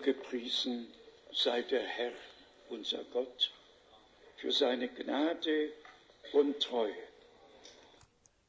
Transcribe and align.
gepriesen 0.00 0.88
sei 1.32 1.64
der 1.70 1.88
Herr, 1.88 2.12
unser 2.68 3.04
Gott, 3.04 3.52
für 4.42 4.52
seine 4.52 4.88
Gnade 4.88 5.72
und 6.32 6.58
Treue. 6.58 7.10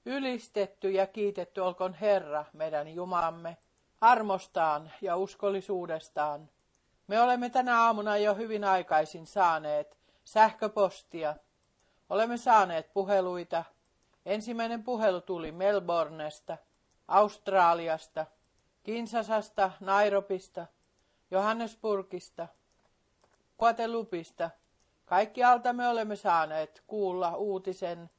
Ylistetty 0.06 0.90
ja 0.90 1.08
kiitetty 1.08 1.62
olkoon 1.62 1.94
Herra, 1.94 2.46
meidän 2.54 2.88
Jumalamme, 2.88 3.58
armostaan 4.02 4.92
ja 5.02 5.18
uskollisuudestaan. 5.18 6.50
Me 7.08 7.22
olemme 7.22 7.50
tänä 7.50 7.82
aamuna 7.82 8.18
jo 8.18 8.36
hyvin 8.36 8.64
aikaisin 8.64 9.26
saaneet 9.26 9.98
sähköpostia. 10.26 11.36
Olemme 12.10 12.38
saaneet 12.38 12.94
puheluita. 12.94 13.64
Ensimmäinen 14.26 14.84
puhelu 14.84 15.22
tuli 15.22 15.52
Melbournesta, 15.52 16.58
Australiasta, 17.08 18.26
Kinsasasta, 18.84 19.72
Nairobista, 19.80 20.68
Johannesburgista, 21.32 22.48
Guadelupista. 23.60 24.50
Kaikkialta 25.06 25.74
me 25.74 25.88
olemme 25.88 26.16
saaneet 26.16 26.84
kuulla 26.88 27.36
uutisen, 27.36 28.10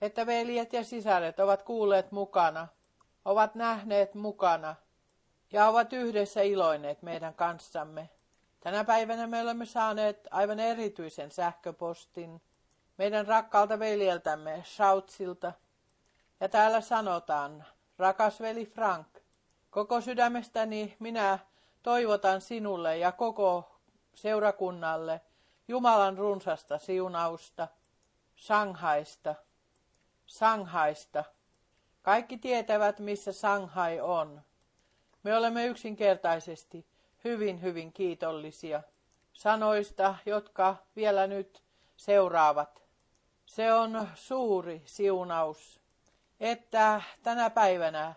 että 0.00 0.26
veljet 0.26 0.72
ja 0.72 0.84
sisaret 0.84 1.40
ovat 1.40 1.62
kuulleet 1.62 2.12
mukana, 2.12 2.68
ovat 3.24 3.54
nähneet 3.54 4.14
mukana 4.14 4.74
ja 5.52 5.68
ovat 5.68 5.92
yhdessä 5.92 6.42
iloineet 6.42 7.02
meidän 7.02 7.34
kanssamme. 7.34 8.10
Tänä 8.60 8.84
päivänä 8.84 9.26
me 9.26 9.42
olemme 9.42 9.66
saaneet 9.66 10.28
aivan 10.30 10.60
erityisen 10.60 11.30
sähköpostin 11.30 12.42
meidän 12.98 13.26
rakkaalta 13.26 13.78
veljeltämme 13.78 14.62
Schautsilta. 14.64 15.52
Ja 16.40 16.48
täällä 16.48 16.80
sanotaan, 16.80 17.64
rakas 17.98 18.40
veli 18.40 18.66
Frank, 18.66 19.06
koko 19.70 20.00
sydämestäni 20.00 20.96
minä 20.98 21.38
toivotan 21.86 22.40
sinulle 22.40 22.98
ja 22.98 23.12
koko 23.12 23.78
seurakunnalle 24.14 25.20
Jumalan 25.68 26.18
runsasta 26.18 26.78
siunausta, 26.78 27.68
Shanghaista, 28.36 29.34
Shanghaista. 30.26 31.24
Kaikki 32.02 32.38
tietävät, 32.38 32.98
missä 33.00 33.32
Shanghai 33.32 34.00
on. 34.00 34.42
Me 35.22 35.36
olemme 35.36 35.66
yksinkertaisesti 35.66 36.86
hyvin, 37.24 37.62
hyvin 37.62 37.92
kiitollisia 37.92 38.82
sanoista, 39.32 40.14
jotka 40.26 40.76
vielä 40.96 41.26
nyt 41.26 41.62
seuraavat. 41.96 42.82
Se 43.44 43.72
on 43.72 44.08
suuri 44.14 44.82
siunaus, 44.84 45.80
että 46.40 47.02
tänä 47.22 47.50
päivänä 47.50 48.14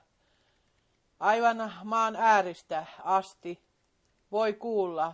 aivan 1.19 1.73
maan 1.83 2.15
ääristä 2.15 2.85
asti 3.03 3.63
voi 4.31 4.53
kuulla 4.53 5.13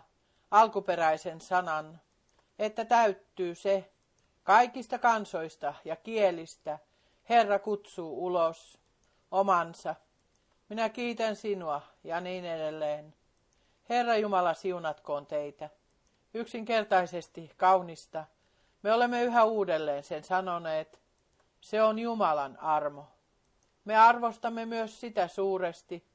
alkuperäisen 0.52 1.42
sanan, 1.42 2.02
että 2.59 2.86
täyttyy 2.86 3.56
se 3.56 3.92
kaikista 4.44 5.00
kansoista 5.00 5.73
ja 5.86 5.95
kielistä 5.95 6.80
Herra 7.30 7.59
kutsuu 7.59 8.25
ulos 8.25 8.80
omansa. 9.31 9.95
Minä 10.70 10.89
kiitän 10.89 11.36
sinua 11.36 11.81
ja 12.03 12.22
niin 12.22 12.45
edelleen. 12.45 13.14
Herra 13.90 14.17
Jumala 14.17 14.53
siunatkoon 14.53 15.25
teitä. 15.25 15.69
Yksinkertaisesti 16.34 17.52
kaunista. 17.58 18.25
Me 18.81 18.94
olemme 18.94 19.23
yhä 19.23 19.44
uudelleen 19.44 20.03
sen 20.03 20.23
sanoneet. 20.23 21.02
Se 21.62 21.84
on 21.84 22.00
Jumalan 22.00 22.59
armo. 22.59 23.08
Me 23.86 23.97
arvostamme 23.97 24.66
myös 24.66 25.02
sitä 25.02 25.28
suuresti, 25.28 26.08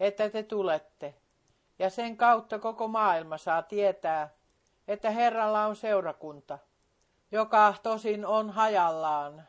että 0.00 0.30
te 0.30 0.42
tulette. 0.42 1.14
Ja 1.78 1.90
sen 1.90 2.16
kautta 2.16 2.58
koko 2.58 2.88
maailma 2.88 3.38
saa 3.38 3.62
tietää, 3.62 4.30
että 4.88 5.10
Herralla 5.10 5.66
on 5.66 5.76
seurakunta, 5.76 6.58
joka 7.32 7.74
tosin 7.82 8.26
on 8.26 8.50
hajallaan 8.50 9.42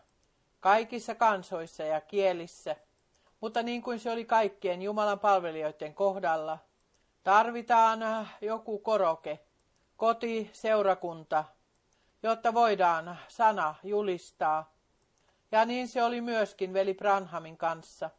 kaikissa 0.60 1.16
kansoissa 1.16 1.84
ja 1.84 2.02
kielissä, 2.02 2.76
mutta 3.42 3.64
niin 3.64 3.82
kuin 3.82 4.00
se 4.00 4.12
oli 4.12 4.26
kaikkien 4.26 4.82
Jumalan 4.82 5.20
palvelijoiden 5.20 5.94
kohdalla– 5.94 6.58
Tarvitaan 7.24 8.04
äh, 8.04 8.38
joku 8.42 8.80
koroke, 8.80 9.40
koti, 9.98 10.50
seurakunta, 10.54 11.46
jotta 12.24 12.54
voidaan 12.54 13.18
sana 13.28 13.76
julistaa. 13.84 14.71
Ja 15.52 15.66
niin 15.66 15.88
se 15.88 16.04
oli 16.04 16.22
myöskin 16.22 16.74
veli 16.74 16.94
Branhamin 16.94 17.58
kanssa. 17.58 18.10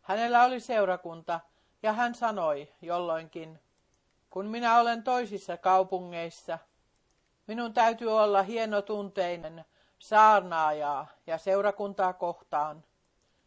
Hänellä 0.00 0.44
oli 0.44 0.60
seurakunta 0.60 1.40
ja 1.82 1.92
hän 1.92 2.14
sanoi 2.14 2.68
jolloinkin, 2.82 3.60
kun 4.30 4.46
minä 4.46 4.78
olen 4.78 5.02
toisissa 5.02 5.56
kaupungeissa, 5.56 6.58
minun 7.46 7.74
täytyy 7.74 8.18
olla 8.18 8.42
hienotunteinen 8.42 9.64
saarnaajaa 9.98 11.06
ja 11.26 11.38
seurakuntaa 11.38 12.12
kohtaan. 12.12 12.84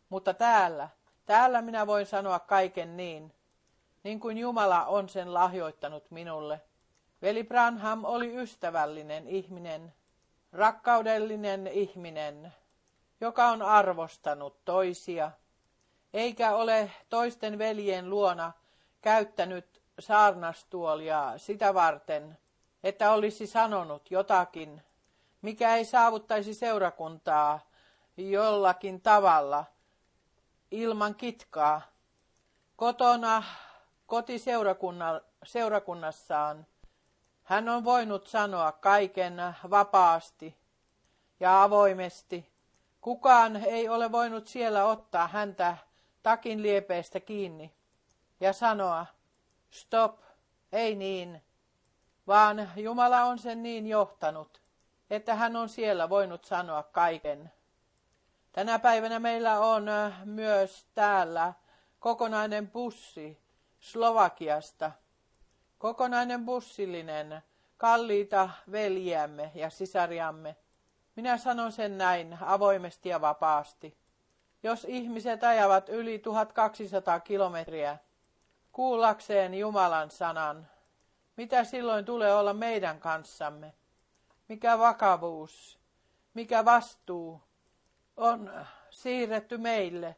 Mutta 0.10 0.34
täällä, 0.34 0.90
täällä 1.26 1.62
minä 1.62 1.88
voin 1.88 2.06
sanoa 2.06 2.40
kaiken 2.40 2.98
niin, 2.98 3.34
niin 4.04 4.20
kuin 4.20 4.38
Jumala 4.38 4.86
on 4.86 5.10
sen 5.10 5.34
lahjoittanut 5.34 6.12
minulle. 6.12 6.62
Veli 7.22 7.44
Branham 7.44 8.04
oli 8.06 8.36
ystävällinen 8.36 9.28
ihminen, 9.28 9.94
rakkaudellinen 10.52 11.68
ihminen, 11.68 12.54
joka 13.24 13.46
on 13.46 13.62
arvostanut 13.62 14.66
toisia, 14.66 15.32
eikä 16.14 16.56
ole 16.56 16.92
toisten 17.10 17.58
veljen 17.58 18.10
luona 18.10 18.52
käyttänyt 19.02 19.82
saarnastuolia 20.00 21.34
sitä 21.38 21.74
varten, 21.74 22.38
että 22.84 23.12
olisi 23.12 23.48
sanonut 23.48 24.12
jotakin, 24.12 24.82
mikä 25.42 25.76
ei 25.76 25.86
saavuttaisi 25.86 26.54
seurakuntaa 26.54 27.60
jollakin 28.18 29.02
tavalla 29.02 29.66
ilman 30.72 31.16
kitkaa. 31.16 31.82
Kotona 32.76 33.44
kotiseurakunnassaan 34.06 36.66
hän 37.44 37.70
on 37.70 37.84
voinut 37.84 38.28
sanoa 38.28 38.72
kaiken 38.72 39.36
vapaasti 39.70 40.58
ja 41.40 41.64
avoimesti. 41.64 42.53
Kukaan 43.04 43.56
ei 43.56 43.90
ole 43.90 44.12
voinut 44.12 44.48
siellä 44.48 44.86
ottaa 44.86 45.28
häntä 45.28 45.78
takin 46.24 46.62
liepeestä 46.62 47.20
kiinni 47.20 47.74
ja 48.40 48.54
sanoa, 48.54 49.06
stop, 49.70 50.20
ei 50.72 50.96
niin, 50.96 51.44
vaan 52.28 52.70
Jumala 52.76 53.24
on 53.24 53.40
sen 53.40 53.64
niin 53.64 53.88
johtanut, 53.88 54.62
että 55.10 55.36
hän 55.36 55.56
on 55.56 55.70
siellä 55.70 56.10
voinut 56.10 56.46
sanoa 56.46 56.84
kaiken. 56.84 57.52
Tänä 58.52 58.80
päivänä 58.80 59.20
meillä 59.20 59.60
on 59.60 59.86
myös 60.26 60.88
täällä 60.96 61.54
kokonainen 62.00 62.72
bussi 62.72 63.42
Slovakiasta. 63.80 64.92
Kokonainen 65.78 66.46
bussillinen, 66.46 67.44
kalliita 67.78 68.50
veljiämme 68.72 69.52
ja 69.56 69.70
sisariamme. 69.70 70.56
Minä 71.16 71.38
sanon 71.38 71.72
sen 71.72 71.98
näin 71.98 72.38
avoimesti 72.42 73.10
ja 73.10 73.22
vapaasti. 73.22 73.98
Jos 74.64 74.86
ihmiset 74.90 75.44
ajavat 75.44 75.90
yli 75.90 76.20
1200 76.20 77.20
kilometriä 77.20 77.98
kuullakseen 78.72 79.54
Jumalan 79.54 80.12
sanan, 80.12 80.68
mitä 81.38 81.64
silloin 81.64 82.06
tulee 82.06 82.36
olla 82.36 82.54
meidän 82.54 83.00
kanssamme? 83.00 83.74
Mikä 84.50 84.80
vakavuus, 84.80 85.80
mikä 86.34 86.66
vastuu 86.66 87.42
on 88.18 88.52
siirretty 88.90 89.58
meille? 89.58 90.16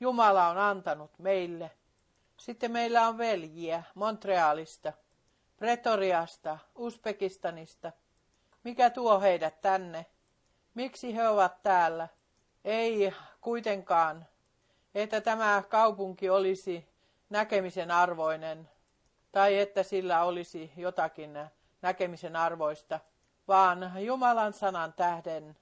Jumala 0.00 0.48
on 0.48 0.58
antanut 0.58 1.18
meille. 1.18 1.70
Sitten 2.36 2.72
meillä 2.72 3.08
on 3.08 3.18
veljiä 3.18 3.82
Montrealista, 3.94 4.92
Pretoriasta, 5.56 6.58
Uzbekistanista. 6.74 7.92
Mikä 8.64 8.90
tuo 8.90 9.20
heidät 9.20 9.60
tänne? 9.60 10.06
Miksi 10.74 11.16
he 11.16 11.28
ovat 11.28 11.62
täällä? 11.62 12.08
Ei 12.64 13.14
kuitenkaan, 13.40 14.26
että 14.94 15.20
tämä 15.20 15.62
kaupunki 15.68 16.30
olisi 16.30 16.88
näkemisen 17.30 17.90
arvoinen 17.90 18.70
tai 19.32 19.58
että 19.58 19.82
sillä 19.82 20.24
olisi 20.24 20.72
jotakin 20.76 21.38
näkemisen 21.82 22.36
arvoista, 22.36 23.00
vaan 23.48 23.92
Jumalan 24.04 24.52
sanan 24.52 24.92
tähden. 24.92 25.56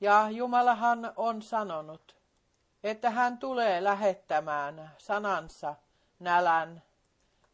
Ja 0.00 0.30
Jumalahan 0.30 1.12
on 1.16 1.42
sanonut, 1.42 2.16
että 2.84 3.10
hän 3.10 3.38
tulee 3.38 3.84
lähettämään 3.84 4.90
sanansa 4.98 5.74
nälän. 6.18 6.82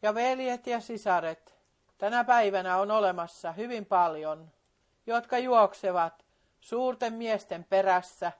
Ja 0.01 0.15
veljet 0.15 0.67
ja 0.67 0.79
sisaret, 0.79 1.55
tänä 1.97 2.23
päivänä 2.23 2.77
on 2.77 2.91
olemassa 2.91 3.51
hyvin 3.51 3.85
paljon, 3.85 4.51
jotka 5.07 5.37
juoksevat 5.37 6.25
suurten 6.61 7.13
miesten 7.13 7.63
perässä, 7.63 8.31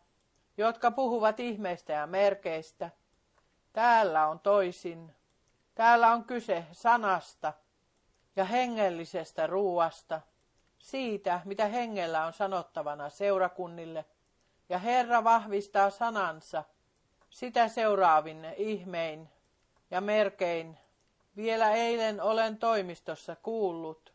jotka 0.57 0.91
puhuvat 0.91 1.39
ihmeistä 1.39 1.93
ja 1.93 2.07
merkeistä. 2.07 2.89
Täällä 3.73 4.27
on 4.27 4.39
toisin. 4.39 5.15
Täällä 5.75 6.11
on 6.11 6.23
kyse 6.23 6.65
sanasta, 6.71 7.53
ja 8.35 8.45
hengellisestä 8.45 9.47
ruuasta, 9.47 10.21
siitä, 10.79 11.41
mitä 11.45 11.65
hengellä 11.65 12.25
on 12.25 12.33
sanottavana 12.33 13.09
seurakunnille. 13.09 14.05
Ja 14.69 14.77
Herra 14.77 15.23
vahvistaa 15.23 15.89
sanansa 15.89 16.63
sitä 17.29 17.67
seuraavin 17.67 18.45
ihmein 18.57 19.29
ja 19.91 20.01
merkein. 20.01 20.77
Vielä 21.35 21.71
eilen 21.71 22.21
olen 22.21 22.57
toimistossa 22.57 23.35
kuullut 23.35 24.13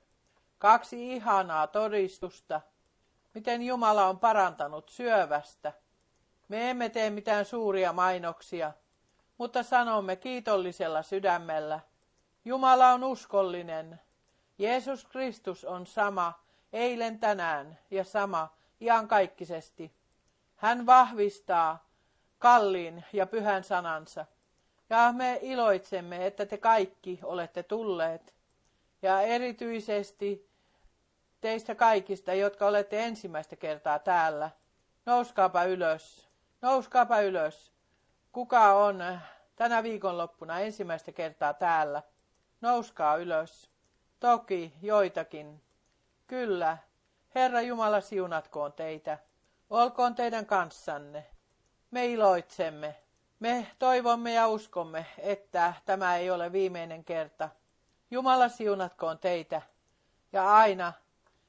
kaksi 0.64 1.16
ihanaa 1.16 1.66
todistusta, 1.66 2.60
miten 3.34 3.62
Jumala 3.62 4.06
on 4.06 4.18
parantanut 4.18 4.88
syövästä. 4.88 5.72
Me 6.48 6.70
emme 6.70 6.88
tee 6.88 7.10
mitään 7.10 7.44
suuria 7.44 7.92
mainoksia, 7.92 8.72
mutta 9.38 9.62
sanomme 9.62 10.16
kiitollisella 10.16 11.02
sydämellä. 11.02 11.80
Jumala 12.44 12.92
on 12.92 13.04
uskollinen. 13.04 14.00
Jeesus 14.58 15.04
Kristus 15.04 15.64
on 15.64 15.86
sama 15.86 16.44
eilen 16.72 17.18
tänään 17.18 17.78
ja 17.90 18.04
sama 18.04 18.56
iankaikkisesti. 18.80 19.94
Hän 20.56 20.86
vahvistaa 20.86 21.88
kalliin 22.38 23.04
ja 23.12 23.26
pyhän 23.26 23.64
sanansa. 23.64 24.26
Ja 24.90 25.12
me 25.12 25.38
iloitsemme, 25.42 26.26
että 26.26 26.46
te 26.46 26.58
kaikki 26.58 27.20
olette 27.22 27.62
tulleet. 27.62 28.34
Ja 29.02 29.20
erityisesti 29.20 30.53
teistä 31.44 31.74
kaikista, 31.74 32.34
jotka 32.34 32.66
olette 32.66 33.04
ensimmäistä 33.04 33.56
kertaa 33.56 33.98
täällä. 33.98 34.50
Nouskaapa 35.06 35.64
ylös. 35.64 36.28
Nouskaapa 36.62 37.20
ylös. 37.20 37.72
Kuka 38.32 38.74
on 38.74 39.04
tänä 39.56 39.82
viikonloppuna 39.82 40.60
ensimmäistä 40.60 41.12
kertaa 41.12 41.54
täällä? 41.54 42.02
Nouskaa 42.60 43.16
ylös. 43.16 43.70
Toki 44.20 44.74
joitakin. 44.82 45.62
Kyllä. 46.26 46.78
Herra 47.34 47.60
Jumala 47.60 48.00
siunatkoon 48.00 48.72
teitä. 48.72 49.18
Olkoon 49.70 50.14
teidän 50.14 50.46
kanssanne. 50.46 51.26
Me 51.90 52.06
iloitsemme. 52.06 52.94
Me 53.40 53.66
toivomme 53.78 54.32
ja 54.32 54.48
uskomme, 54.48 55.06
että 55.18 55.74
tämä 55.84 56.16
ei 56.16 56.30
ole 56.30 56.52
viimeinen 56.52 57.04
kerta. 57.04 57.48
Jumala 58.10 58.48
siunatkoon 58.48 59.18
teitä 59.18 59.62
ja 60.32 60.54
aina 60.54 60.92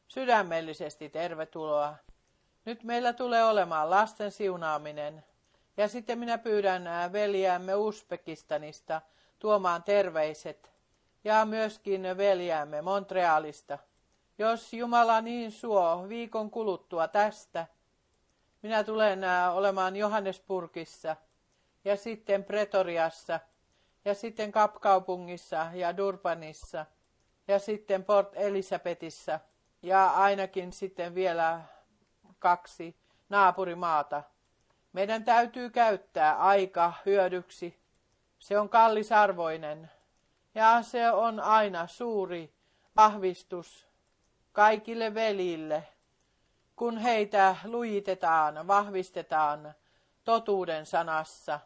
sydämellisesti 0.07 1.10
tervetuloa. 1.10 1.96
Nyt 2.66 2.84
meillä 2.84 3.13
tulee 3.13 3.46
olemaan 3.46 3.90
lasten 3.90 4.31
siunaaminen. 4.31 5.25
Ja 5.78 5.88
sitten 5.88 6.19
minä 6.19 6.38
pyydän 6.38 7.12
veljäämme 7.12 7.75
Uzbekistanista 7.75 9.02
tuomaan 9.40 9.84
terveiset 9.84 10.72
ja 11.24 11.46
myöskin 11.46 12.18
veljäämme 12.18 12.81
Montrealista. 12.81 13.78
Jos 14.38 14.74
Jumala 14.74 15.22
niin 15.22 15.52
suo 15.52 16.06
viikon 16.10 16.52
kuluttua 16.52 17.07
tästä, 17.07 17.68
minä 18.62 18.84
tulen 18.84 19.19
olemaan 19.54 19.96
Johannesburgissa 19.96 21.16
ja 21.86 21.98
sitten 21.98 22.44
Pretoriassa 22.44 23.40
ja 24.06 24.13
sitten 24.13 24.52
Kapkaupungissa 24.52 25.68
ja 25.74 25.98
Durbanissa 25.98 26.86
ja 27.48 27.60
sitten 27.60 28.04
Port 28.04 28.30
Elisabethissa 28.34 29.40
ja 29.86 30.08
ainakin 30.08 30.74
sitten 30.74 31.16
vielä 31.16 31.62
kaksi 32.40 32.98
naapurimaata. 33.30 34.24
Meidän 34.94 35.24
täytyy 35.24 35.70
käyttää 35.70 36.38
aika 36.38 36.94
hyödyksi. 37.06 37.80
Se 38.40 38.60
on 38.60 38.70
kallisarvoinen 38.70 39.92
ja 40.56 40.82
se 40.82 41.12
on 41.12 41.40
aina 41.40 41.88
suuri 41.88 42.54
vahvistus 42.96 43.88
kaikille 44.52 45.14
velille, 45.14 45.88
kun 46.76 46.98
heitä 46.98 47.56
lujitetaan, 47.64 48.68
vahvistetaan 48.68 49.74
totuuden 50.24 50.86
sanassa. 50.86 51.60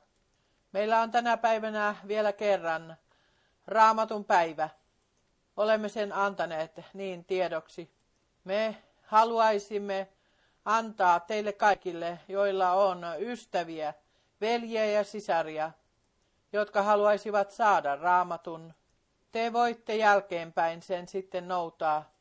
Meillä 0.71 1.01
on 1.01 1.11
tänä 1.11 1.37
päivänä 1.37 1.95
vielä 2.07 2.33
kerran 2.33 2.97
raamatun 3.67 4.25
päivä. 4.25 4.69
Olemme 5.57 5.89
sen 5.89 6.13
antaneet 6.13 6.81
niin 6.93 7.25
tiedoksi. 7.25 7.98
Me 8.49 8.77
haluaisimme 9.05 10.07
antaa 10.65 11.19
teille 11.19 11.53
kaikille, 11.53 12.19
joilla 12.27 12.71
on 12.71 13.01
ystäviä, 13.19 13.93
veljiä 14.41 14.85
ja 14.85 15.03
sisaria, 15.03 15.71
jotka 16.53 16.83
haluaisivat 16.83 17.51
saada 17.51 17.95
raamatun. 17.95 18.73
Te 19.31 19.53
voitte 19.53 19.95
jälkeenpäin 19.95 20.81
sen 20.81 21.07
sitten 21.07 21.47
noutaa. 21.47 22.11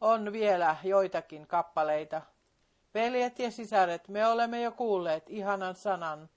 On 0.00 0.32
vielä 0.32 0.76
joitakin 0.82 1.46
kappaleita. 1.46 2.22
Veljet 2.94 3.38
ja 3.38 3.50
sisaret, 3.50 4.08
me 4.08 4.26
olemme 4.26 4.62
jo 4.62 4.72
kuulleet 4.72 5.24
ihanan 5.30 5.74
sanan. 5.74 6.28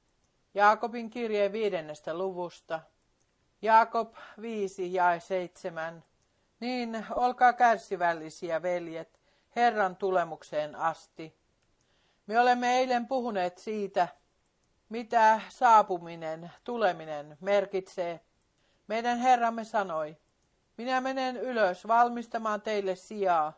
Jaakobin 0.53 1.09
kirjeen 1.09 1.51
viidennestä 1.51 2.17
luvusta. 2.17 2.79
Jaakob 3.61 4.13
5 4.41 4.93
ja 4.93 5.19
7. 5.19 6.03
Niin, 6.59 7.05
olkaa 7.15 7.53
kärsivällisiä, 7.53 8.61
veljet, 8.61 9.14
Herran 9.55 9.95
tulemukseen 9.95 10.75
asti. 10.75 11.35
Me 12.27 12.39
olemme 12.39 12.77
eilen 12.77 13.07
puhuneet 13.07 13.57
siitä, 13.57 14.07
mitä 14.89 15.41
saapuminen, 15.49 16.51
tuleminen 16.63 17.37
merkitsee. 17.41 18.19
Meidän 18.87 19.17
Herramme 19.17 19.63
sanoi, 19.63 20.17
minä 20.77 21.01
menen 21.01 21.37
ylös 21.37 21.87
valmistamaan 21.87 22.61
teille 22.61 22.95
sijaa, 22.95 23.53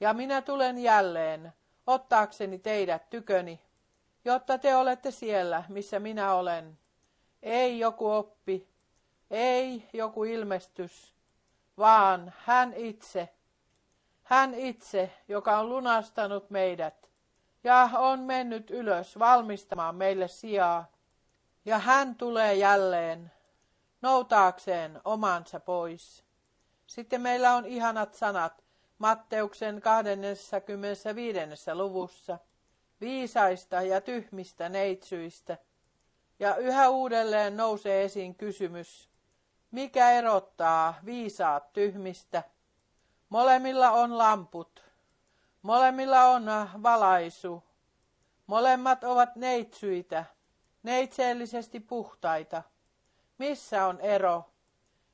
ja 0.00 0.14
minä 0.14 0.42
tulen 0.42 0.78
jälleen 0.78 1.52
ottaakseni 1.86 2.58
teidät 2.58 3.10
tyköni, 3.10 3.60
jotta 4.24 4.58
te 4.58 4.76
olette 4.76 5.10
siellä, 5.10 5.64
missä 5.68 5.98
minä 5.98 6.34
olen. 6.34 6.78
Ei 7.42 7.78
joku 7.78 8.10
oppi, 8.10 8.68
ei 9.30 9.88
joku 9.92 10.24
ilmestys, 10.24 11.14
vaan 11.78 12.32
hän 12.38 12.74
itse, 12.74 13.28
hän 14.30 14.54
itse, 14.54 15.12
joka 15.28 15.58
on 15.58 15.68
lunastanut 15.68 16.50
meidät 16.50 17.10
ja 17.64 17.90
on 17.98 18.20
mennyt 18.20 18.70
ylös 18.70 19.18
valmistamaan 19.18 19.94
meille 19.94 20.28
sijaa. 20.28 20.92
Ja 21.64 21.78
hän 21.78 22.14
tulee 22.14 22.54
jälleen 22.54 23.32
noutaakseen 24.02 25.00
omansa 25.04 25.60
pois. 25.60 26.24
Sitten 26.86 27.20
meillä 27.20 27.54
on 27.54 27.66
ihanat 27.66 28.14
sanat 28.14 28.64
Matteuksen 28.98 29.80
25. 29.80 31.38
luvussa, 31.74 32.38
viisaista 33.00 33.82
ja 33.82 34.00
tyhmistä 34.00 34.68
neitsyistä. 34.68 35.58
Ja 36.38 36.56
yhä 36.56 36.88
uudelleen 36.88 37.56
nousee 37.56 38.04
esiin 38.04 38.34
kysymys, 38.34 39.08
mikä 39.70 40.10
erottaa 40.10 40.94
viisaat 41.04 41.72
tyhmistä? 41.72 42.42
Molemmilla 43.30 43.90
on 43.90 44.18
lamput, 44.18 44.84
molemmilla 45.62 46.24
on 46.24 46.46
valaisu, 46.82 47.62
molemmat 48.46 49.04
ovat 49.04 49.36
neitsyitä, 49.36 50.24
neitseellisesti 50.82 51.80
puhtaita. 51.80 52.62
Missä 53.38 53.86
on 53.86 54.00
ero? 54.00 54.50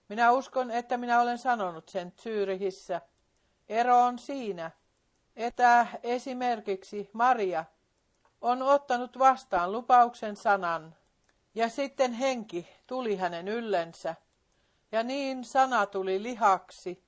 Minä 0.09 0.33
uskon, 0.33 0.71
että 0.71 0.97
minä 0.97 1.21
olen 1.21 1.39
sanonut 1.39 1.89
sen 1.89 2.13
Zyrihissä. 2.13 3.01
Ero 3.69 4.01
on 4.01 4.19
siinä, 4.19 4.71
että 5.37 5.87
esimerkiksi 6.03 7.11
Maria 7.13 7.65
on 8.41 8.63
ottanut 8.63 9.19
vastaan 9.19 9.73
lupauksen 9.73 10.37
sanan, 10.37 10.95
ja 11.55 11.69
sitten 11.69 12.13
henki 12.13 12.69
tuli 12.87 13.17
hänen 13.17 13.49
yllensä, 13.49 14.15
ja 14.93 15.03
niin 15.03 15.45
sana 15.45 15.87
tuli 15.87 16.23
lihaksi, 16.23 17.06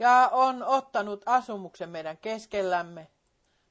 ja 0.00 0.28
on 0.32 0.62
ottanut 0.62 1.22
asumuksen 1.26 1.90
meidän 1.90 2.18
keskellämme, 2.18 3.08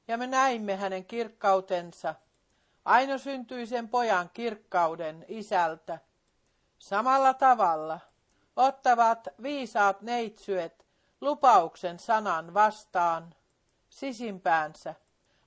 ja 0.08 0.18
me 0.18 0.26
näimme 0.26 0.76
hänen 0.76 1.04
kirkkautensa, 1.04 2.14
ainosyntyisen 2.84 3.88
pojan 3.88 4.30
kirkkauden 4.34 5.24
isältä. 5.28 5.98
Samalla 6.78 7.34
tavalla. 7.34 8.00
Ottavat 8.56 9.28
viisaat 9.42 10.02
neitsyet 10.02 10.86
lupauksen 11.20 11.98
sanan 11.98 12.54
vastaan. 12.54 13.34
Sisimpäänsä, 13.88 14.94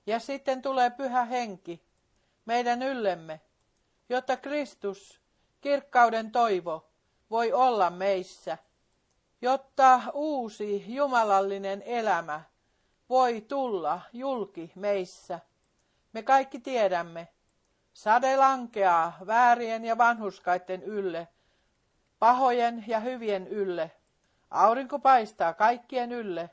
ja 0.06 0.18
sitten 0.18 0.62
tulee 0.62 0.90
pyhä 0.90 1.24
henki 1.24 1.82
meidän 2.46 2.82
yllemme, 2.82 3.40
jotta 4.08 4.36
Kristus, 4.36 5.20
kirkkauden 5.60 6.32
toivo, 6.32 6.90
voi 7.30 7.52
olla 7.52 7.90
meissä, 7.90 8.58
jotta 9.44 10.00
uusi 10.12 10.84
jumalallinen 10.94 11.82
elämä 11.82 12.42
voi 13.08 13.40
tulla 13.40 14.00
julki 14.12 14.72
meissä. 14.74 15.40
Me 16.12 16.22
kaikki 16.22 16.60
tiedämme, 16.60 17.28
sade 17.92 18.36
lankeaa 18.36 19.12
väärien 19.26 19.84
ja 19.84 19.98
vanhuskaiden 19.98 20.82
ylle, 20.82 21.28
pahojen 22.18 22.84
ja 22.86 23.00
hyvien 23.00 23.48
ylle, 23.48 23.90
Aurinko 24.50 24.98
paistaa 24.98 25.54
kaikkien 25.54 26.12
ylle, 26.12 26.50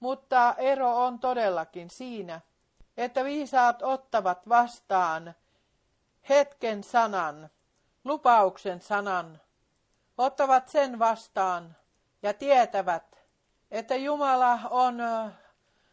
mutta 0.00 0.54
ero 0.58 1.04
on 1.04 1.18
todellakin 1.18 1.90
siinä, 1.90 2.40
että 2.96 3.24
viisaat 3.24 3.82
ottavat 3.82 4.48
vastaan 4.48 5.34
hetken 6.28 6.84
sanan, 6.84 7.50
lupauksen 8.04 8.80
sanan, 8.80 9.40
ottavat 10.18 10.68
sen 10.68 10.98
vastaan 10.98 11.76
ja 12.22 12.34
tietävät, 12.34 13.20
että 13.70 13.96
Jumala 13.96 14.58
on 14.70 14.98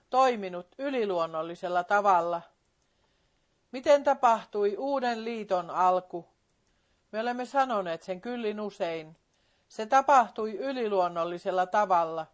toiminut 0.10 0.68
yliluonnollisella 0.78 1.84
tavalla. 1.84 2.42
Miten 3.72 4.04
tapahtui 4.04 4.76
uuden 4.78 5.26
liiton 5.26 5.70
alku? 5.70 6.28
Me 7.12 7.20
olemme 7.20 7.46
sanoneet 7.46 8.04
sen 8.04 8.22
kyllin 8.22 8.60
usein. 8.60 9.18
Se 9.68 9.86
tapahtui 9.86 10.52
yliluonnollisella 10.58 11.66
tavalla. 11.66 12.28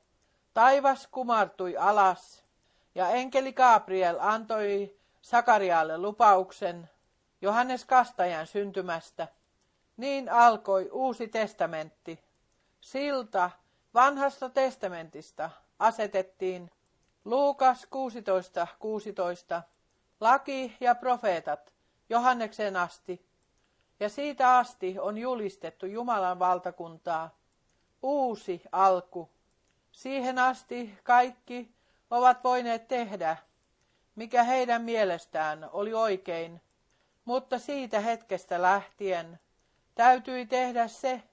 Taivas 0.53 1.07
kumartui 1.07 1.77
alas 1.77 2.43
ja 2.95 3.09
enkeli 3.09 3.53
Gabriel 3.53 4.17
antoi 4.19 4.97
Sakarialle 5.21 5.97
lupauksen 5.97 6.89
Johannes 7.41 7.85
Kastajan 7.85 8.47
syntymästä. 8.47 9.27
Niin 9.97 10.29
alkoi 10.29 10.89
uusi 10.91 11.27
testamentti. 11.27 12.19
Silta 12.81 13.51
vanhasta 13.93 14.50
testamentista 14.50 15.50
asetettiin 15.79 16.71
Luukas 17.25 17.88
16.16. 18.65 18.67
16, 18.79 19.63
laki 20.19 20.77
ja 20.79 20.95
profeetat 20.95 21.73
Johanneksen 22.09 22.75
asti. 22.75 23.25
Ja 24.00 24.09
siitä 24.09 24.57
asti 24.57 25.00
on 25.00 25.17
julistettu 25.17 25.85
Jumalan 25.85 26.39
valtakuntaa. 26.39 27.38
Uusi 28.01 28.62
alku. 28.71 29.29
Siihen 29.91 30.39
asti 30.39 30.97
kaikki 31.03 31.75
ovat 32.09 32.43
voineet 32.43 32.88
tehdä, 32.88 33.38
mikä 34.15 34.43
heidän 34.43 34.81
mielestään 34.81 35.69
oli 35.71 35.93
oikein. 35.93 36.62
Mutta 37.25 37.59
siitä 37.59 38.00
hetkestä 38.00 38.62
lähtien 38.62 39.39
täytyi 39.95 40.45
tehdä 40.45 40.88
se, 40.88 41.23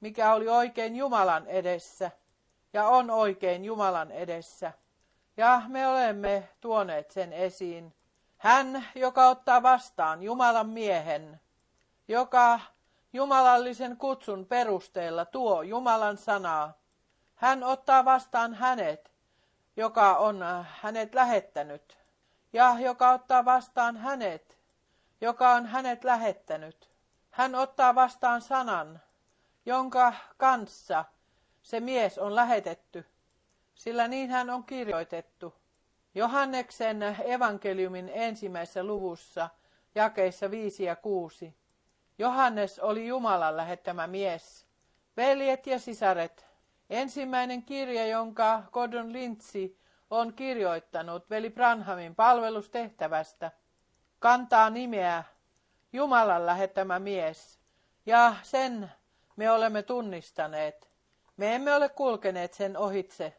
mikä 0.00 0.32
oli 0.32 0.48
oikein 0.48 0.96
Jumalan 0.96 1.46
edessä 1.46 2.10
ja 2.72 2.88
on 2.88 3.10
oikein 3.10 3.64
Jumalan 3.64 4.10
edessä. 4.10 4.72
Ja 5.36 5.62
me 5.68 5.88
olemme 5.88 6.48
tuoneet 6.60 7.10
sen 7.10 7.32
esiin. 7.32 7.94
Hän, 8.36 8.86
joka 8.94 9.28
ottaa 9.28 9.62
vastaan 9.62 10.22
Jumalan 10.22 10.68
miehen, 10.68 11.40
joka 12.08 12.60
jumalallisen 13.12 13.96
kutsun 13.96 14.46
perusteella 14.46 15.24
tuo 15.24 15.62
Jumalan 15.62 16.16
sanaa. 16.16 16.78
Hän 17.34 17.64
ottaa 17.64 18.04
vastaan 18.04 18.54
hänet, 18.54 19.12
joka 19.76 20.16
on 20.16 20.44
hänet 20.82 21.14
lähettänyt, 21.14 21.98
ja 22.52 22.76
joka 22.80 23.10
ottaa 23.10 23.44
vastaan 23.44 23.96
hänet, 23.96 24.58
joka 25.20 25.50
on 25.50 25.66
hänet 25.66 26.04
lähettänyt. 26.04 26.90
Hän 27.30 27.54
ottaa 27.54 27.94
vastaan 27.94 28.42
sanan, 28.42 29.00
jonka 29.66 30.12
kanssa 30.36 31.04
se 31.62 31.80
mies 31.80 32.18
on 32.18 32.34
lähetetty, 32.34 33.04
sillä 33.74 34.08
niin 34.08 34.30
hän 34.30 34.50
on 34.50 34.64
kirjoitettu. 34.64 35.54
Johanneksen 36.14 37.02
evankeliumin 37.24 38.10
ensimmäisessä 38.14 38.84
luvussa, 38.84 39.48
jakeissa 39.94 40.50
5 40.50 40.84
ja 40.84 40.96
6. 40.96 41.56
Johannes 42.18 42.78
oli 42.78 43.06
Jumalan 43.06 43.56
lähettämä 43.56 44.06
mies. 44.06 44.66
Veljet 45.16 45.66
ja 45.66 45.78
sisaret, 45.78 46.46
ensimmäinen 46.90 47.62
kirja, 47.62 48.06
jonka 48.06 48.62
Gordon 48.72 49.12
Lintsi 49.12 49.78
on 50.10 50.34
kirjoittanut 50.34 51.30
veli 51.30 51.50
Branhamin 51.50 52.14
palvelustehtävästä, 52.14 53.50
kantaa 54.18 54.70
nimeä 54.70 55.24
Jumalan 55.92 56.46
lähettämä 56.46 56.98
mies, 56.98 57.58
ja 58.06 58.36
sen 58.42 58.90
me 59.36 59.50
olemme 59.50 59.82
tunnistaneet. 59.82 60.88
Me 61.36 61.54
emme 61.54 61.74
ole 61.74 61.88
kulkeneet 61.88 62.54
sen 62.54 62.76
ohitse, 62.76 63.36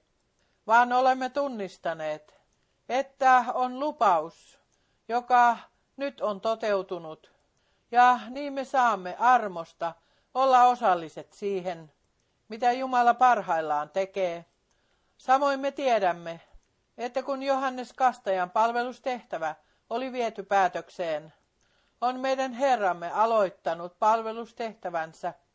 vaan 0.68 0.94
olemme 0.94 1.30
tunnistaneet, 1.30 2.40
että 2.90 3.46
on 3.54 3.80
lupaus, 3.80 4.60
joka 5.08 5.58
nyt 5.98 6.22
on 6.22 6.42
toteutunut. 6.42 7.32
Ja 7.92 8.20
niin 8.30 8.54
me 8.54 8.66
saamme 8.66 9.16
armosta 9.20 9.94
olla 10.34 10.64
osalliset 10.64 11.34
siihen, 11.34 11.92
mitä 12.50 12.72
Jumala 12.72 13.14
parhaillaan 13.14 13.90
tekee. 13.90 14.46
Samoin 15.18 15.60
me 15.60 15.72
tiedämme, 15.72 16.42
että 16.98 17.24
kun 17.24 17.44
Johannes 17.44 17.94
Kastajan 17.94 18.50
palvelustehtävä 18.50 19.56
oli 19.90 20.12
viety 20.12 20.44
päätökseen, 20.44 21.34
on 22.02 22.20
meidän 22.20 22.54
Herramme 22.54 23.12
aloittanut 23.12 24.00
palvelustehtävänsä– 24.00 25.34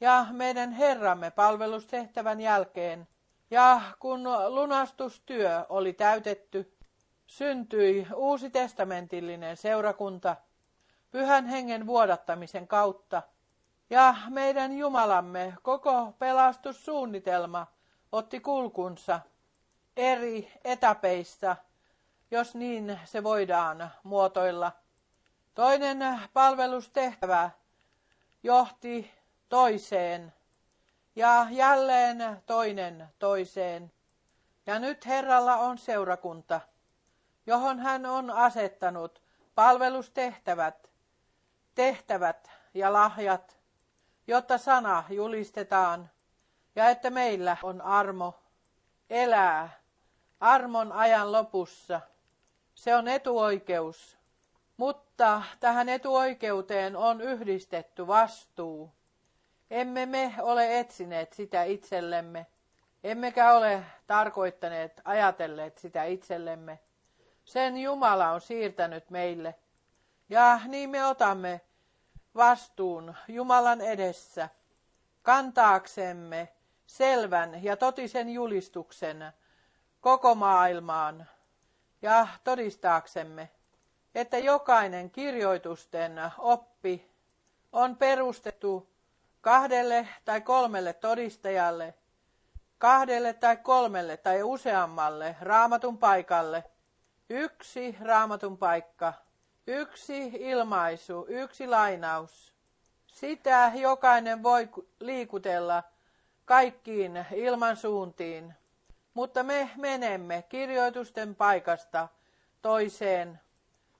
ja 0.00 0.26
meidän 0.30 0.72
Herramme 0.72 1.30
palvelustehtävän 1.30 2.40
jälkeen. 2.40 3.08
Ja 3.50 3.80
kun 3.98 4.24
lunastustyö 4.48 5.66
oli 5.68 5.92
täytetty, 5.92 6.76
syntyi 7.26 8.06
uusi 8.14 8.50
testamentillinen 8.50 9.56
seurakunta 9.56 10.36
pyhän 11.10 11.46
hengen 11.46 11.86
vuodattamisen 11.86 12.68
kautta. 12.68 13.22
Ja 13.90 14.14
meidän 14.28 14.78
Jumalamme 14.78 15.54
koko 15.62 16.14
pelastussuunnitelma 16.18 17.66
otti 18.12 18.40
kulkunsa 18.40 19.20
eri 19.96 20.52
etapeissa, 20.64 21.56
jos 22.30 22.54
niin 22.54 23.00
se 23.04 23.22
voidaan 23.22 23.90
muotoilla. 24.02 24.72
Toinen 25.54 26.20
palvelustehtävä 26.32 27.50
johti 28.42 29.19
toiseen 29.50 30.32
ja 31.16 31.46
jälleen 31.50 32.42
toinen 32.46 33.08
toiseen. 33.18 33.92
Ja 34.66 34.78
nyt 34.78 35.06
Herralla 35.06 35.56
on 35.56 35.78
seurakunta, 35.78 36.60
johon 37.46 37.78
hän 37.78 38.06
on 38.06 38.30
asettanut 38.30 39.22
palvelustehtävät, 39.54 40.90
tehtävät 41.74 42.50
ja 42.74 42.92
lahjat, 42.92 43.58
jotta 44.26 44.58
sana 44.58 45.04
julistetaan 45.08 46.10
ja 46.76 46.88
että 46.88 47.10
meillä 47.10 47.56
on 47.62 47.82
armo 47.82 48.34
elää 49.10 49.80
armon 50.40 50.92
ajan 50.92 51.32
lopussa. 51.32 52.00
Se 52.74 52.96
on 52.96 53.08
etuoikeus, 53.08 54.18
mutta 54.76 55.42
tähän 55.60 55.88
etuoikeuteen 55.88 56.96
on 56.96 57.20
yhdistetty 57.20 58.06
vastuu. 58.06 58.92
Emme 59.70 60.06
me 60.06 60.34
ole 60.40 60.80
etsineet 60.80 61.32
sitä 61.32 61.64
itsellemme, 61.64 62.46
emmekä 63.04 63.52
ole 63.52 63.82
tarkoittaneet, 64.06 65.00
ajatelleet 65.04 65.78
sitä 65.78 66.04
itsellemme. 66.04 66.78
Sen 67.44 67.76
Jumala 67.78 68.30
on 68.30 68.40
siirtänyt 68.40 69.10
meille. 69.10 69.54
Ja 70.28 70.60
niin 70.66 70.90
me 70.90 71.06
otamme 71.06 71.60
vastuun 72.34 73.14
Jumalan 73.28 73.80
edessä 73.80 74.48
kantaaksemme 75.22 76.48
selvän 76.86 77.64
ja 77.64 77.76
totisen 77.76 78.30
julistuksen 78.30 79.32
koko 80.00 80.34
maailmaan 80.34 81.28
ja 82.02 82.28
todistaaksemme, 82.44 83.50
että 84.14 84.38
jokainen 84.38 85.10
kirjoitusten 85.10 86.20
oppi 86.38 87.10
on 87.72 87.96
perustettu 87.96 88.90
kahdelle 89.40 90.08
tai 90.24 90.40
kolmelle 90.40 90.92
todistajalle, 90.92 91.94
kahdelle 92.78 93.32
tai 93.32 93.56
kolmelle 93.56 94.16
tai 94.16 94.42
useammalle 94.42 95.36
raamatun 95.40 95.98
paikalle, 95.98 96.64
yksi 97.30 97.96
raamatun 98.00 98.58
paikka, 98.58 99.12
yksi 99.66 100.30
ilmaisu, 100.34 101.26
yksi 101.28 101.66
lainaus. 101.66 102.54
Sitä 103.06 103.72
jokainen 103.74 104.42
voi 104.42 104.68
liikutella 105.00 105.82
kaikkiin 106.44 107.26
ilmansuuntiin, 107.34 108.54
mutta 109.14 109.42
me 109.42 109.70
menemme 109.76 110.44
kirjoitusten 110.48 111.34
paikasta 111.34 112.08
toiseen, 112.62 113.40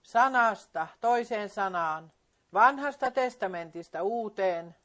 sanasta 0.03 0.87
toiseen 1.01 1.49
sanaan, 1.49 2.13
vanhasta 2.53 3.11
testamentista 3.11 4.03
uuteen, 4.03 4.77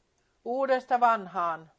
uudesta 0.46 1.00
vanhaan, 1.00 1.70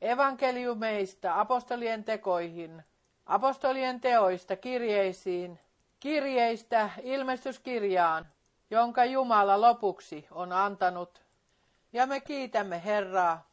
evankeliumeista 0.00 1.40
apostolien 1.40 2.04
tekoihin, 2.04 2.82
apostolien 3.26 4.00
teoista 4.00 4.56
kirjeisiin, 4.56 5.58
kirjeistä 6.00 6.90
ilmestyskirjaan, 7.02 8.26
jonka 8.70 9.04
Jumala 9.04 9.60
lopuksi 9.60 10.26
on 10.30 10.52
antanut. 10.52 11.22
Ja 11.92 12.06
me 12.06 12.20
kiitämme 12.20 12.84
Herraa 12.84 13.46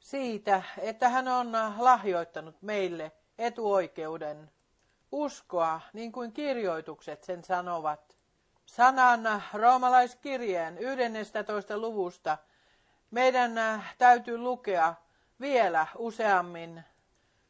siitä, 0.00 0.62
että 0.78 1.08
hän 1.08 1.28
on 1.28 1.52
lahjoittanut 1.78 2.62
meille 2.62 3.12
etuoikeuden 3.38 4.50
uskoa, 5.12 5.80
niin 5.92 6.12
kuin 6.12 6.32
kirjoitukset 6.32 7.24
sen 7.24 7.44
sanovat. 7.44 8.16
Sanan 8.66 9.42
roomalaiskirjeen 9.52 10.78
11. 10.78 11.78
luvusta 11.78 12.38
meidän 13.14 13.52
täytyy 13.98 14.38
lukea 14.38 14.94
vielä 15.40 15.86
useammin 15.98 16.84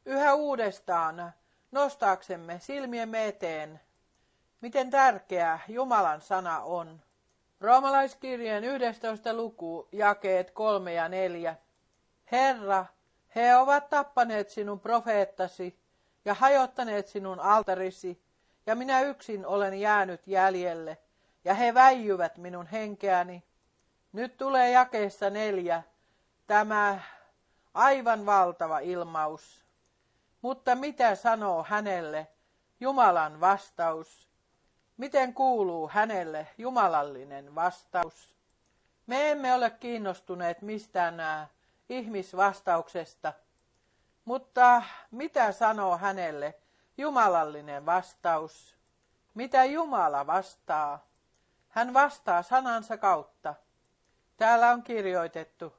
yhä 0.04 0.34
uudestaan 0.34 1.32
nostaaksemme 1.70 2.58
silmiemme 2.58 3.28
eteen, 3.28 3.80
miten 4.60 4.90
tärkeä 4.90 5.58
Jumalan 5.68 6.20
sana 6.20 6.60
on. 6.60 7.00
Roomalaiskirjeen 7.60 8.64
11. 8.64 9.34
luku, 9.34 9.88
jakeet 9.92 10.50
3 10.50 10.92
ja 10.92 11.08
4. 11.08 11.56
Herra, 12.32 12.86
he 13.34 13.56
ovat 13.56 13.88
tappaneet 13.88 14.50
sinun 14.50 14.80
profeettasi 14.80 15.78
ja 16.24 16.34
hajottaneet 16.34 17.08
sinun 17.08 17.40
altarisi, 17.40 18.22
ja 18.66 18.74
minä 18.74 19.00
yksin 19.00 19.46
olen 19.46 19.80
jäänyt 19.80 20.26
jäljelle, 20.26 20.98
ja 21.44 21.54
he 21.54 21.74
väijyvät 21.74 22.38
minun 22.38 22.66
henkeäni. 22.66 23.44
Nyt 24.14 24.36
tulee 24.36 24.70
jakeessa 24.70 25.30
neljä 25.30 25.82
tämä 26.46 27.00
aivan 27.74 28.26
valtava 28.26 28.78
ilmaus. 28.78 29.64
Mutta 30.42 30.74
mitä 30.74 31.14
sanoo 31.14 31.64
hänelle 31.68 32.26
Jumalan 32.80 33.40
vastaus? 33.40 34.28
Miten 34.96 35.34
kuuluu 35.34 35.88
hänelle 35.88 36.46
jumalallinen 36.58 37.54
vastaus? 37.54 38.36
Me 39.06 39.30
emme 39.30 39.54
ole 39.54 39.70
kiinnostuneet 39.70 40.62
mistään 40.62 41.14
ihmisvastauksesta, 41.88 43.32
mutta 44.24 44.82
mitä 45.10 45.52
sanoo 45.52 45.98
hänelle 45.98 46.54
jumalallinen 46.98 47.86
vastaus? 47.86 48.76
Mitä 49.34 49.64
Jumala 49.64 50.26
vastaa? 50.26 51.06
Hän 51.68 51.94
vastaa 51.94 52.42
sanansa 52.42 52.96
kautta. 52.96 53.54
Täällä 54.36 54.70
on 54.70 54.82
kirjoitettu, 54.82 55.74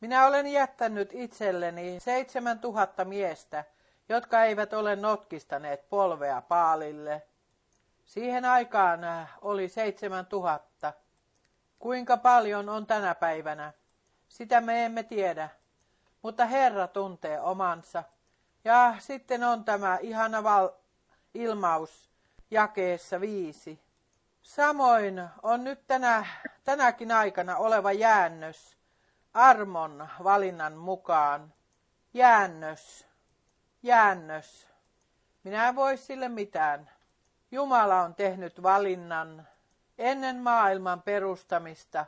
minä 0.00 0.26
olen 0.26 0.46
jättänyt 0.46 1.10
itselleni 1.12 2.00
seitsemän 2.00 2.58
tuhatta 2.58 3.04
miestä, 3.04 3.64
jotka 4.08 4.44
eivät 4.44 4.72
ole 4.72 4.96
notkistaneet 4.96 5.88
polvea 5.88 6.42
paalille. 6.42 7.22
Siihen 8.04 8.44
aikaan 8.44 9.00
oli 9.40 9.68
seitsemän 9.68 10.26
tuhatta. 10.26 10.92
Kuinka 11.78 12.16
paljon 12.16 12.68
on 12.68 12.86
tänä 12.86 13.14
päivänä? 13.14 13.72
Sitä 14.28 14.60
me 14.60 14.84
emme 14.84 15.02
tiedä, 15.02 15.48
mutta 16.22 16.46
Herra 16.46 16.88
tuntee 16.88 17.40
omansa. 17.40 18.04
Ja 18.64 18.94
sitten 18.98 19.44
on 19.44 19.64
tämä 19.64 19.98
ihana 20.00 20.42
val- 20.42 20.70
ilmaus 21.34 22.10
jakeessa 22.50 23.20
viisi. 23.20 23.80
Samoin 24.42 25.28
on 25.42 25.64
nyt 25.64 25.86
tänä, 25.86 26.26
tänäkin 26.64 27.12
aikana 27.12 27.56
oleva 27.56 27.92
jäännös 27.92 28.80
armon 29.34 30.08
valinnan 30.24 30.72
mukaan. 30.72 31.54
Jäännös, 32.14 33.06
jäännös. 33.82 34.68
Minä 35.44 35.68
en 35.68 35.76
voi 35.76 35.96
sille 35.96 36.28
mitään. 36.28 36.90
Jumala 37.50 38.02
on 38.02 38.14
tehnyt 38.14 38.62
valinnan 38.62 39.48
ennen 39.98 40.36
maailman 40.36 41.02
perustamista, 41.02 42.06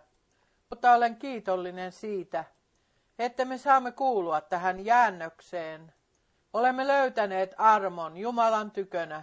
mutta 0.70 0.92
olen 0.92 1.16
kiitollinen 1.16 1.92
siitä, 1.92 2.44
että 3.18 3.44
me 3.44 3.58
saamme 3.58 3.92
kuulua 3.92 4.40
tähän 4.40 4.84
jäännökseen. 4.84 5.94
Olemme 6.52 6.86
löytäneet 6.86 7.54
armon 7.58 8.16
Jumalan 8.16 8.70
tykönä. 8.70 9.22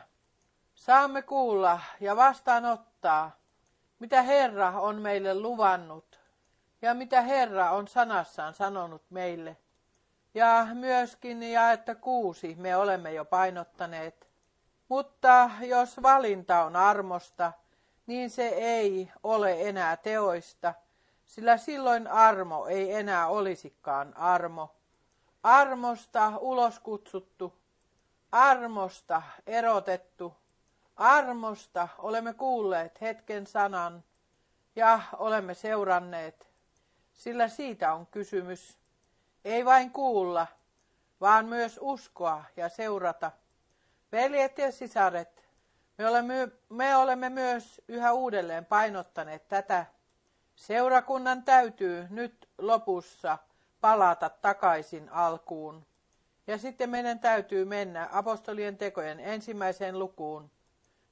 Saamme 0.74 1.22
kuulla 1.22 1.80
ja 2.00 2.16
vastaanottaa, 2.16 2.89
mitä 4.00 4.22
Herra 4.22 4.70
on 4.70 5.02
meille 5.02 5.40
luvannut 5.40 6.20
ja 6.82 6.94
mitä 6.94 7.22
Herra 7.22 7.72
on 7.72 7.88
sanassaan 7.88 8.54
sanonut 8.54 9.04
meille. 9.10 9.58
Ja 10.34 10.68
myöskin 10.74 11.44
ja 11.44 11.72
että 11.72 11.96
kuusi 11.96 12.56
me 12.56 12.76
olemme 12.76 13.14
jo 13.14 13.26
painottaneet. 13.26 14.30
Mutta 14.90 15.50
jos 15.62 16.02
valinta 16.02 16.64
on 16.64 16.76
armosta, 16.76 17.54
niin 18.08 18.30
se 18.30 18.48
ei 18.48 19.12
ole 19.24 19.62
enää 19.62 19.98
teoista, 19.98 20.74
sillä 21.26 21.58
silloin 21.58 22.08
armo 22.08 22.68
ei 22.68 22.94
enää 22.94 23.28
olisikaan 23.28 24.18
armo. 24.18 24.76
Armosta 25.44 26.34
ulos 26.38 26.80
kutsuttu, 26.80 27.54
armosta 28.32 29.22
erotettu, 29.48 30.38
armosta 31.00 31.88
olemme 31.98 32.34
kuulleet 32.34 33.02
hetken 33.02 33.48
sanan 33.48 34.04
ja 34.76 35.00
olemme 35.18 35.54
seuranneet, 35.54 36.50
sillä 37.14 37.48
siitä 37.48 37.94
on 37.94 38.08
kysymys. 38.08 38.80
Ei 39.46 39.66
vain 39.66 39.92
kuulla, 39.92 40.48
vaan 41.22 41.46
myös 41.46 41.80
uskoa 41.82 42.44
ja 42.58 42.70
seurata. 42.70 43.32
Veljet 44.12 44.58
ja 44.58 44.72
sisaret, 44.72 45.50
me 45.98 46.08
olemme, 46.08 46.48
me 46.70 46.96
olemme 46.96 47.30
myös 47.30 47.82
yhä 47.88 48.14
uudelleen 48.14 48.66
painottaneet 48.66 49.48
tätä. 49.48 49.86
Seurakunnan 50.56 51.44
täytyy 51.44 52.08
nyt 52.10 52.50
lopussa 52.58 53.38
palata 53.82 54.30
takaisin 54.30 55.10
alkuun. 55.10 55.86
Ja 56.48 56.58
sitten 56.58 56.90
meidän 56.90 57.20
täytyy 57.20 57.66
mennä 57.66 58.10
apostolien 58.12 58.78
tekojen 58.78 59.20
ensimmäiseen 59.20 60.00
lukuun, 60.00 60.52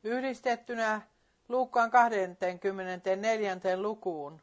yhdistettynä 0.03 1.01
Luukkaan 1.49 1.91
24. 1.91 3.57
lukuun, 3.75 4.41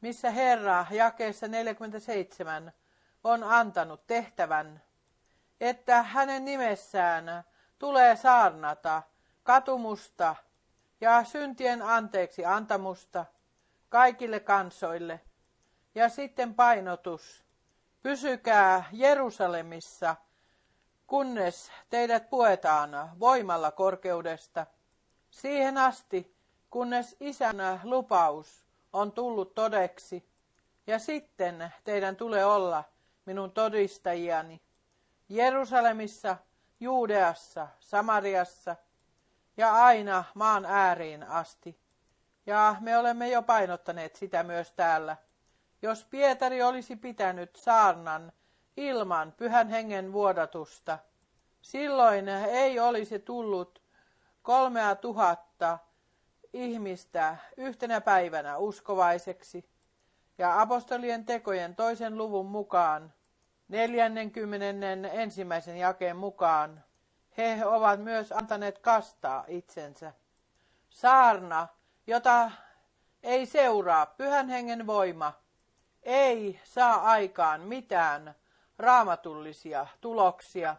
missä 0.00 0.30
Herra 0.30 0.86
jakeessa 0.90 1.48
47 1.48 2.72
on 3.24 3.44
antanut 3.44 4.06
tehtävän, 4.06 4.82
että 5.60 6.02
hänen 6.02 6.44
nimessään 6.44 7.44
tulee 7.78 8.16
saarnata 8.16 9.02
katumusta 9.42 10.36
ja 11.00 11.24
syntien 11.24 11.82
anteeksi 11.82 12.44
antamusta 12.44 13.26
kaikille 13.88 14.40
kansoille. 14.40 15.20
Ja 15.94 16.08
sitten 16.08 16.54
painotus. 16.54 17.44
Pysykää 18.02 18.84
Jerusalemissa, 18.92 20.16
kunnes 21.10 21.70
teidät 21.88 22.30
puetaan 22.30 22.90
voimalla 23.20 23.70
korkeudesta. 23.70 24.66
Siihen 25.30 25.78
asti, 25.78 26.34
kunnes 26.70 27.16
isän 27.20 27.80
lupaus 27.84 28.66
on 28.92 29.12
tullut 29.12 29.54
todeksi. 29.54 30.28
Ja 30.86 30.98
sitten 30.98 31.72
teidän 31.84 32.16
tulee 32.16 32.44
olla 32.44 32.84
minun 33.26 33.52
todistajiani 33.52 34.62
Jerusalemissa, 35.28 36.36
Juudeassa, 36.80 37.68
Samariassa 37.80 38.76
ja 39.56 39.74
aina 39.74 40.24
maan 40.34 40.64
ääriin 40.64 41.22
asti. 41.22 41.78
Ja 42.46 42.76
me 42.80 42.98
olemme 42.98 43.28
jo 43.28 43.42
painottaneet 43.42 44.16
sitä 44.16 44.42
myös 44.42 44.72
täällä. 44.72 45.16
Jos 45.82 46.04
Pietari 46.04 46.62
olisi 46.62 46.96
pitänyt 46.96 47.56
saarnan 47.56 48.32
ilman 48.80 49.32
pyhän 49.32 49.68
hengen 49.68 50.12
vuodatusta, 50.12 50.98
silloin 51.60 52.28
ei 52.28 52.80
olisi 52.80 53.18
tullut 53.18 53.82
kolmea 54.42 54.94
tuhatta 54.94 55.78
ihmistä 56.52 57.36
yhtenä 57.56 58.00
päivänä 58.00 58.56
uskovaiseksi. 58.56 59.70
Ja 60.38 60.60
apostolien 60.60 61.26
tekojen 61.26 61.76
toisen 61.76 62.18
luvun 62.18 62.46
mukaan, 62.46 63.12
40. 63.68 65.08
ensimmäisen 65.12 65.76
jakeen 65.76 66.16
mukaan, 66.16 66.84
he 67.36 67.66
ovat 67.66 68.00
myös 68.00 68.32
antaneet 68.32 68.78
kastaa 68.78 69.44
itsensä. 69.48 70.12
Saarna, 70.88 71.68
jota 72.06 72.50
ei 73.22 73.46
seuraa 73.46 74.06
pyhän 74.06 74.48
hengen 74.48 74.86
voima, 74.86 75.32
ei 76.02 76.60
saa 76.64 76.94
aikaan 76.94 77.60
mitään 77.60 78.34
raamatullisia 78.80 79.86
tuloksia. 80.00 80.76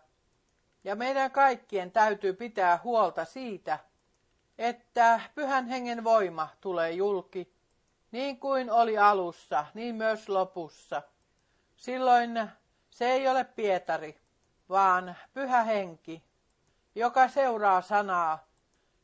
Ja 0.84 0.96
meidän 0.96 1.32
kaikkien 1.32 1.92
täytyy 1.92 2.34
pitää 2.34 2.80
huolta 2.84 3.26
siitä, 3.26 3.80
että 4.58 5.22
pyhän 5.36 5.68
hengen 5.68 6.04
voima 6.04 6.50
tulee 6.62 6.92
julki, 6.92 7.54
niin 8.12 8.40
kuin 8.40 8.72
oli 8.72 8.98
alussa, 8.98 9.66
niin 9.74 9.96
myös 9.96 10.30
lopussa. 10.30 11.02
Silloin 11.76 12.50
se 12.90 13.12
ei 13.12 13.28
ole 13.28 13.44
Pietari, 13.44 14.22
vaan 14.70 15.16
pyhä 15.34 15.64
henki, 15.64 16.24
joka 16.96 17.28
seuraa 17.28 17.82
sanaa 17.82 18.48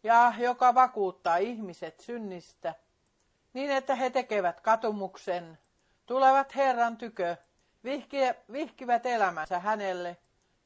ja 0.04 0.34
joka 0.38 0.76
vakuuttaa 0.76 1.38
ihmiset 1.38 2.00
synnistä, 2.00 2.76
niin 3.54 3.72
että 3.72 3.96
he 3.96 4.10
tekevät 4.10 4.62
katumuksen, 4.62 5.60
tulevat 6.06 6.56
Herran 6.56 6.98
tykö 6.98 7.38
vihkivät 8.52 9.06
elämänsä 9.06 9.60
hänelle 9.60 10.18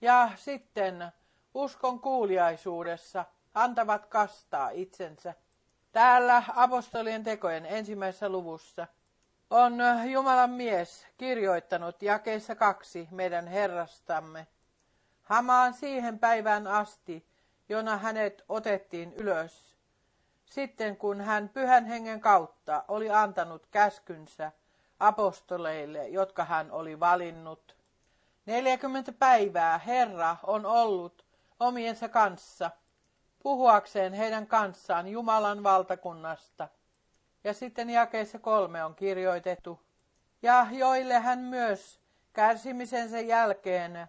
ja 0.02 0.32
sitten 0.36 1.12
uskon 1.54 2.00
kuuliaisuudessa 2.00 3.26
antavat 3.54 4.06
kastaa 4.06 4.70
itsensä. 4.70 5.34
Täällä 5.92 6.44
apostolien 6.56 7.24
tekojen 7.24 7.66
ensimmäisessä 7.66 8.30
luvussa 8.30 8.88
on 9.50 9.78
Jumalan 10.12 10.50
mies 10.50 11.08
kirjoittanut 11.18 12.02
jakeessa 12.02 12.56
kaksi 12.56 13.08
meidän 13.12 13.48
Herrastamme. 13.48 14.48
Hamaan 15.22 15.74
siihen 15.74 16.20
päivään 16.20 16.68
asti, 16.68 17.26
jona 17.70 17.98
hänet 17.98 18.44
otettiin 18.50 19.14
ylös. 19.14 19.78
Sitten 20.46 20.98
kun 20.98 21.22
hän 21.22 21.50
pyhän 21.50 21.86
hengen 21.86 22.22
kautta 22.22 22.84
oli 22.88 23.10
antanut 23.10 23.68
käskynsä 23.72 24.52
apostoleille, 25.02 26.08
jotka 26.08 26.46
hän 26.46 26.72
oli 26.72 27.00
valinnut. 27.00 27.76
40 28.46 29.12
päivää 29.12 29.78
Herra 29.78 30.38
on 30.44 30.66
ollut 30.66 31.26
omiensa 31.60 32.10
kanssa, 32.10 32.72
puhuakseen 33.44 34.14
heidän 34.14 34.48
kanssaan 34.48 35.08
Jumalan 35.08 35.64
valtakunnasta. 35.64 36.68
Ja 37.44 37.54
sitten 37.54 37.90
jakeessa 37.90 38.40
kolme 38.40 38.84
on 38.84 38.96
kirjoitettu, 38.96 39.80
ja 40.42 40.68
joille 40.72 41.20
hän 41.20 41.40
myös 41.40 42.00
kärsimisensä 42.34 43.20
jälkeen 43.20 44.08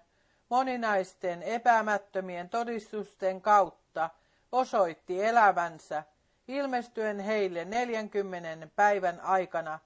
moninaisten 0.48 1.42
epämättömien 1.42 2.48
todistusten 2.48 3.40
kautta 3.40 4.11
osoitti 4.52 5.24
elävänsä, 5.24 6.05
ilmestyen 6.48 7.20
heille 7.20 7.64
neljänkymmenen 7.64 8.72
päivän 8.76 9.20
aikana 9.20 9.78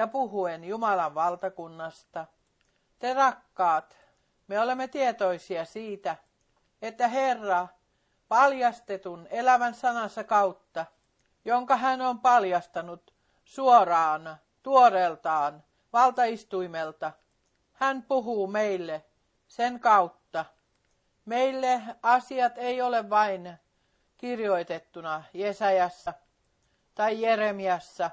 ja 0.00 0.06
puhuen 0.06 0.64
Jumalan 0.64 1.14
valtakunnasta. 1.14 2.26
Te 2.98 3.14
rakkaat, 3.14 3.96
me 4.46 4.60
olemme 4.60 4.88
tietoisia 4.88 5.64
siitä, 5.64 6.16
että 6.82 7.08
Herra 7.08 7.68
paljastetun 8.28 9.26
elävän 9.30 9.74
sanansa 9.74 10.24
kautta, 10.24 10.86
jonka 11.44 11.76
hän 11.76 12.00
on 12.00 12.20
paljastanut 12.20 13.14
suoraan, 13.44 14.36
tuoreeltaan, 14.62 15.64
valtaistuimelta, 15.92 17.12
hän 17.72 18.02
puhuu 18.02 18.46
meille 18.46 19.04
sen 19.48 19.80
kautta. 19.80 20.44
Meille 21.24 21.82
asiat 22.02 22.58
ei 22.58 22.82
ole 22.82 23.10
vain 23.10 23.58
kirjoitettuna 24.18 25.24
Jesajassa 25.34 26.14
tai 26.94 27.22
Jeremiassa 27.22 28.10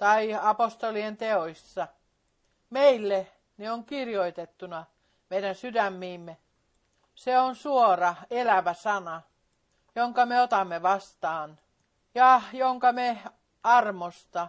tai 0.00 0.36
apostolien 0.42 1.16
teoissa. 1.16 1.88
Meille 2.70 3.26
ne 3.56 3.72
on 3.72 3.84
kirjoitettuna 3.84 4.86
meidän 5.30 5.54
sydämiimme. 5.54 6.36
Se 7.14 7.38
on 7.38 7.56
suora, 7.56 8.14
elävä 8.30 8.74
sana, 8.74 9.22
jonka 9.94 10.26
me 10.26 10.40
otamme 10.40 10.82
vastaan 10.82 11.58
ja 12.14 12.42
jonka 12.52 12.92
me 12.92 13.18
armosta, 13.62 14.48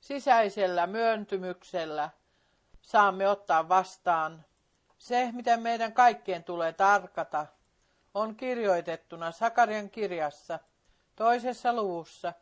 sisäisellä 0.00 0.86
myöntymyksellä 0.86 2.10
saamme 2.82 3.28
ottaa 3.28 3.68
vastaan. 3.68 4.44
Se, 4.98 5.28
mitä 5.32 5.56
meidän 5.56 5.92
kaikkien 5.92 6.44
tulee 6.44 6.72
tarkata, 6.72 7.46
on 8.14 8.36
kirjoitettuna 8.36 9.32
Sakarian 9.32 9.90
kirjassa, 9.90 10.58
toisessa 11.16 11.72
luvussa, 11.72 12.32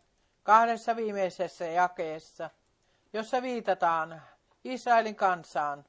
kahdessa 0.46 0.96
viimeisessä 0.96 1.64
jakeessa, 1.64 2.50
jossa 3.12 3.42
viitataan 3.42 4.22
Israelin 4.64 5.16
kansaan, 5.16 5.84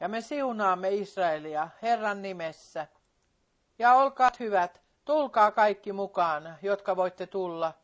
ja 0.00 0.08
me 0.08 0.20
siunaamme 0.20 0.90
Israelia 0.90 1.68
Herran 1.82 2.22
nimessä. 2.22 2.86
Ja 3.78 3.94
olkaat 3.94 4.40
hyvät, 4.40 4.82
tulkaa 5.04 5.50
kaikki 5.50 5.92
mukaan, 5.92 6.58
jotka 6.62 6.96
voitte 6.96 7.26
tulla. 7.26 7.74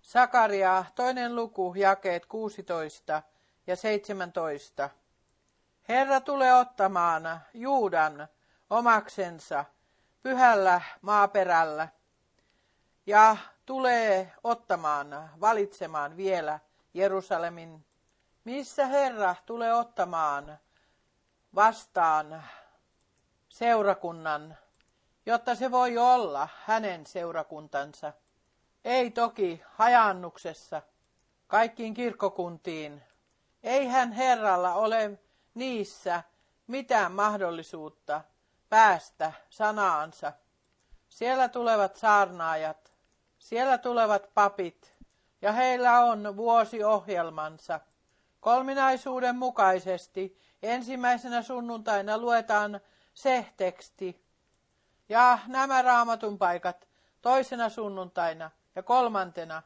Sakaria, 0.00 0.84
toinen 0.94 1.36
luku, 1.36 1.74
jakeet 1.76 2.26
16 2.26 3.22
ja 3.66 3.76
17. 3.76 4.90
Herra 5.88 6.20
tulee 6.20 6.54
ottamaan 6.54 7.40
Juudan 7.54 8.28
omaksensa 8.70 9.64
pyhällä 10.22 10.80
maaperällä 11.00 11.88
ja 13.06 13.36
tulee 13.66 14.32
ottamaan, 14.44 15.30
valitsemaan 15.40 16.16
vielä 16.16 16.60
Jerusalemin, 16.94 17.86
missä 18.44 18.86
Herra 18.86 19.34
tulee 19.46 19.74
ottamaan 19.74 20.58
vastaan 21.54 22.44
seurakunnan, 23.48 24.56
jotta 25.26 25.54
se 25.54 25.70
voi 25.70 25.98
olla 25.98 26.48
hänen 26.64 27.06
seurakuntansa. 27.06 28.12
Ei 28.84 29.10
toki 29.10 29.62
hajannuksessa 29.66 30.82
kaikkiin 31.46 31.94
kirkkokuntiin. 31.94 33.02
Eihän 33.62 34.12
Herralla 34.12 34.74
ole 34.74 35.18
niissä 35.54 36.22
mitään 36.66 37.12
mahdollisuutta 37.12 38.20
päästä 38.68 39.32
sanaansa. 39.50 40.32
Siellä 41.08 41.48
tulevat 41.48 41.96
saarnaajat, 41.96 42.93
siellä 43.44 43.78
tulevat 43.78 44.34
papit, 44.34 44.94
ja 45.42 45.52
heillä 45.52 46.00
on 46.00 46.36
vuosiohjelmansa. 46.36 47.80
Kolminaisuuden 48.40 49.36
mukaisesti 49.36 50.38
ensimmäisenä 50.62 51.42
sunnuntaina 51.42 52.18
luetaan 52.18 52.80
se 53.14 53.46
teksti, 53.56 54.24
ja 55.08 55.38
nämä 55.46 55.82
raamatun 55.82 56.38
paikat 56.38 56.88
toisena 57.22 57.68
sunnuntaina 57.68 58.50
ja 58.74 58.82
kolmantena. 58.82 59.62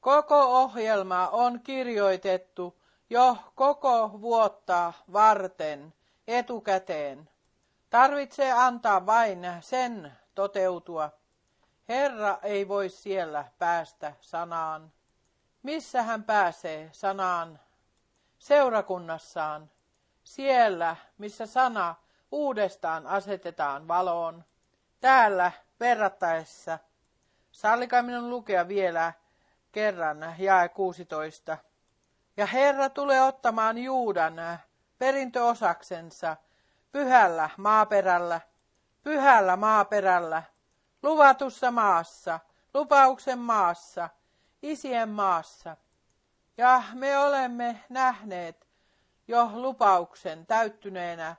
Koko 0.00 0.62
ohjelma 0.62 1.28
on 1.28 1.60
kirjoitettu 1.60 2.80
jo 3.10 3.36
koko 3.54 4.10
vuotta 4.20 4.92
varten 5.12 5.94
etukäteen. 6.28 7.30
Tarvitsee 7.90 8.52
antaa 8.52 9.06
vain 9.06 9.46
sen 9.60 10.12
toteutua. 10.34 11.19
Herra 11.90 12.38
ei 12.42 12.68
voi 12.68 12.88
siellä 12.88 13.44
päästä 13.58 14.12
sanaan. 14.20 14.92
Missä 15.62 16.02
hän 16.02 16.24
pääsee 16.24 16.88
sanaan? 16.92 17.60
Seurakunnassaan. 18.38 19.70
Siellä, 20.24 20.96
missä 21.18 21.46
sana 21.46 21.94
uudestaan 22.32 23.06
asetetaan 23.06 23.88
valoon. 23.88 24.44
Täällä 25.00 25.52
verrattaessa. 25.80 26.78
Sallikaa 27.50 28.02
minun 28.02 28.30
lukea 28.30 28.68
vielä 28.68 29.12
kerran 29.72 30.34
jae 30.38 30.68
16. 30.68 31.58
Ja 32.36 32.46
Herra 32.46 32.88
tulee 32.88 33.22
ottamaan 33.22 33.78
Juudan 33.78 34.34
perintöosaksensa 34.98 36.36
pyhällä 36.92 37.50
maaperällä, 37.56 38.40
pyhällä 39.02 39.56
maaperällä, 39.56 40.42
luvatussa 41.02 41.70
maassa, 41.70 42.40
lupauksen 42.74 43.38
maassa, 43.38 44.08
isien 44.62 45.08
maassa. 45.08 45.76
Ja 46.56 46.82
me 46.94 47.18
olemme 47.18 47.84
nähneet 47.88 48.68
jo 49.28 49.50
lupauksen 49.54 50.46
täyttyneenä 50.46 51.36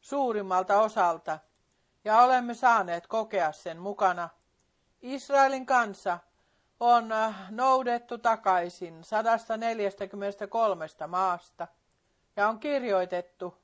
suurimmalta 0.00 0.80
osalta, 0.80 1.38
ja 2.04 2.18
olemme 2.22 2.54
saaneet 2.54 3.06
kokea 3.06 3.52
sen 3.52 3.78
mukana. 3.78 4.28
Israelin 5.02 5.66
kansa 5.66 6.18
on 6.80 7.08
noudettu 7.50 8.18
takaisin 8.18 9.04
143 9.04 10.86
maasta 11.08 11.68
ja 12.36 12.48
on 12.48 12.60
kirjoitettu, 12.60 13.60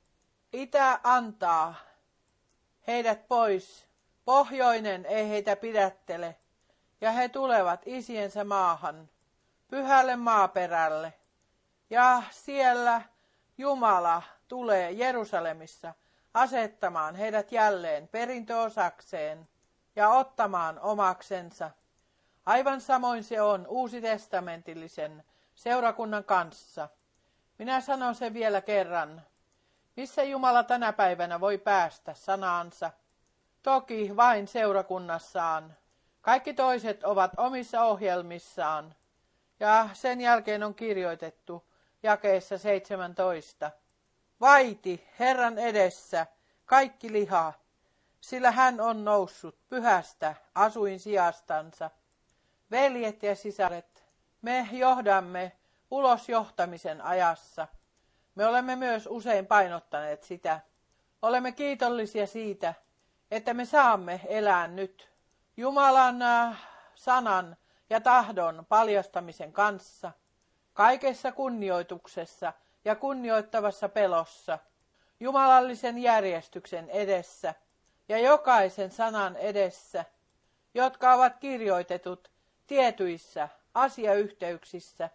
Itä 0.53 0.99
antaa 1.03 1.75
heidät 2.87 3.27
pois, 3.27 3.86
pohjoinen 4.27 5.05
ei 5.05 5.29
heitä 5.29 5.55
pidättele, 5.55 6.35
ja 7.01 7.11
he 7.11 7.29
tulevat 7.29 7.81
isiensä 7.85 8.43
maahan, 8.43 9.09
pyhälle 9.67 10.15
maaperälle, 10.15 11.13
ja 11.89 12.23
siellä 12.31 13.01
Jumala 13.57 14.21
tulee 14.47 14.91
Jerusalemissa 14.91 15.93
asettamaan 16.33 17.15
heidät 17.15 17.51
jälleen 17.51 18.07
perintöosakseen 18.07 19.47
ja 19.95 20.09
ottamaan 20.09 20.79
omaksensa. 20.79 21.71
Aivan 22.45 22.81
samoin 22.81 23.23
se 23.23 23.41
on 23.41 23.67
uusitestamentillisen 23.67 25.23
seurakunnan 25.55 26.23
kanssa. 26.23 26.89
Minä 27.57 27.81
sanon 27.81 28.15
sen 28.15 28.33
vielä 28.33 28.61
kerran. 28.61 29.21
Missä 29.95 30.23
Jumala 30.23 30.63
tänä 30.63 30.93
päivänä 30.93 31.39
voi 31.39 31.57
päästä 31.57 32.13
sanaansa? 32.13 32.91
Toki 33.67 34.15
vain 34.15 34.47
seurakunnassaan. 34.47 35.77
Kaikki 36.21 36.53
toiset 36.53 37.03
ovat 37.03 37.31
omissa 37.37 37.83
ohjelmissaan. 37.83 38.95
Ja 39.59 39.89
sen 39.93 40.21
jälkeen 40.21 40.63
on 40.63 40.75
kirjoitettu 40.75 41.67
jakeessa 42.03 42.57
17. 42.57 43.71
vaiti 44.41 45.07
Herran 45.19 45.57
edessä 45.57 46.27
kaikki 46.65 47.11
liha, 47.11 47.53
sillä 48.21 48.51
hän 48.51 48.81
on 48.81 49.05
noussut 49.05 49.57
pyhästä 49.69 50.35
asuin 50.55 50.99
sijastansa. 50.99 51.89
Veljet 52.71 53.23
ja 53.23 53.35
sisaret, 53.35 54.03
me 54.41 54.67
johdamme 54.71 55.51
ulos 55.91 56.29
johtamisen 56.29 57.01
ajassa. 57.01 57.67
Me 58.35 58.45
olemme 58.45 58.75
myös 58.75 59.07
usein 59.11 59.47
painottaneet 59.47 60.23
sitä. 60.23 60.59
Olemme 61.21 61.51
kiitollisia 61.51 62.27
siitä, 62.27 62.73
että 63.31 63.53
me 63.53 63.65
saamme 63.65 64.21
elää 64.27 64.67
nyt 64.67 65.09
Jumalan 65.57 66.21
äh, 66.21 66.67
sanan 66.95 67.57
ja 67.89 68.01
tahdon 68.01 68.65
paljastamisen 68.69 69.53
kanssa, 69.53 70.11
kaikessa 70.73 71.31
kunnioituksessa 71.31 72.53
ja 72.85 72.95
kunnioittavassa 72.95 73.89
pelossa, 73.89 74.59
jumalallisen 75.19 75.97
järjestyksen 75.97 76.89
edessä 76.89 77.53
ja 78.09 78.19
jokaisen 78.19 78.91
sanan 78.91 79.35
edessä, 79.35 80.05
jotka 80.73 81.13
ovat 81.13 81.37
kirjoitetut 81.39 82.31
tietyissä 82.67 83.49
asiayhteyksissä, 83.73 85.09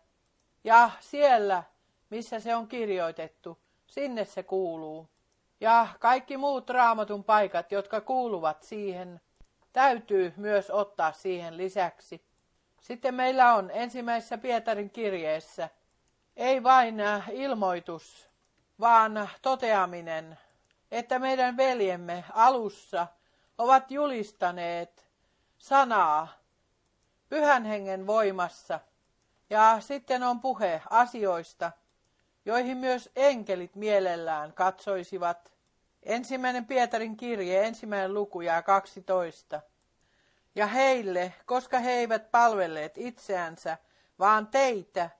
ja 0.65 0.91
siellä, 1.01 1.63
missä 2.11 2.41
se 2.41 2.55
on 2.55 2.69
kirjoitettu, 2.69 3.59
sinne 3.87 4.25
se 4.25 4.43
kuuluu. 4.43 5.09
Ja 5.63 5.89
kaikki 5.99 6.37
muut 6.37 6.71
raamatun 6.71 7.25
paikat, 7.25 7.73
jotka 7.73 8.01
kuuluvat 8.01 8.63
siihen, 8.63 9.21
täytyy 9.73 10.35
myös 10.37 10.71
ottaa 10.71 11.13
siihen 11.13 11.57
lisäksi. 11.57 12.25
Sitten 12.81 13.15
meillä 13.15 13.55
on 13.55 13.71
ensimmäisessä 13.75 14.39
Pietarin 14.39 14.91
kirjeessä 14.91 15.69
ei 16.37 16.63
vain 16.63 17.01
äh, 17.01 17.31
ilmoitus, 17.33 18.31
vaan 18.81 19.29
toteaminen, 19.43 20.39
että 20.91 21.19
meidän 21.19 21.57
veljemme 21.57 22.25
alussa 22.33 23.07
ovat 23.59 23.91
julistaneet 23.91 25.09
sanaa 25.59 26.29
pyhän 27.29 27.65
hengen 27.65 28.07
voimassa. 28.07 28.81
Ja 29.51 29.77
sitten 29.81 30.23
on 30.23 30.41
puhe 30.41 30.83
asioista, 30.91 31.73
joihin 32.45 32.77
myös 32.77 33.11
enkelit 33.17 33.75
mielellään 33.77 34.53
katsoisivat. 34.53 35.52
Ensimmäinen 36.03 36.67
Pietarin 36.67 37.17
kirje, 37.17 37.67
ensimmäinen 37.67 38.15
luku 38.15 38.41
ja 38.41 38.63
12. 38.63 39.61
Ja 40.55 40.67
heille, 40.67 41.35
koska 41.47 41.79
he 41.79 41.93
eivät 41.93 42.31
palvelleet 42.31 42.99
itseänsä, 42.99 43.79
vaan 44.19 44.47
teitä, 44.47 45.11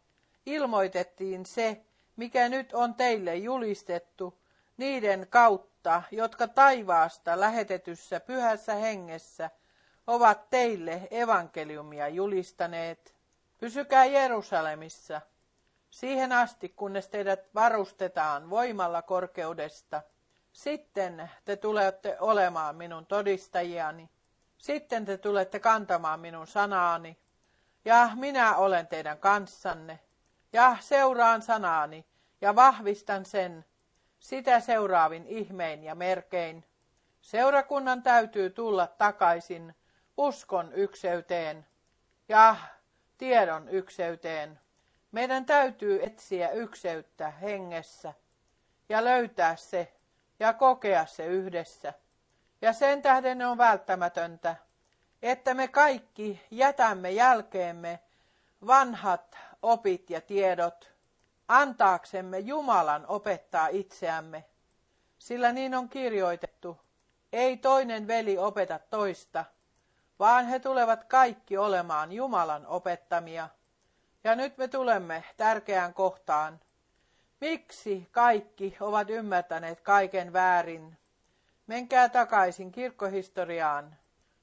ilmoitettiin 0.47 1.47
se, 1.47 1.85
mikä 2.17 2.49
nyt 2.49 2.73
on 2.73 2.95
teille 2.95 3.37
julistettu, 3.37 4.39
niiden 4.77 5.27
kautta, 5.31 6.03
jotka 6.11 6.49
taivaasta 6.49 7.41
lähetetyssä 7.41 8.21
pyhässä 8.21 8.75
hengessä 8.75 9.51
ovat 10.07 10.51
teille 10.51 11.09
evankeliumia 11.11 12.09
julistaneet. 12.09 13.15
Pysykää 13.59 14.05
Jerusalemissa, 14.05 15.21
siihen 15.91 16.33
asti 16.33 16.69
kunnes 16.69 17.09
teidät 17.09 17.55
varustetaan 17.55 18.51
voimalla 18.51 19.03
korkeudesta. 19.03 20.03
Sitten 20.53 21.31
te 21.45 21.57
tulette 21.57 22.17
olemaan 22.21 22.77
minun 22.77 23.07
todistajiani. 23.07 24.11
Sitten 24.59 25.05
te 25.05 25.19
tulette 25.19 25.61
kantamaan 25.61 26.21
minun 26.21 26.47
sanaani. 26.47 27.19
Ja 27.85 28.11
minä 28.15 28.57
olen 28.57 28.87
teidän 28.87 29.19
kanssanne. 29.19 30.01
Ja 30.53 30.77
seuraan 30.81 31.43
sanaani 31.43 32.07
ja 32.41 32.57
vahvistan 32.57 33.25
sen, 33.25 33.65
sitä 34.19 34.61
seuraavin 34.61 35.27
ihmein 35.27 35.85
ja 35.85 35.95
merkein. 35.95 36.65
Seurakunnan 37.21 38.03
täytyy 38.03 38.51
tulla 38.51 38.87
takaisin 38.87 39.75
uskon 40.17 40.73
ykseyteen 40.73 41.67
ja 42.29 42.57
tiedon 43.19 43.69
ykseyteen. 43.69 44.61
Meidän 45.13 45.47
täytyy 45.47 46.03
etsiä 46.03 46.51
ykseyttä 46.51 47.31
hengessä 47.31 48.15
ja 48.89 49.05
löytää 49.05 49.57
se 49.57 49.93
ja 50.43 50.53
kokea 50.53 51.07
se 51.07 51.27
yhdessä. 51.27 51.93
Ja 52.63 52.73
sen 52.73 53.03
tähden 53.03 53.47
on 53.47 53.59
välttämätöntä, 53.59 54.57
että 55.23 55.55
me 55.55 55.69
kaikki 55.69 56.43
jätämme 56.51 57.11
jälkeemme 57.11 58.01
vanhat 58.67 59.39
opit 59.63 60.11
ja 60.11 60.21
tiedot, 60.21 60.93
antaaksemme 61.49 62.39
Jumalan 62.39 63.07
opettaa 63.07 63.69
itseämme. 63.69 64.45
Sillä 65.19 65.53
niin 65.53 65.75
on 65.75 65.89
kirjoitettu, 65.89 66.81
ei 67.33 67.57
toinen 67.57 68.07
veli 68.07 68.39
opeta 68.39 68.79
toista, 68.91 69.45
vaan 70.19 70.47
he 70.47 70.59
tulevat 70.59 71.05
kaikki 71.05 71.59
olemaan 71.59 72.13
Jumalan 72.13 72.67
opettamia. 72.67 73.49
Ja 74.25 74.35
nyt 74.35 74.59
me 74.59 74.69
tulemme 74.69 75.25
tärkeään 75.37 75.95
kohtaan. 75.95 76.61
Miksi 77.43 78.09
kaikki 78.11 78.77
ovat 78.81 79.11
ymmärtäneet 79.11 79.81
kaiken 79.81 80.33
väärin? 80.33 80.97
Menkää 81.67 82.09
takaisin 82.09 82.73
kirkkohistoriaan. 82.73 83.97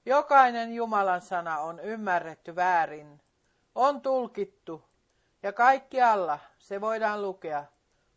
Jokainen 0.05 0.75
Jumalan 0.75 1.21
sana 1.21 1.59
on 1.59 1.79
ymmärretty 1.79 2.55
väärin, 2.55 3.21
on 3.75 4.01
tulkittu, 4.01 4.83
ja 5.43 5.53
kaikkialla 5.53 6.39
se 6.57 6.81
voidaan 6.81 7.21
lukea. 7.21 7.65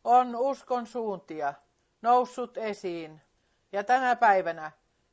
On 0.04 0.36
uskon 0.36 0.86
suuntia 0.86 1.54
noussut 2.02 2.58
esiin, 2.58 3.20
ja 3.72 3.84
tänä 3.84 4.16
päivänä 4.16 4.72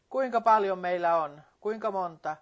kuinka 0.10 0.42
paljon 0.42 0.80
meillä 0.80 1.24
on, 1.24 1.42
kuinka 1.60 1.92
monta, 1.92 2.38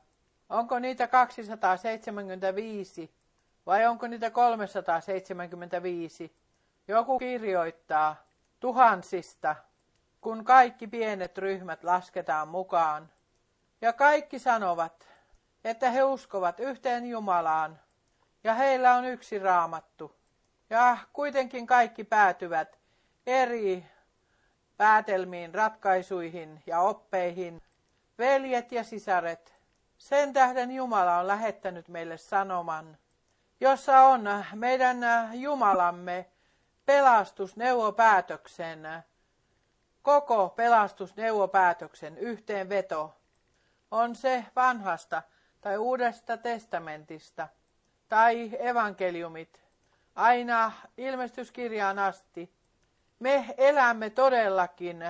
onko 0.49 0.79
niitä 0.79 1.07
275 1.07 3.11
vai 3.65 3.85
onko 3.85 4.07
niitä 4.07 4.31
375? 4.31 6.46
Joku 6.87 7.19
kirjoittaa 7.19 8.15
tuhansista, 8.59 9.55
kun 10.21 10.45
kaikki 10.45 10.87
pienet 10.87 11.37
ryhmät 11.37 11.83
lasketaan 11.83 12.47
mukaan. 12.47 13.09
Ja 13.81 13.93
kaikki 13.93 14.39
sanovat, 14.39 15.07
että 15.63 15.89
he 15.89 16.03
uskovat 16.03 16.59
yhteen 16.59 17.05
Jumalaan 17.05 17.79
ja 18.43 18.53
heillä 18.53 18.95
on 18.95 19.05
yksi 19.05 19.39
raamattu. 19.39 20.15
Ja 20.69 20.97
kuitenkin 21.13 21.67
kaikki 21.67 22.03
päätyvät 22.03 22.79
eri 23.27 23.85
päätelmiin, 24.77 25.55
ratkaisuihin 25.55 26.63
ja 26.65 26.79
oppeihin. 26.79 27.61
Veljet 28.17 28.71
ja 28.71 28.83
sisaret, 28.83 29.55
sen 29.97 30.33
tähden 30.33 30.71
Jumala 30.71 31.17
on 31.17 31.27
lähettänyt 31.27 31.87
meille 31.87 32.17
sanoman, 32.17 32.97
jossa 33.59 34.01
on 34.01 34.29
meidän 34.55 34.97
Jumalamme 35.33 36.25
pelastusneuvopäätöksen, 36.87 38.87
koko 40.01 40.49
pelastusneuvopäätöksen 40.49 42.17
yhteenveto 42.17 43.17
on 43.91 44.15
se 44.15 44.45
vanhasta 44.55 45.23
tai 45.61 45.77
uudesta 45.77 46.37
testamentista 46.37 47.47
tai 48.09 48.51
evankeliumit 48.59 49.61
aina 50.15 50.71
ilmestyskirjaan 50.97 51.99
asti. 51.99 52.53
Me 53.19 53.55
elämme 53.57 54.09
todellakin 54.09 55.03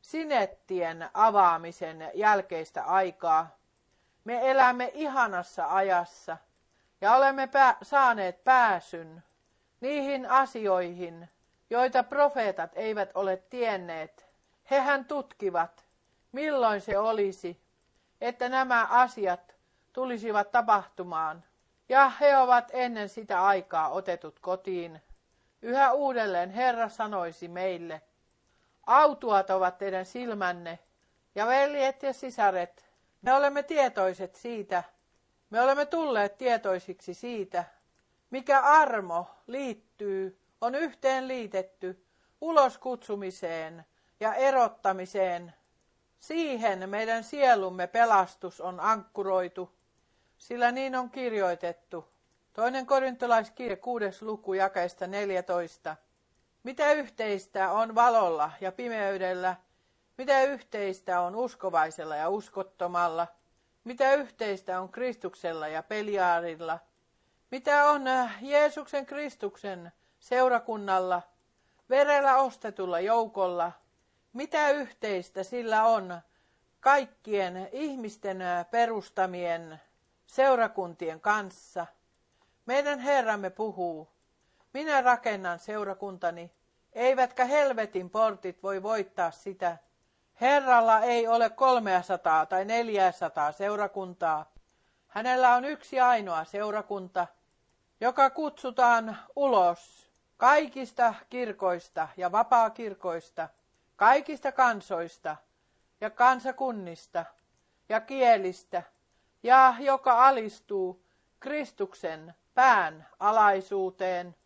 sinettien 0.00 1.10
avaamisen 1.14 2.10
jälkeistä 2.14 2.84
aikaa. 2.84 3.56
Me 4.24 4.50
elämme 4.50 4.90
ihanassa 4.94 5.74
ajassa 5.74 6.36
ja 7.00 7.14
olemme 7.14 7.46
pää- 7.46 7.76
saaneet 7.82 8.44
pääsyn 8.44 9.22
niihin 9.80 10.30
asioihin, 10.30 11.28
joita 11.70 12.02
profeetat 12.02 12.70
eivät 12.74 13.10
ole 13.14 13.36
tienneet. 13.36 14.28
Hehän 14.70 15.04
tutkivat, 15.04 15.84
milloin 16.32 16.80
se 16.80 16.98
olisi, 16.98 17.60
että 18.20 18.48
nämä 18.48 18.86
asiat 18.86 19.54
tulisivat 19.92 20.50
tapahtumaan. 20.50 21.44
Ja 21.88 22.12
he 22.20 22.36
ovat 22.38 22.70
ennen 22.72 23.08
sitä 23.08 23.44
aikaa 23.44 23.88
otetut 23.88 24.38
kotiin. 24.40 25.02
Yhä 25.62 25.92
uudelleen 25.92 26.50
Herra 26.50 26.88
sanoisi 26.88 27.48
meille, 27.48 28.02
autuat 28.86 29.50
ovat 29.50 29.78
teidän 29.78 30.06
silmänne, 30.06 30.78
ja 31.34 31.46
veljet 31.46 32.02
ja 32.02 32.12
sisaret, 32.12 32.90
me 33.22 33.32
olemme 33.34 33.62
tietoiset 33.62 34.34
siitä, 34.34 34.82
me 35.50 35.60
olemme 35.60 35.86
tulleet 35.86 36.38
tietoisiksi 36.38 37.14
siitä, 37.14 37.64
mikä 38.30 38.60
armo 38.60 39.26
liittyy, 39.46 40.40
on 40.60 40.74
yhteen 40.74 41.28
liitetty 41.28 42.04
uloskutsumiseen 42.40 43.84
ja 44.20 44.34
erottamiseen. 44.34 45.54
Siihen 46.18 46.90
meidän 46.90 47.24
sielumme 47.24 47.86
pelastus 47.86 48.60
on 48.60 48.80
ankkuroitu, 48.80 49.74
sillä 50.38 50.72
niin 50.72 50.96
on 50.96 51.10
kirjoitettu. 51.10 52.08
Toinen 52.52 52.86
korintolaiskirja, 52.86 53.76
kuudes 53.76 54.22
luku, 54.22 54.54
jakeista 54.54 55.06
14. 55.06 55.96
Mitä 56.62 56.92
yhteistä 56.92 57.72
on 57.72 57.94
valolla 57.94 58.50
ja 58.60 58.72
pimeydellä? 58.72 59.56
Mitä 60.18 60.42
yhteistä 60.42 61.20
on 61.20 61.36
uskovaisella 61.36 62.16
ja 62.16 62.28
uskottomalla? 62.28 63.26
Mitä 63.84 64.14
yhteistä 64.14 64.80
on 64.80 64.88
Kristuksella 64.88 65.68
ja 65.68 65.82
Peliaarilla? 65.82 66.78
Mitä 67.50 67.90
on 67.90 68.06
äh, 68.06 68.38
Jeesuksen 68.40 69.06
Kristuksen 69.06 69.92
seurakunnalla, 70.20 71.22
verellä 71.90 72.36
ostetulla 72.36 73.00
joukolla? 73.00 73.72
Mitä 74.32 74.70
yhteistä 74.70 75.42
sillä 75.42 75.84
on 75.84 76.20
kaikkien 76.80 77.68
ihmisten 77.72 78.42
äh, 78.42 78.70
perustamien 78.70 79.80
seurakuntien 80.26 81.20
kanssa? 81.20 81.86
Meidän 82.66 82.98
Herramme 82.98 83.50
puhuu, 83.50 84.08
minä 84.72 85.00
rakennan 85.00 85.58
seurakuntani, 85.58 86.52
eivätkä 86.92 87.44
helvetin 87.44 88.10
portit 88.10 88.62
voi 88.62 88.82
voittaa 88.82 89.30
sitä. 89.30 89.76
Herralla 90.40 91.00
ei 91.00 91.26
ole 91.28 91.50
300 91.50 92.46
tai 92.46 92.64
400 92.64 93.52
seurakuntaa. 93.52 94.52
Hänellä 95.08 95.54
on 95.54 95.64
yksi 95.64 96.00
ainoa 96.00 96.44
seurakunta, 96.44 97.26
joka 98.00 98.30
kutsutaan 98.30 99.18
ulos 99.36 100.10
kaikista 100.36 101.14
kirkoista 101.30 102.08
ja 102.16 102.32
vapaakirkoista, 102.32 103.48
kaikista 103.96 104.52
kansoista 104.52 105.36
ja 106.00 106.10
kansakunnista 106.10 107.24
ja 107.88 108.00
kielistä, 108.00 108.82
ja 109.42 109.74
joka 109.80 110.26
alistuu 110.26 111.04
Kristuksen 111.40 112.34
pään 112.54 113.08
alaisuuteen, 113.20 114.36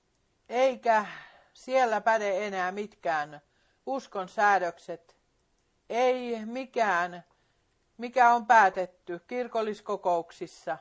eikä 0.48 1.06
siellä 1.52 2.00
päde 2.00 2.46
enää 2.46 2.72
mitkään 2.72 3.40
uskon 3.86 4.28
säädökset, 4.28 5.16
ei 5.88 6.46
mikään, 6.46 7.24
mikä 7.98 8.34
on 8.34 8.46
päätetty 8.46 9.20
kirkolliskokouksissa. 9.26 10.78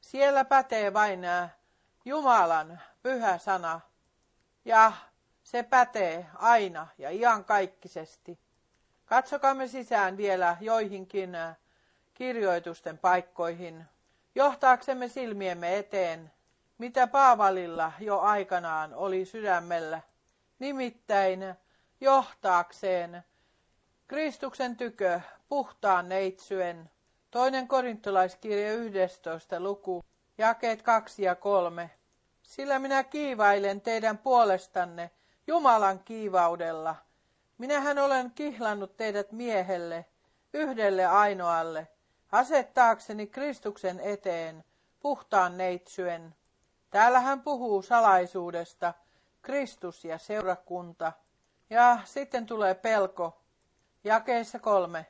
Siellä 0.00 0.44
pätee 0.44 0.92
vain 0.92 1.20
Jumalan 2.06 2.80
pyhä 3.02 3.38
sana, 3.38 3.80
ja 4.64 4.92
se 5.42 5.62
pätee 5.62 6.26
aina 6.34 6.86
ja 6.98 7.10
iankaikkisesti. 7.10 8.38
Katsokaamme 9.06 9.68
sisään 9.68 10.16
vielä 10.16 10.56
joihinkin 10.60 11.36
kirjoitusten 12.14 12.98
paikkoihin, 12.98 13.84
johtaaksemme 14.34 15.08
silmiemme 15.08 15.78
eteen, 15.78 16.32
mitä 16.78 17.06
Paavalilla 17.06 17.92
jo 18.00 18.20
aikanaan 18.20 18.94
oli 18.94 19.24
sydämellä, 19.24 20.00
nimittäin 20.58 21.54
johtaakseen 22.00 23.22
Kristuksen 24.06 24.76
tykö 24.76 25.20
puhtaan 25.48 26.08
neitsyen. 26.08 26.90
Toinen 27.30 27.68
korintolaiskirja 27.68 28.72
11. 28.74 29.60
luku, 29.60 30.04
jakeet 30.38 30.82
2 30.82 31.22
ja 31.22 31.34
3. 31.34 31.90
Sillä 32.42 32.78
minä 32.78 33.04
kiivailen 33.04 33.80
teidän 33.80 34.18
puolestanne 34.18 35.10
Jumalan 35.46 35.98
kiivaudella. 35.98 36.96
Minähän 37.58 37.98
olen 37.98 38.30
kihlannut 38.30 38.96
teidät 38.96 39.32
miehelle, 39.32 40.04
yhdelle 40.52 41.06
ainoalle, 41.06 41.88
asettaakseni 42.32 43.26
Kristuksen 43.26 44.00
eteen, 44.00 44.64
puhtaan 45.00 45.56
neitsyen. 45.56 46.34
Täällä 46.90 47.20
hän 47.20 47.42
puhuu 47.42 47.82
salaisuudesta, 47.82 48.94
Kristus 49.42 50.04
ja 50.04 50.18
seurakunta. 50.18 51.12
Ja 51.70 51.98
sitten 52.04 52.46
tulee 52.46 52.74
pelko, 52.74 53.42
jakeessa 54.04 54.58
kolme. 54.58 55.06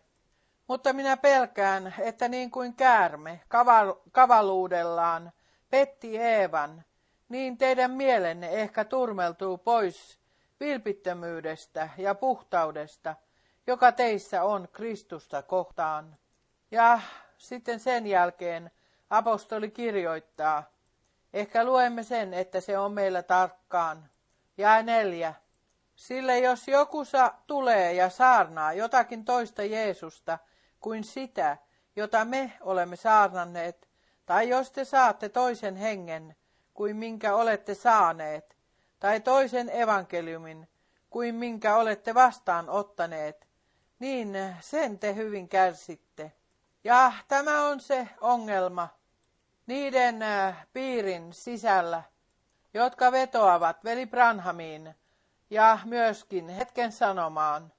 Mutta 0.69 0.93
minä 0.93 1.17
pelkään, 1.17 1.95
että 1.99 2.29
niin 2.29 2.51
kuin 2.51 2.75
käärme 2.75 3.41
kaval- 3.49 4.01
kavaluudellaan 4.13 5.33
petti 5.71 6.19
Eevan, 6.19 6.85
niin 7.29 7.59
teidän 7.59 7.91
mielenne 7.91 8.49
ehkä 8.49 8.85
turmeltuu 8.85 9.59
pois 9.59 10.19
vilpittömyydestä 10.61 11.89
ja 11.99 12.15
puhtaudesta, 12.15 13.17
joka 13.67 13.93
teissä 13.93 14.43
on 14.43 14.69
Kristusta 14.73 15.43
kohtaan. 15.43 16.17
Ja 16.71 17.01
sitten 17.39 17.81
sen 17.81 18.07
jälkeen 18.07 18.71
apostoli 19.11 19.71
kirjoittaa, 19.71 20.65
ehkä 21.33 21.65
luemme 21.65 22.03
sen, 22.03 22.35
että 22.35 22.61
se 22.61 22.79
on 22.79 22.93
meillä 22.93 23.23
tarkkaan. 23.23 24.11
Ja 24.57 24.83
neljä. 24.83 25.35
Sille 25.97 26.39
jos 26.39 26.69
joku 26.69 27.05
sa- 27.05 27.35
tulee 27.47 27.93
ja 27.93 28.11
saarnaa 28.11 28.73
jotakin 28.73 29.25
toista 29.25 29.63
Jeesusta 29.63 30.39
kuin 30.81 31.05
sitä, 31.05 31.57
jota 31.97 32.25
me 32.25 32.53
olemme 32.61 32.97
saarnanneet, 32.97 33.89
tai 34.27 34.49
jos 34.49 34.71
te 34.71 34.85
saatte 34.85 35.29
toisen 35.29 35.77
hengen 35.77 36.37
kuin 36.75 36.97
minkä 36.97 37.35
olette 37.35 37.75
saaneet, 37.75 38.57
tai 39.01 39.21
toisen 39.21 39.71
evankeliumin 39.71 40.69
kuin 41.11 41.35
minkä 41.35 41.77
olette 41.77 42.15
vastaan 42.15 42.71
ottaneet, 42.71 43.49
niin 43.99 44.37
sen 44.61 44.99
te 44.99 45.15
hyvin 45.15 45.49
kärsitte. 45.49 46.33
Ja 46.85 47.13
tämä 47.29 47.63
on 47.63 47.81
se 47.81 48.09
ongelma 48.21 48.89
niiden 49.67 50.23
äh, 50.23 50.67
piirin 50.73 51.33
sisällä, 51.33 52.03
jotka 52.75 53.13
vetoavat 53.13 53.85
veli 53.85 54.07
Branhamiin 54.07 54.95
ja 55.51 55.79
myöskin 55.85 56.49
hetken 56.49 56.93
sanomaan, 56.93 57.73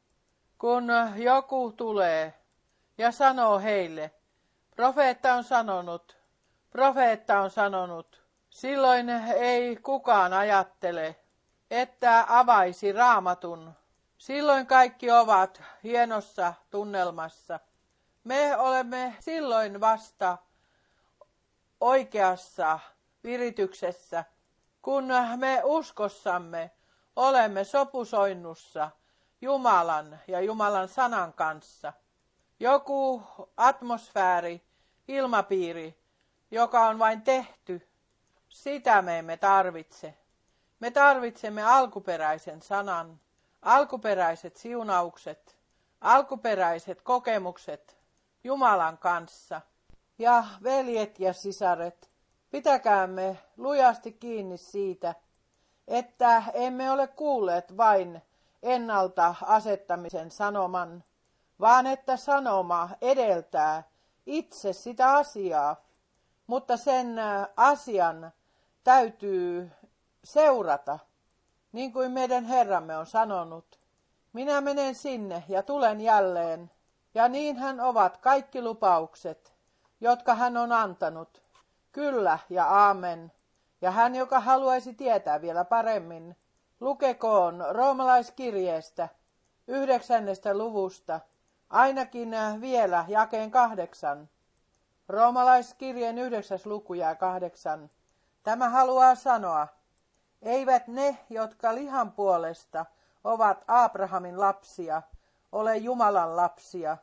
kun 0.57 0.87
joku 1.15 1.71
tulee 1.71 2.33
ja 2.97 3.11
sanoo 3.11 3.59
heille, 3.59 4.11
profeetta 4.75 5.33
on 5.33 5.43
sanonut, 5.43 6.17
profeetta 6.69 7.41
on 7.41 7.51
sanonut, 7.51 8.23
silloin 8.49 9.09
ei 9.35 9.75
kukaan 9.75 10.33
ajattele, 10.33 11.15
että 11.71 12.25
avaisi 12.27 12.91
raamatun. 12.91 13.73
Silloin 14.17 14.67
kaikki 14.67 15.11
ovat 15.11 15.61
hienossa 15.83 16.53
tunnelmassa. 16.69 17.59
Me 18.23 18.57
olemme 18.57 19.15
silloin 19.19 19.81
vasta 19.81 20.37
oikeassa 21.81 22.79
virityksessä, 23.23 24.25
kun 24.81 25.07
me 25.37 25.61
uskossamme 25.63 26.71
olemme 27.17 27.63
sopusoinnussa 27.63 28.91
Jumalan 29.41 30.19
ja 30.27 30.41
Jumalan 30.41 30.87
sanan 30.87 31.33
kanssa. 31.33 31.93
Joku 32.59 33.23
atmosfääri, 33.57 34.61
ilmapiiri, 35.07 35.97
joka 36.51 36.87
on 36.87 36.99
vain 36.99 37.21
tehty, 37.21 37.87
sitä 38.49 39.01
me 39.01 39.19
emme 39.19 39.37
tarvitse. 39.37 40.13
Me 40.79 40.91
tarvitsemme 40.91 41.63
alkuperäisen 41.63 42.61
sanan, 42.61 43.19
alkuperäiset 43.61 44.55
siunaukset, 44.55 45.57
alkuperäiset 46.01 47.01
kokemukset 47.01 47.97
Jumalan 48.43 48.97
kanssa. 48.97 49.61
Ja 50.19 50.43
veljet 50.63 51.19
ja 51.19 51.33
sisaret, 51.33 52.11
pitäkäämme 52.51 53.37
lujasti 53.57 54.11
kiinni 54.11 54.57
siitä, 54.57 55.15
että 55.87 56.43
emme 56.53 56.91
ole 56.91 57.07
kuulleet 57.07 57.77
vain 57.77 58.21
ennalta 58.63 59.35
asettamisen 59.41 60.31
sanoman, 60.31 61.03
vaan 61.59 61.87
että 61.87 62.17
sanoma 62.17 62.89
edeltää 63.01 63.83
itse 64.25 64.73
sitä 64.73 65.13
asiaa, 65.13 65.75
mutta 66.47 66.77
sen 66.77 67.15
asian 67.57 68.31
täytyy 68.83 69.71
seurata, 70.23 70.99
niin 71.71 71.93
kuin 71.93 72.11
meidän 72.11 72.45
Herramme 72.45 72.97
on 72.97 73.05
sanonut. 73.05 73.79
Minä 74.33 74.61
menen 74.61 74.95
sinne 74.95 75.43
ja 75.47 75.63
tulen 75.63 76.01
jälleen, 76.01 76.71
ja 77.13 77.27
niinhän 77.27 77.79
ovat 77.79 78.17
kaikki 78.17 78.61
lupaukset, 78.61 79.53
jotka 80.01 80.35
hän 80.35 80.57
on 80.57 80.71
antanut. 80.71 81.41
Kyllä 81.91 82.39
ja 82.49 82.65
aamen. 82.65 83.31
Ja 83.81 83.91
hän, 83.91 84.15
joka 84.15 84.39
haluaisi 84.39 84.93
tietää 84.93 85.41
vielä 85.41 85.65
paremmin, 85.65 86.35
lukekoon 86.79 87.65
roomalaiskirjeestä 87.69 89.09
yhdeksännestä 89.67 90.57
luvusta, 90.57 91.19
ainakin 91.69 92.35
vielä 92.61 93.05
jakeen 93.07 93.51
kahdeksan. 93.51 94.29
Roomalaiskirjeen 95.07 96.17
yhdeksäs 96.17 96.65
luku 96.65 96.93
ja 96.93 97.15
kahdeksan. 97.15 97.89
Tämä 98.43 98.69
haluaa 98.69 99.15
sanoa, 99.15 99.67
eivät 100.41 100.87
ne, 100.87 101.17
jotka 101.29 101.75
lihan 101.75 102.11
puolesta 102.11 102.85
ovat 103.23 103.63
Abrahamin 103.67 104.39
lapsia, 104.39 105.01
ole 105.51 105.77
Jumalan 105.77 106.35
lapsia, 106.35 106.97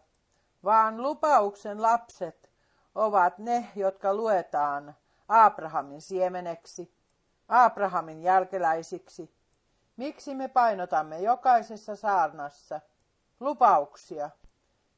vaan 0.64 1.02
lupauksen 1.02 1.82
lapset 1.82 2.50
ovat 2.94 3.38
ne, 3.38 3.68
jotka 3.76 4.14
luetaan 4.14 4.94
Abrahamin 5.28 6.00
siemeneksi, 6.00 6.94
Abrahamin 7.48 8.22
jälkeläisiksi. 8.22 9.34
Miksi 9.96 10.34
me 10.34 10.48
painotamme 10.48 11.20
jokaisessa 11.20 11.96
saarnassa 11.96 12.80
lupauksia? 13.40 14.30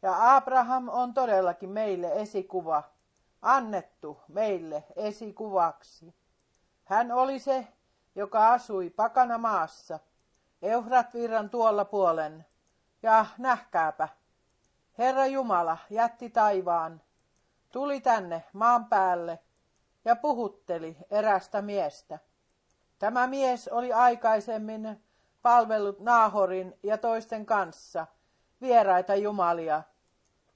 Ja 0.02 0.36
Abraham 0.36 0.88
on 0.88 1.14
todellakin 1.14 1.70
meille 1.70 2.12
esikuva, 2.12 2.82
annettu 3.42 4.20
meille 4.28 4.84
esikuvaksi. 4.96 6.14
Hän 6.84 7.12
oli 7.12 7.38
se, 7.38 7.68
joka 8.14 8.52
asui 8.52 8.90
pakana 8.90 9.38
maassa, 9.38 9.98
Eufratvirran 10.62 11.50
tuolla 11.50 11.84
puolen. 11.84 12.46
Ja 13.02 13.26
nähkääpä, 13.38 14.08
Herra 14.98 15.26
Jumala 15.26 15.78
jätti 15.90 16.30
taivaan, 16.30 17.00
tuli 17.72 18.00
tänne 18.00 18.44
maan 18.52 18.86
päälle 18.86 19.38
ja 20.04 20.16
puhutteli 20.16 20.96
erästä 21.10 21.62
miestä. 21.62 22.18
Tämä 22.98 23.26
mies 23.26 23.68
oli 23.68 23.92
aikaisemmin 23.92 25.04
palvellut 25.42 26.00
Naahorin 26.00 26.78
ja 26.82 26.98
toisten 26.98 27.46
kanssa 27.46 28.06
vieraita 28.60 29.14
jumalia 29.14 29.82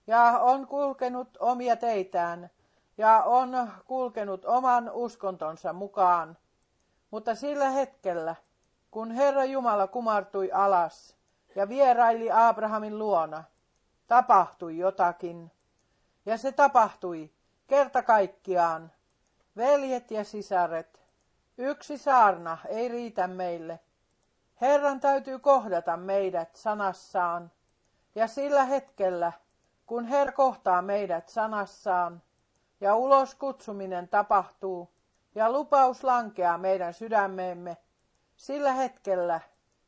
ja 0.06 0.22
on 0.22 0.66
kulkenut 0.66 1.36
omia 1.40 1.76
teitään 1.76 2.50
ja 2.98 3.22
on 3.22 3.72
kulkenut 3.86 4.44
oman 4.44 4.90
uskontonsa 4.92 5.72
mukaan. 5.72 6.36
Mutta 7.10 7.34
sillä 7.34 7.70
hetkellä, 7.70 8.34
kun 8.90 9.10
Herra 9.10 9.44
Jumala 9.44 9.86
kumartui 9.86 10.52
alas 10.52 11.16
ja 11.56 11.68
vieraili 11.68 12.30
Abrahamin 12.32 12.98
luona, 12.98 13.44
tapahtui 14.06 14.78
jotakin. 14.78 15.50
Ja 16.26 16.38
se 16.38 16.52
tapahtui 16.52 17.30
kerta 17.66 18.02
kaikkiaan. 18.02 18.92
Veljet 19.56 20.10
ja 20.10 20.24
sisaret, 20.24 21.00
yksi 21.58 21.98
saarna 21.98 22.58
ei 22.68 22.88
riitä 22.88 23.26
meille. 23.26 23.80
Herran 24.60 25.00
täytyy 25.00 25.38
kohdata 25.38 25.96
meidät 25.96 26.56
sanassaan. 26.56 27.50
Ja 28.14 28.26
sillä 28.26 28.64
hetkellä, 28.64 29.32
kun 29.86 30.04
Herra 30.04 30.32
kohtaa 30.32 30.82
meidät 30.82 31.28
sanassaan, 31.28 32.22
ja 32.80 32.94
ulos 32.94 33.34
kutsuminen 33.34 34.08
tapahtuu, 34.08 34.88
ja 35.34 35.52
lupaus 35.52 36.04
lankeaa 36.04 36.58
meidän 36.58 36.94
sydämeemme, 36.94 37.76
sillä 38.36 38.72
hetkellä 38.72 39.40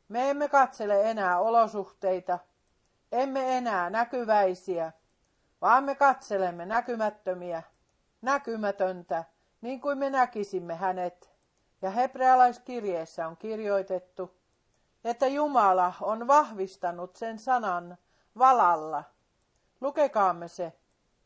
me 0.07 0.29
emme 0.29 0.49
katsele 0.49 1.09
enää 1.09 1.39
olosuhteita, 1.39 2.39
emme 3.11 3.57
enää 3.57 3.89
näkyväisiä, 3.89 4.91
vaan 5.61 5.83
me 5.83 5.95
katselemme 5.95 6.65
näkymättömiä, 6.65 7.63
näkymätöntä, 8.21 9.23
niin 9.61 9.81
kuin 9.81 9.97
me 9.97 10.09
näkisimme 10.09 10.75
hänet. 10.75 11.33
Ja 11.81 11.89
hebrealaiskirjeessä 11.89 13.27
on 13.27 13.37
kirjoitettu, 13.37 14.37
että 15.03 15.27
Jumala 15.27 15.93
on 16.01 16.27
vahvistanut 16.27 17.15
sen 17.15 17.39
sanan 17.39 17.97
valalla. 18.37 19.03
Lukekaamme 19.81 20.47
se 20.47 20.73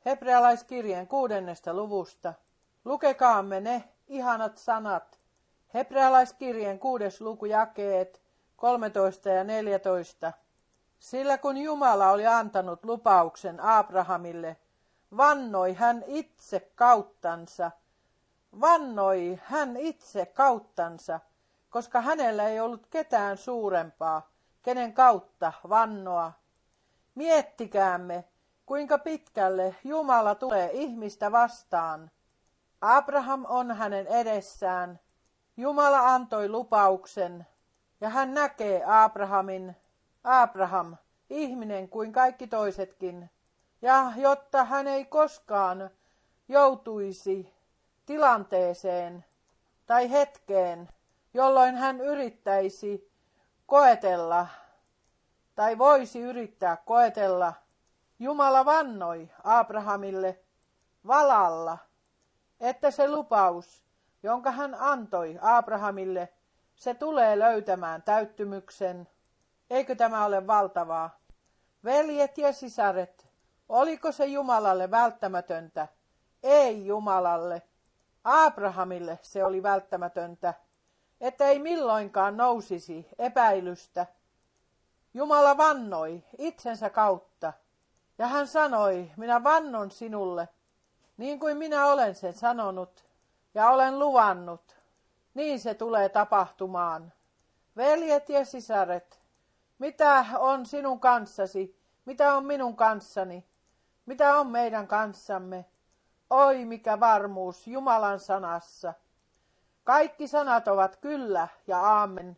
hebrealaiskirjeen 0.05 1.07
kuudennesta 1.07 1.73
luvusta. 1.73 2.33
Lukekaamme 2.85 3.61
ne 3.61 3.83
ihanat 4.07 4.57
sanat. 4.57 5.19
Hebrealaiskirjeen 5.73 6.79
kuudes 6.79 7.21
luku 7.21 7.45
jakeet 7.45 8.21
13 8.55 9.29
ja 9.29 9.43
14. 9.43 10.33
Sillä 10.99 11.37
kun 11.37 11.57
Jumala 11.57 12.11
oli 12.11 12.27
antanut 12.27 12.85
lupauksen 12.85 13.59
Abrahamille, 13.59 14.57
vannoi 15.17 15.73
hän 15.73 16.03
itse 16.07 16.71
kauttansa, 16.75 17.71
vannoi 18.61 19.39
hän 19.43 19.77
itse 19.77 20.25
kauttansa, 20.25 21.19
koska 21.69 22.01
hänellä 22.01 22.47
ei 22.47 22.59
ollut 22.59 22.87
ketään 22.87 23.37
suurempaa, 23.37 24.29
kenen 24.61 24.93
kautta 24.93 25.53
vannoa. 25.69 26.31
Miettikäämme, 27.17 28.23
kuinka 28.65 28.97
pitkälle 28.97 29.75
Jumala 29.83 30.35
tulee 30.35 30.69
ihmistä 30.73 31.31
vastaan. 31.31 32.11
Abraham 32.81 33.45
on 33.47 33.71
hänen 33.75 34.07
edessään. 34.07 34.99
Jumala 35.57 36.13
antoi 36.13 36.49
lupauksen, 36.49 37.47
ja 38.01 38.09
hän 38.09 38.33
näkee 38.33 38.83
Abrahamin 38.85 39.75
Abraham, 40.23 40.95
ihminen 41.29 41.89
kuin 41.89 42.13
kaikki 42.13 42.47
toisetkin, 42.47 43.29
ja 43.81 44.11
jotta 44.15 44.65
hän 44.65 44.87
ei 44.87 45.05
koskaan 45.05 45.89
joutuisi 46.47 47.53
tilanteeseen 48.05 49.25
tai 49.85 50.11
hetkeen, 50.11 50.89
jolloin 51.33 51.75
hän 51.75 52.01
yrittäisi 52.01 53.11
koetella 53.65 54.47
tai 55.57 55.77
voisi 55.77 56.19
yrittää 56.19 56.77
koetella, 56.77 57.53
Jumala 58.19 58.65
vannoi 58.65 59.29
Abrahamille 59.43 60.39
valalla, 61.07 61.77
että 62.59 62.91
se 62.91 63.09
lupaus, 63.09 63.83
jonka 64.23 64.51
hän 64.51 64.75
antoi 64.79 65.37
Abrahamille, 65.41 66.33
se 66.75 66.93
tulee 66.93 67.39
löytämään 67.39 68.03
täyttymyksen 68.03 69.07
Eikö 69.69 69.95
tämä 69.95 70.25
ole 70.25 70.47
valtavaa? 70.47 71.19
Veljet 71.83 72.37
ja 72.37 72.53
sisaret, 72.53 73.27
oliko 73.69 74.11
se 74.11 74.25
Jumalalle 74.25 74.91
välttämätöntä? 74.91 75.87
Ei 76.43 76.85
Jumalalle. 76.85 77.61
Abrahamille 78.23 79.19
se 79.21 79.43
oli 79.43 79.63
välttämätöntä, 79.63 80.53
että 81.21 81.45
ei 81.45 81.59
milloinkaan 81.59 82.37
nousisi 82.37 83.07
epäilystä. 83.19 84.05
Jumala 85.17 85.57
vannoi 85.57 86.23
itsensä 86.37 86.89
kautta, 86.89 87.53
ja 88.17 88.27
hän 88.27 88.47
sanoi, 88.47 89.11
minä 89.17 89.43
vannon 89.43 89.91
sinulle, 89.91 90.49
niin 91.17 91.39
kuin 91.39 91.57
minä 91.57 91.85
olen 91.85 92.15
sen 92.15 92.33
sanonut 92.33 93.05
ja 93.53 93.69
olen 93.69 93.99
luvannut, 93.99 94.77
niin 95.33 95.59
se 95.59 95.73
tulee 95.73 96.09
tapahtumaan. 96.09 97.13
Veljet 97.77 98.29
ja 98.29 98.45
sisaret, 98.45 99.19
mitä 99.79 100.25
on 100.39 100.65
sinun 100.65 100.99
kanssasi? 100.99 101.79
Mitä 102.05 102.33
on 102.33 102.45
minun 102.45 102.75
kanssani? 102.75 103.45
Mitä 104.05 104.35
on 104.35 104.47
meidän 104.47 104.87
kanssamme? 104.87 105.65
Oi, 106.29 106.65
mikä 106.65 106.99
varmuus 106.99 107.67
Jumalan 107.67 108.19
sanassa. 108.19 108.93
Kaikki 109.83 110.27
sanat 110.27 110.67
ovat 110.67 110.95
kyllä 110.95 111.47
ja 111.67 111.79
aamen. 111.79 112.37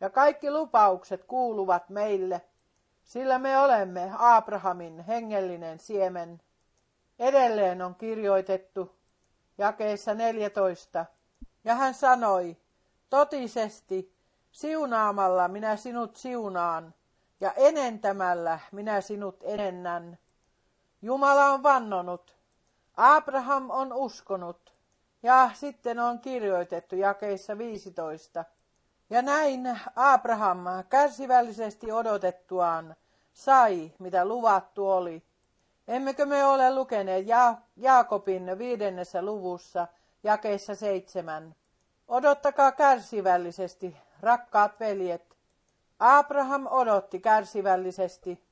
Ja 0.00 0.10
kaikki 0.10 0.50
lupaukset 0.50 1.24
kuuluvat 1.24 1.90
meille, 1.90 2.42
sillä 3.04 3.38
me 3.38 3.58
olemme 3.58 4.12
Abrahamin 4.18 5.00
hengellinen 5.00 5.80
siemen. 5.80 6.40
Edelleen 7.18 7.82
on 7.82 7.94
kirjoitettu 7.94 8.96
jakeessa 9.58 10.14
14. 10.14 11.06
Ja 11.64 11.74
hän 11.74 11.94
sanoi, 11.94 12.56
totisesti 13.10 14.16
Siunaamalla 14.56 15.48
minä 15.48 15.76
sinut 15.76 16.16
siunaan, 16.16 16.94
ja 17.40 17.52
enentämällä 17.52 18.58
minä 18.72 19.00
sinut 19.00 19.36
enennän. 19.42 20.18
Jumala 21.02 21.46
on 21.46 21.62
vannonut, 21.62 22.36
Abraham 22.96 23.70
on 23.70 23.92
uskonut, 23.92 24.74
ja 25.22 25.50
sitten 25.54 25.98
on 25.98 26.18
kirjoitettu 26.18 26.96
jakeissa 26.96 27.58
15. 27.58 28.44
Ja 29.10 29.22
näin 29.22 29.80
Abraham 29.96 30.58
kärsivällisesti 30.88 31.92
odotettuaan 31.92 32.96
sai, 33.32 33.92
mitä 33.98 34.24
luvattu 34.24 34.90
oli. 34.90 35.22
Emmekö 35.88 36.26
me 36.26 36.44
ole 36.44 36.74
lukeneet 36.74 37.26
ja- 37.26 37.54
Jaakobin 37.76 38.58
viidennessä 38.58 39.22
luvussa 39.22 39.88
jakeissa 40.22 40.74
seitsemän? 40.74 41.54
Odottakaa 42.08 42.72
kärsivällisesti, 42.72 43.96
rakkaat 44.20 44.80
veljet. 44.80 45.36
Abraham 45.98 46.66
odotti 46.70 47.20
kärsivällisesti. 47.20 48.44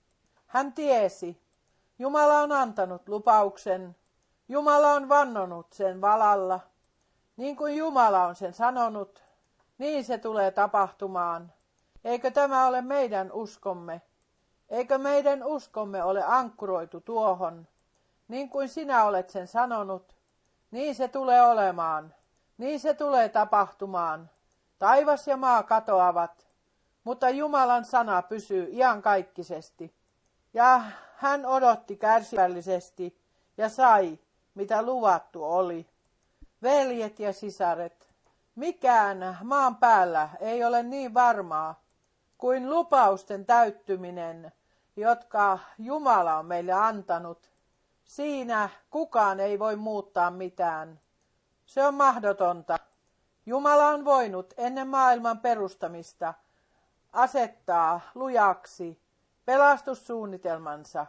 Hän 0.47 0.73
tiesi, 0.73 1.41
Jumala 1.99 2.41
on 2.41 2.53
antanut 2.53 3.09
lupauksen. 3.09 3.97
Jumala 4.49 4.93
on 4.93 5.09
vannonut 5.09 5.73
sen 5.73 6.01
valalla. 6.01 6.61
Niin 7.37 7.57
kuin 7.57 7.77
Jumala 7.77 8.27
on 8.27 8.35
sen 8.35 8.55
sanonut, 8.55 9.24
niin 9.79 10.05
se 10.05 10.19
tulee 10.19 10.51
tapahtumaan. 10.51 11.53
Eikö 12.05 12.31
tämä 12.31 12.67
ole 12.67 12.83
meidän 12.83 13.33
uskomme? 13.33 14.03
Eikö 14.69 14.99
meidän 14.99 15.45
uskomme 15.45 16.03
ole 16.03 16.23
ankkuroitu 16.27 17.01
tuohon? 17.01 17.67
Niin 18.29 18.49
kuin 18.49 18.69
sinä 18.69 19.05
olet 19.05 19.31
sen 19.31 19.49
sanonut, 19.49 20.17
niin 20.71 20.95
se 20.95 21.09
tulee 21.09 21.43
olemaan. 21.43 22.15
Niin 22.59 22.81
se 22.81 22.95
tulee 22.95 23.29
tapahtumaan. 23.29 24.31
Taivas 24.79 25.29
ja 25.29 25.37
maa 25.37 25.63
katoavat, 25.63 26.47
mutta 27.05 27.31
Jumalan 27.31 27.85
sana 27.85 28.23
pysyy 28.23 28.69
iankaikkisesti. 28.73 29.95
Ja 30.55 30.83
hän 31.17 31.47
odotti 31.47 31.97
kärsivällisesti 31.97 33.19
ja 33.57 33.69
sai, 33.69 34.19
mitä 34.55 34.83
luvattu 34.83 35.45
oli. 35.45 35.87
Veljet 36.63 37.19
ja 37.19 37.33
sisaret, 37.33 38.14
Mikään 38.55 39.39
maan 39.43 39.77
päällä 39.77 40.29
ei 40.41 40.65
ole 40.65 40.83
niin 40.83 41.15
varmaa 41.15 41.83
kuin 42.39 42.71
lupausten 42.71 43.47
täyttyminen, 43.47 44.53
jotka 44.97 45.59
Jumala 45.79 46.39
on 46.39 46.47
meille 46.47 46.73
antanut. 46.73 47.51
Siinä 48.05 48.69
kukaan 48.91 49.41
ei 49.41 49.59
voi 49.59 49.77
muuttaa 49.77 50.31
mitään. 50.31 51.01
Se 51.67 51.87
on 51.87 51.95
mahdotonta. 51.95 52.77
Jumala 53.47 53.89
on 53.89 54.05
voinut 54.05 54.55
ennen 54.57 54.89
maailman 54.89 55.39
perustamista 55.39 56.35
asettaa 57.13 58.01
lujaksi 58.15 59.01
pelastussuunnitelmansa, 59.45 61.07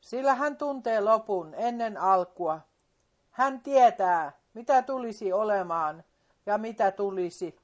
sillä 0.00 0.34
hän 0.34 0.56
tuntee 0.56 1.00
lopun 1.00 1.54
ennen 1.54 1.96
alkua. 1.96 2.60
Hän 3.30 3.60
tietää, 3.60 4.32
mitä 4.54 4.82
tulisi 4.82 5.32
olemaan 5.32 6.04
ja 6.46 6.58
mitä 6.58 6.90
tulisi. 6.90 7.58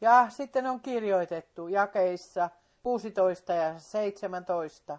Ja 0.00 0.26
sitten 0.30 0.66
on 0.66 0.80
kirjoitettu 0.80 1.68
jakeissa 1.68 2.50
16 2.82 3.52
ja 3.52 3.78
17. 3.78 4.98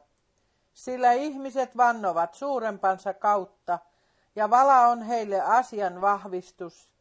Sillä 0.73 1.11
ihmiset 1.11 1.77
vannovat 1.77 2.33
suurempansa 2.33 3.13
kautta, 3.13 3.79
ja 4.35 4.49
vala 4.49 4.79
on 4.87 5.01
heille 5.01 5.41
asian 5.41 6.01
vahvistus, 6.01 6.93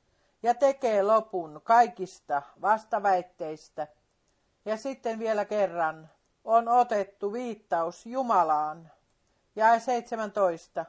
ja 0.42 0.55
tekee 0.55 1.03
lopun 1.03 1.61
kaikista 1.64 2.42
vastaväitteistä. 2.61 3.86
Ja 4.64 4.76
sitten 4.76 5.18
vielä 5.18 5.44
kerran 5.44 6.11
on 6.44 6.68
otettu 6.68 7.32
viittaus 7.32 8.07
Jumalaan. 8.07 8.90
Ja 9.57 9.80
17. 9.80 10.86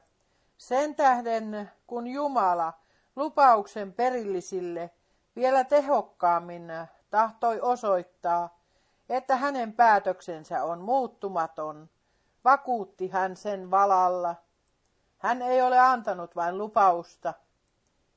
Sen 0.57 0.95
tähden, 0.95 1.71
kun 1.87 2.07
Jumala 2.07 2.73
lupauksen 3.15 3.93
perillisille 3.93 4.89
vielä 5.35 5.63
tehokkaammin 5.63 6.71
tahtoi 7.09 7.61
osoittaa, 7.61 8.57
että 9.09 9.35
hänen 9.35 9.73
päätöksensä 9.73 10.63
on 10.63 10.81
muuttumaton, 10.81 11.89
vakuutti 12.43 13.07
hän 13.07 13.37
sen 13.37 13.71
valalla. 13.71 14.35
Hän 15.17 15.41
ei 15.41 15.61
ole 15.61 15.79
antanut 15.79 16.35
vain 16.35 16.57
lupausta, 16.57 17.33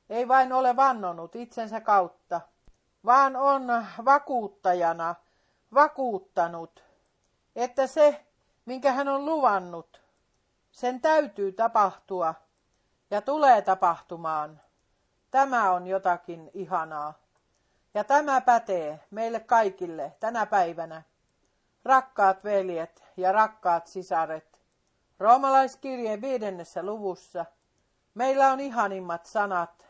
ei 0.09 0.27
vain 0.27 0.53
ole 0.53 0.75
vannonut 0.75 1.35
itsensä 1.35 1.81
kautta, 1.81 2.41
vaan 3.05 3.35
on 3.35 3.85
vakuuttajana 4.05 5.15
vakuuttanut, 5.73 6.83
että 7.55 7.87
se, 7.87 8.25
minkä 8.65 8.91
hän 8.91 9.07
on 9.07 9.25
luvannut, 9.25 10.01
sen 10.71 11.01
täytyy 11.01 11.51
tapahtua 11.51 12.33
ja 13.11 13.21
tulee 13.21 13.61
tapahtumaan. 13.61 14.61
Tämä 15.31 15.71
on 15.71 15.87
jotakin 15.87 16.51
ihanaa. 16.53 17.13
Ja 17.93 18.03
tämä 18.03 18.41
pätee 18.41 18.99
meille 19.11 19.39
kaikille 19.39 20.13
tänä 20.19 20.45
päivänä. 20.45 21.01
Rakkaat 21.85 22.43
veljet 22.43 23.03
ja 23.17 23.31
rakkaat 23.31 23.87
sisaret, 23.87 24.59
roomalaiskirjeen 25.19 26.21
viidennessä 26.21 26.83
luvussa 26.83 27.45
meillä 28.17 28.51
on 28.51 28.59
ihanimmat 28.59 29.25
sanat 29.25 29.85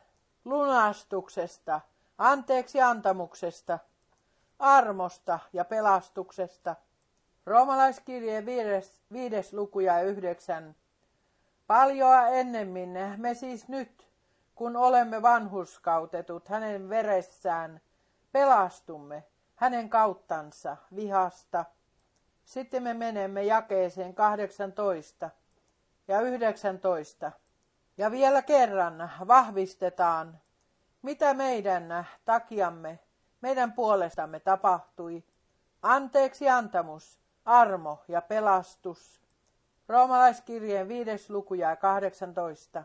lunastuksesta, 0.45 1.81
anteeksi 2.17 2.81
antamuksesta, 2.81 3.79
armosta 4.59 5.39
ja 5.53 5.65
pelastuksesta. 5.65 6.75
Roomalaiskirjeen 7.45 8.45
viides, 8.45 9.01
viides 9.13 9.53
luku 9.53 9.79
ja 9.79 10.01
yhdeksän. 10.01 10.75
Paljoa 11.67 12.27
ennemmin 12.27 12.99
me 13.17 13.33
siis 13.33 13.67
nyt, 13.67 14.07
kun 14.58 14.76
olemme 14.76 15.22
vanhuskautetut 15.22 16.47
hänen 16.47 16.89
veressään, 16.89 17.82
pelastumme 18.32 19.24
hänen 19.55 19.89
kauttansa 19.89 20.78
vihasta. 20.95 21.66
Sitten 22.45 22.84
me 22.84 22.93
menemme 22.93 23.43
jakeeseen 23.43 24.16
18 24.16 25.30
ja 26.08 26.22
19. 26.22 27.32
Ja 27.97 28.12
vielä 28.12 28.41
kerran 28.41 29.12
vahvistetaan, 29.28 30.39
mitä 31.01 31.34
meidän 31.34 32.08
takiamme, 32.26 32.99
meidän 33.41 33.74
puolestamme 33.74 34.39
tapahtui. 34.39 35.24
Anteeksi 35.82 36.49
antamus, 36.49 37.20
armo 37.45 38.03
ja 38.08 38.22
pelastus. 38.22 39.22
Roomalaiskirjeen 39.88 40.88
viides 40.88 41.30
luku 41.30 41.53
ja 41.53 41.76
18. 41.76 42.84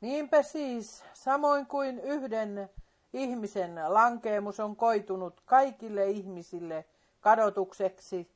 Niinpä 0.00 0.42
siis, 0.42 1.04
samoin 1.14 1.66
kuin 1.66 2.00
yhden 2.00 2.70
ihmisen 3.12 3.80
lankeemus 3.88 4.60
on 4.60 4.76
koitunut 4.76 5.42
kaikille 5.44 6.06
ihmisille 6.10 6.84
kadotukseksi, 7.20 8.30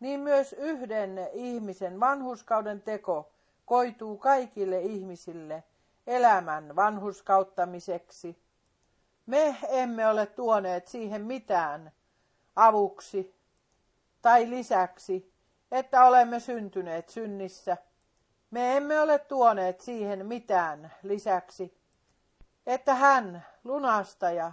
niin 0.00 0.20
myös 0.20 0.52
yhden 0.52 1.28
ihmisen 1.32 2.00
vanhuskauden 2.00 2.82
teko 2.82 3.32
koituu 3.64 4.18
kaikille 4.18 4.80
ihmisille 4.80 5.64
elämän 6.06 6.76
vanhuskauttamiseksi. 6.76 8.38
Me 9.26 9.56
emme 9.68 10.08
ole 10.08 10.26
tuoneet 10.26 10.88
siihen 10.88 11.24
mitään 11.24 11.92
avuksi 12.56 13.34
tai 14.22 14.50
lisäksi, 14.50 15.32
että 15.70 16.04
olemme 16.04 16.40
syntyneet 16.40 17.08
synnissä. 17.08 17.76
Me 18.50 18.76
emme 18.76 19.00
ole 19.00 19.18
tuoneet 19.18 19.80
siihen 19.80 20.26
mitään 20.26 20.92
lisäksi, 21.02 21.78
että 22.66 22.94
hän, 22.94 23.46
lunastaja, 23.64 24.52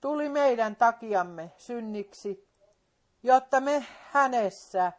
tuli 0.00 0.28
meidän 0.28 0.76
takiamme 0.76 1.52
synniksi, 1.56 2.48
jotta 3.22 3.60
me 3.60 3.86
hänessä 4.10 4.92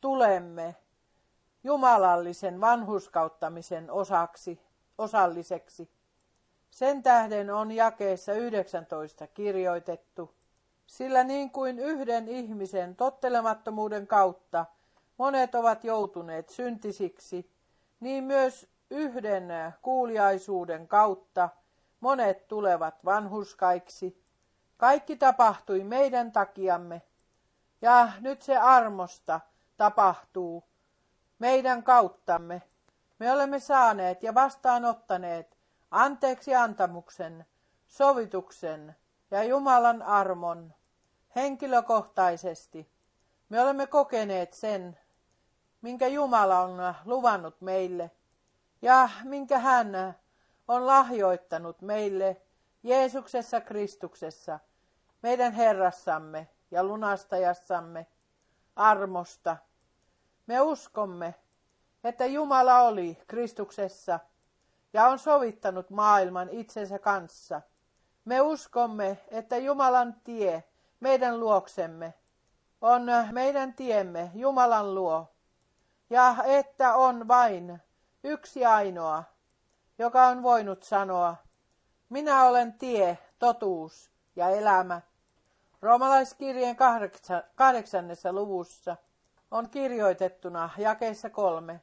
tulemme 0.00 0.76
jumalallisen 1.64 2.60
vanhuskauttamisen 2.60 3.90
osaksi, 3.90 4.60
osalliseksi. 4.98 5.90
Sen 6.70 7.02
tähden 7.02 7.50
on 7.50 7.72
jakeessa 7.72 8.32
19 8.32 9.26
kirjoitettu, 9.26 10.34
sillä 10.86 11.24
niin 11.24 11.50
kuin 11.50 11.78
yhden 11.78 12.28
ihmisen 12.28 12.96
tottelemattomuuden 12.96 14.06
kautta 14.06 14.66
monet 15.18 15.54
ovat 15.54 15.84
joutuneet 15.84 16.48
syntisiksi, 16.48 17.50
niin 18.00 18.24
myös 18.24 18.68
yhden 18.90 19.48
kuuliaisuuden 19.82 20.88
kautta 20.88 21.48
monet 22.00 22.48
tulevat 22.48 23.04
vanhuskaiksi. 23.04 24.24
Kaikki 24.76 25.16
tapahtui 25.16 25.84
meidän 25.84 26.32
takiamme, 26.32 27.02
ja 27.82 28.12
nyt 28.20 28.42
se 28.42 28.56
armosta 28.56 29.40
tapahtuu 29.76 30.64
meidän 31.38 31.82
kauttamme. 31.82 32.62
Me 33.18 33.32
olemme 33.32 33.60
saaneet 33.60 34.22
ja 34.22 34.34
vastaanottaneet 34.34 35.58
anteeksi 35.90 36.54
antamuksen, 36.54 37.46
sovituksen 37.86 38.96
ja 39.30 39.44
Jumalan 39.44 40.02
armon 40.02 40.74
henkilökohtaisesti. 41.36 42.90
Me 43.48 43.60
olemme 43.60 43.86
kokeneet 43.86 44.52
sen, 44.52 44.98
minkä 45.84 46.06
Jumala 46.06 46.60
on 46.60 46.94
luvannut 47.04 47.60
meille 47.60 48.10
ja 48.82 49.08
minkä 49.24 49.58
hän 49.58 50.14
on 50.68 50.86
lahjoittanut 50.86 51.82
meille 51.82 52.42
Jeesuksessa 52.82 53.60
Kristuksessa, 53.60 54.58
meidän 55.22 55.52
Herrassamme 55.52 56.48
ja 56.70 56.84
lunastajassamme, 56.84 58.06
armosta. 58.76 59.56
Me 60.46 60.60
uskomme, 60.60 61.34
että 62.04 62.26
Jumala 62.26 62.80
oli 62.80 63.18
Kristuksessa 63.26 64.20
ja 64.92 65.06
on 65.06 65.18
sovittanut 65.18 65.90
maailman 65.90 66.48
itsensä 66.50 66.98
kanssa. 66.98 67.62
Me 68.24 68.40
uskomme, 68.40 69.18
että 69.28 69.56
Jumalan 69.56 70.16
tie 70.24 70.64
meidän 71.00 71.40
luoksemme 71.40 72.14
on 72.80 73.06
meidän 73.32 73.74
tiemme 73.74 74.30
Jumalan 74.34 74.94
luo 74.94 75.33
ja 76.10 76.36
että 76.44 76.94
on 76.94 77.28
vain 77.28 77.82
yksi 78.24 78.64
ainoa, 78.64 79.24
joka 79.98 80.26
on 80.26 80.42
voinut 80.42 80.82
sanoa, 80.82 81.36
minä 82.08 82.44
olen 82.44 82.72
tie, 82.72 83.18
totuus 83.38 84.10
ja 84.36 84.48
elämä. 84.48 85.00
Roomalaiskirjeen 85.82 86.76
kahdeksannessa 87.54 88.32
luvussa 88.32 88.96
on 89.50 89.70
kirjoitettuna 89.70 90.70
jakeessa 90.78 91.30
kolme. 91.30 91.80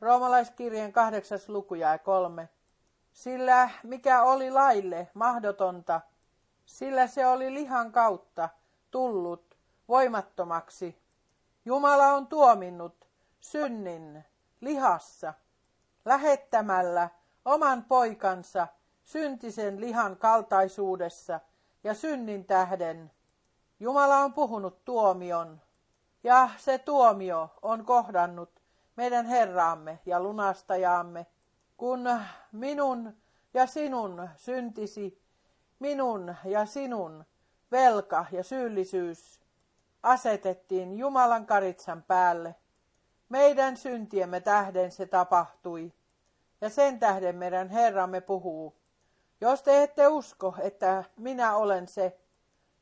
Roomalaiskirjeen 0.00 0.92
kahdeksas 0.92 1.48
luku 1.48 1.74
ja 1.74 1.98
kolme. 1.98 2.48
Sillä 3.12 3.70
mikä 3.82 4.22
oli 4.22 4.50
laille 4.50 5.08
mahdotonta, 5.14 6.00
sillä 6.66 7.06
se 7.06 7.26
oli 7.26 7.54
lihan 7.54 7.92
kautta 7.92 8.48
tullut 8.90 9.56
voimattomaksi. 9.88 11.02
Jumala 11.64 12.06
on 12.06 12.26
tuominnut 12.26 13.05
synnin 13.40 14.24
lihassa 14.60 15.34
lähettämällä 16.04 17.10
oman 17.44 17.84
poikansa 17.84 18.68
syntisen 19.04 19.80
lihan 19.80 20.16
kaltaisuudessa 20.16 21.40
ja 21.84 21.94
synnin 21.94 22.44
tähden. 22.44 23.10
Jumala 23.80 24.18
on 24.18 24.32
puhunut 24.32 24.84
tuomion, 24.84 25.60
ja 26.24 26.50
se 26.56 26.78
tuomio 26.78 27.50
on 27.62 27.84
kohdannut 27.84 28.62
meidän 28.96 29.26
Herraamme 29.26 29.98
ja 30.06 30.20
lunastajaamme, 30.20 31.26
kun 31.76 32.20
minun 32.52 33.16
ja 33.54 33.66
sinun 33.66 34.28
syntisi, 34.36 35.22
minun 35.78 36.36
ja 36.44 36.66
sinun 36.66 37.24
velka 37.72 38.26
ja 38.32 38.44
syyllisyys 38.44 39.40
asetettiin 40.02 40.98
Jumalan 40.98 41.46
karitsan 41.46 42.02
päälle. 42.02 42.54
Meidän 43.28 43.76
syntiemme 43.76 44.40
tähden 44.40 44.92
se 44.92 45.06
tapahtui, 45.06 45.92
ja 46.60 46.70
sen 46.70 46.98
tähden 46.98 47.36
meidän 47.36 47.68
Herramme 47.68 48.20
puhuu. 48.20 48.76
Jos 49.40 49.62
te 49.62 49.82
ette 49.82 50.08
usko, 50.08 50.54
että 50.60 51.04
minä 51.16 51.56
olen 51.56 51.88
se, 51.88 52.18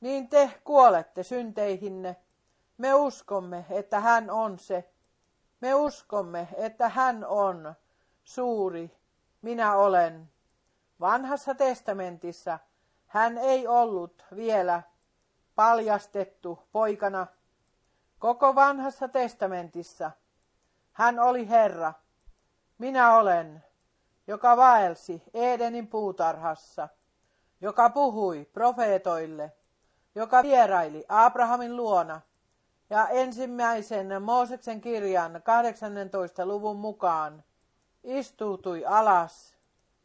niin 0.00 0.28
te 0.28 0.50
kuolette 0.64 1.22
synteihinne. 1.22 2.16
Me 2.78 2.94
uskomme, 2.94 3.66
että 3.70 4.00
hän 4.00 4.30
on 4.30 4.58
se. 4.58 4.90
Me 5.60 5.74
uskomme, 5.74 6.48
että 6.56 6.88
hän 6.88 7.24
on 7.24 7.74
suuri. 8.24 8.96
Minä 9.42 9.76
olen. 9.76 10.30
Vanhassa 11.00 11.54
testamentissa 11.54 12.58
hän 13.06 13.38
ei 13.38 13.66
ollut 13.66 14.24
vielä 14.36 14.82
paljastettu 15.54 16.58
poikana. 16.72 17.26
Koko 18.18 18.54
vanhassa 18.54 19.08
testamentissa 19.08 20.10
hän 20.94 21.18
oli 21.20 21.48
Herra. 21.48 21.92
Minä 22.78 23.16
olen, 23.16 23.64
joka 24.26 24.56
vaelsi 24.56 25.22
Edenin 25.34 25.86
puutarhassa, 25.86 26.88
joka 27.60 27.90
puhui 27.90 28.44
profeetoille, 28.52 29.52
joka 30.14 30.42
vieraili 30.42 31.04
Abrahamin 31.08 31.76
luona 31.76 32.20
ja 32.90 33.08
ensimmäisen 33.08 34.22
Mooseksen 34.22 34.80
kirjan 34.80 35.42
18. 35.44 36.46
luvun 36.46 36.76
mukaan 36.76 37.44
istuutui 38.04 38.86
alas 38.86 39.56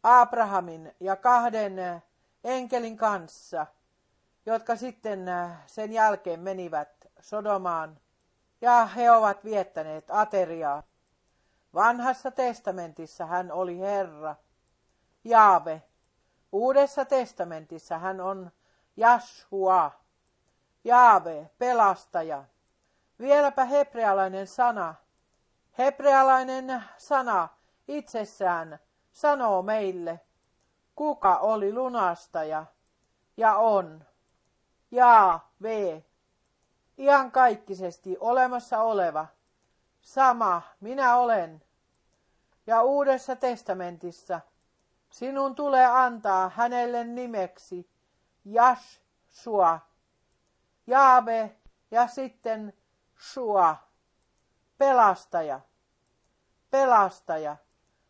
Abrahamin 0.03 0.95
ja 0.99 1.15
kahden 1.15 2.01
enkelin 2.43 2.97
kanssa, 2.97 3.67
jotka 4.45 4.75
sitten 4.75 5.25
sen 5.65 5.93
jälkeen 5.93 6.39
menivät 6.39 7.07
Sodomaan 7.21 7.99
ja 8.61 8.85
he 8.85 9.11
ovat 9.11 9.43
viettäneet 9.43 10.11
ateriaa. 10.11 10.83
Vanhassa 11.73 12.31
testamentissa 12.31 13.25
hän 13.25 13.51
oli 13.51 13.79
Herra, 13.79 14.35
Jaave. 15.23 15.81
Uudessa 16.51 17.05
testamentissa 17.05 17.97
hän 17.97 18.21
on 18.21 18.51
Jashua, 18.97 19.91
Jaave, 20.83 21.49
pelastaja. 21.57 22.43
Vieläpä 23.19 23.65
hebrealainen 23.65 24.47
sana. 24.47 24.95
Hebrealainen 25.77 26.83
sana 26.97 27.47
itsessään 27.87 28.79
sanoo 29.11 29.61
meille, 29.61 30.19
kuka 30.95 31.37
oli 31.37 31.73
lunastaja 31.73 32.65
ja 33.37 33.55
on. 33.55 34.05
Jaave, 34.91 36.03
iankaikkisesti 36.99 38.17
olemassa 38.19 38.81
oleva, 38.81 39.27
sama 40.01 40.61
minä 40.79 41.15
olen. 41.15 41.63
Ja 42.67 42.83
uudessa 42.83 43.35
testamentissa 43.35 44.41
sinun 45.11 45.55
tulee 45.55 45.85
antaa 45.85 46.51
hänelle 46.55 47.03
nimeksi 47.03 47.89
Jashua, 48.45 49.79
Jaave 50.87 51.55
ja 51.91 52.07
sitten 52.07 52.73
Shua, 53.33 53.75
pelastaja, 54.77 55.59
pelastaja. 56.71 57.57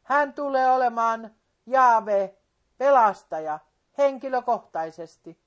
Hän 0.03 0.33
tulee 0.33 0.71
olemaan 0.71 1.35
Jaave, 1.65 2.37
pelastaja, 2.77 3.59
henkilökohtaisesti. 3.97 5.39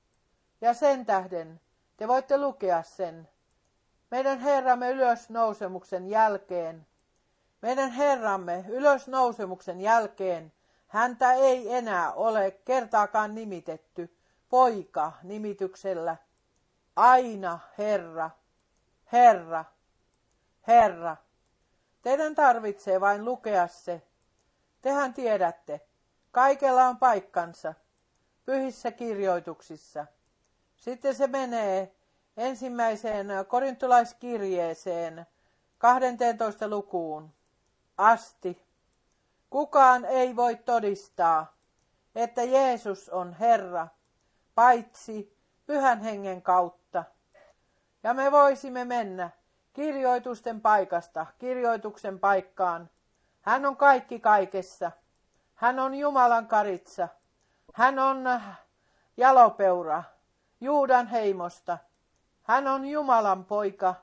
Ja 0.61 0.73
sen 0.73 1.05
tähden 1.05 1.61
te 1.97 2.07
voitte 2.07 2.37
lukea 2.37 2.83
sen 2.83 3.29
meidän 4.13 4.39
Herramme 4.39 4.91
ylösnousemuksen 4.91 6.09
jälkeen, 6.09 6.87
meidän 7.61 7.91
Herramme 7.91 8.65
ylösnousemuksen 8.67 9.81
jälkeen, 9.81 10.53
häntä 10.87 11.33
ei 11.33 11.73
enää 11.73 12.13
ole 12.13 12.51
kertaakaan 12.51 13.35
nimitetty 13.35 14.17
poika 14.49 15.11
nimityksellä. 15.23 16.17
Aina 16.95 17.59
Herra, 17.77 18.29
Herra, 19.11 19.65
Herra. 20.67 21.17
Teidän 22.01 22.35
tarvitsee 22.35 23.01
vain 23.01 23.25
lukea 23.25 23.67
se. 23.67 24.01
Tehän 24.81 25.13
tiedätte, 25.13 25.81
kaikella 26.31 26.87
on 26.87 26.97
paikkansa, 26.97 27.73
pyhissä 28.45 28.91
kirjoituksissa. 28.91 30.05
Sitten 30.75 31.15
se 31.15 31.27
menee 31.27 31.95
ensimmäiseen 32.37 33.27
korintolaiskirjeeseen 33.47 35.25
12 35.77 36.67
lukuun 36.67 37.33
asti. 37.97 38.65
Kukaan 39.49 40.05
ei 40.05 40.35
voi 40.35 40.55
todistaa, 40.55 41.55
että 42.15 42.43
Jeesus 42.43 43.09
on 43.09 43.33
Herra, 43.33 43.87
paitsi 44.55 45.37
pyhän 45.65 46.01
hengen 46.01 46.41
kautta. 46.41 47.03
Ja 48.03 48.13
me 48.13 48.31
voisimme 48.31 48.85
mennä 48.85 49.29
kirjoitusten 49.73 50.61
paikasta 50.61 51.25
kirjoituksen 51.39 52.19
paikkaan. 52.19 52.89
Hän 53.41 53.65
on 53.65 53.77
kaikki 53.77 54.19
kaikessa. 54.19 54.91
Hän 55.55 55.79
on 55.79 55.95
Jumalan 55.95 56.47
karitsa. 56.47 57.07
Hän 57.73 57.99
on 57.99 58.41
jalopeura 59.17 60.03
Juudan 60.61 61.07
heimosta. 61.07 61.77
Hän 62.43 62.67
on 62.67 62.85
Jumalan 62.85 63.45
poika. 63.45 63.95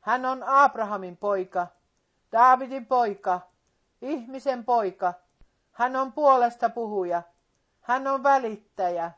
Hän 0.00 0.24
on 0.26 0.42
Abrahamin 0.42 1.16
poika, 1.16 1.66
Daavidin 2.32 2.86
poika, 2.86 3.40
ihmisen 4.02 4.64
poika. 4.64 5.14
Hän 5.72 5.96
on 5.96 6.12
puolesta 6.12 6.68
puhuja. 6.68 7.22
Hän 7.80 8.06
on 8.06 8.22
välittäjä. 8.22 9.10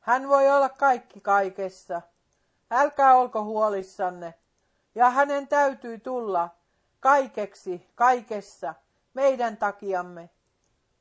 Hän 0.00 0.28
voi 0.28 0.50
olla 0.50 0.68
kaikki 0.68 1.20
kaikessa. 1.20 2.02
Älkää 2.70 3.16
olko 3.16 3.44
huolissanne. 3.44 4.34
Ja 4.94 5.10
hänen 5.10 5.48
täytyy 5.48 5.98
tulla 5.98 6.48
kaikeksi 7.00 7.90
kaikessa 7.94 8.74
meidän 9.14 9.56
takiamme, 9.56 10.30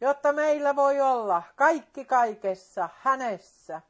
jotta 0.01 0.33
meillä 0.33 0.75
voi 0.75 1.01
olla 1.01 1.43
kaikki 1.55 2.05
kaikessa 2.05 2.89
hänessä. 3.01 3.81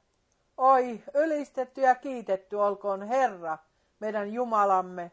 Oi, 0.58 1.04
ylistetty 1.14 1.82
ja 1.82 1.96
kiitetty 1.96 2.56
olkoon 2.56 3.02
Herra, 3.02 3.58
meidän 4.00 4.34
Jumalamme. 4.34 5.12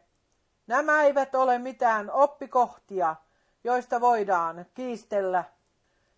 Nämä 0.67 1.03
eivät 1.03 1.35
ole 1.35 1.57
mitään 1.57 2.11
oppikohtia, 2.11 3.15
joista 3.63 4.01
voidaan 4.01 4.65
kiistellä. 4.73 5.43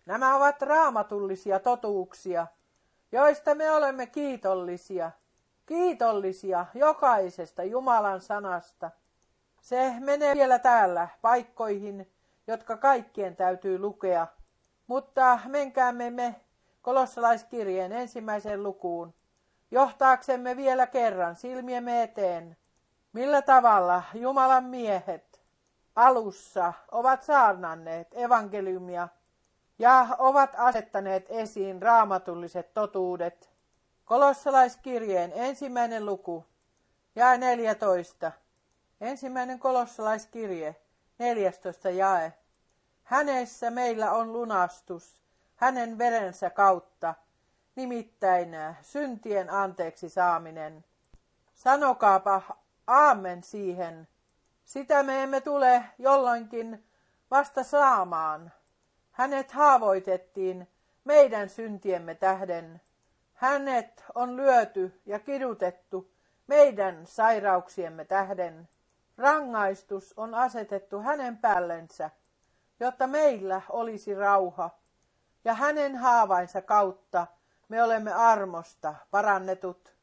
Nämä 0.06 0.36
ovat 0.36 0.62
raamatullisia 0.62 1.60
totuuksia, 1.60 2.46
joista 3.12 3.54
me 3.54 3.70
olemme 3.70 4.06
kiitollisia. 4.06 5.10
Kiitollisia 5.66 6.66
jokaisesta 6.74 7.64
Jumalan 7.64 8.20
sanasta. 8.20 8.90
Se 9.60 9.94
menee 10.00 10.34
vielä 10.34 10.58
täällä 10.58 11.08
paikkoihin, 11.22 12.12
jotka 12.46 12.76
kaikkien 12.76 13.36
täytyy 13.36 13.78
lukea. 13.78 14.26
Mutta 14.86 15.38
menkäämme 15.46 16.10
me 16.10 16.34
kolossalaiskirjeen 16.84 17.92
ensimmäiseen 17.92 18.62
lukuun, 18.62 19.14
johtaaksemme 19.70 20.56
vielä 20.56 20.86
kerran 20.86 21.36
silmiemme 21.36 22.02
eteen, 22.02 22.56
millä 23.12 23.42
tavalla 23.42 24.02
Jumalan 24.14 24.64
miehet 24.64 25.40
alussa 25.96 26.72
ovat 26.92 27.22
saarnanneet 27.22 28.08
evankeliumia 28.12 29.08
ja 29.78 30.06
ovat 30.18 30.50
asettaneet 30.56 31.26
esiin 31.28 31.82
raamatulliset 31.82 32.74
totuudet. 32.74 33.50
Kolossalaiskirjeen 34.04 35.32
ensimmäinen 35.34 36.06
luku 36.06 36.46
ja 37.14 37.38
14. 37.38 38.32
Ensimmäinen 39.00 39.58
kolossalaiskirje, 39.58 40.76
14 41.18 41.90
jae. 41.90 42.32
Hänessä 43.02 43.70
meillä 43.70 44.12
on 44.12 44.32
lunastus, 44.32 45.23
hänen 45.56 45.98
verensä 45.98 46.50
kautta, 46.50 47.14
nimittäin 47.76 48.56
syntien 48.82 49.50
anteeksi 49.50 50.08
saaminen. 50.08 50.84
Sanokaapa 51.54 52.42
aamen 52.86 53.42
siihen. 53.42 54.08
Sitä 54.64 55.02
me 55.02 55.22
emme 55.22 55.40
tule 55.40 55.84
jolloinkin 55.98 56.84
vasta 57.30 57.64
saamaan. 57.64 58.52
Hänet 59.12 59.52
haavoitettiin 59.52 60.68
meidän 61.04 61.48
syntiemme 61.48 62.14
tähden. 62.14 62.80
Hänet 63.34 64.04
on 64.14 64.36
lyöty 64.36 65.00
ja 65.06 65.18
kidutettu 65.18 66.10
meidän 66.46 67.06
sairauksiemme 67.06 68.04
tähden. 68.04 68.68
Rangaistus 69.18 70.14
on 70.16 70.34
asetettu 70.34 71.00
hänen 71.00 71.38
päällensä, 71.38 72.10
jotta 72.80 73.06
meillä 73.06 73.62
olisi 73.68 74.14
rauha, 74.14 74.70
ja 75.44 75.54
hänen 75.54 75.96
haavainsa 75.96 76.62
kautta 76.62 77.26
me 77.68 77.82
olemme 77.82 78.12
armosta 78.12 78.94
parannetut. 79.10 79.94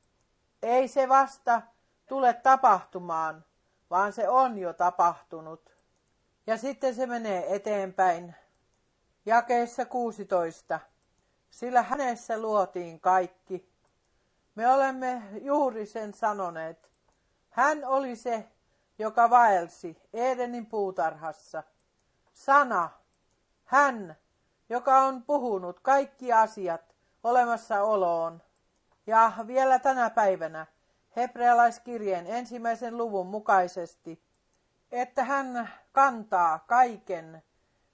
Ei 0.64 0.88
se 0.88 1.10
vasta 1.10 1.62
tule 2.08 2.34
tapahtumaan, 2.34 3.46
vaan 3.90 4.14
se 4.14 4.30
on 4.30 4.58
jo 4.58 4.74
tapahtunut. 4.74 5.78
Ja 6.48 6.58
sitten 6.58 6.96
se 6.96 7.06
menee 7.06 7.56
eteenpäin. 7.56 8.36
Jakeessa 9.26 9.86
16. 9.86 10.80
Sillä 11.50 11.82
hänessä 11.82 12.38
luotiin 12.38 13.00
kaikki. 13.00 13.72
Me 14.56 14.74
olemme 14.74 15.24
juuri 15.42 15.86
sen 15.86 16.14
sanoneet. 16.14 16.92
Hän 17.50 17.86
oli 17.86 18.16
se, 18.16 18.48
joka 19.00 19.30
vaelsi 19.30 20.02
Edenin 20.14 20.66
puutarhassa. 20.66 21.64
Sana, 22.34 22.90
hän, 23.66 24.18
joka 24.72 25.00
on 25.00 25.24
puhunut 25.24 25.80
kaikki 25.80 26.34
asiat 26.34 26.96
olemassaoloon. 27.24 28.42
Ja 29.08 29.32
vielä 29.48 29.80
tänä 29.80 30.10
päivänä 30.10 30.66
hebrealaiskirjeen 31.16 32.28
ensimmäisen 32.28 32.98
luvun 32.98 33.28
mukaisesti, 33.28 34.24
että 34.92 35.24
hän 35.24 35.70
kantaa 35.92 36.60
kaiken, 36.60 37.44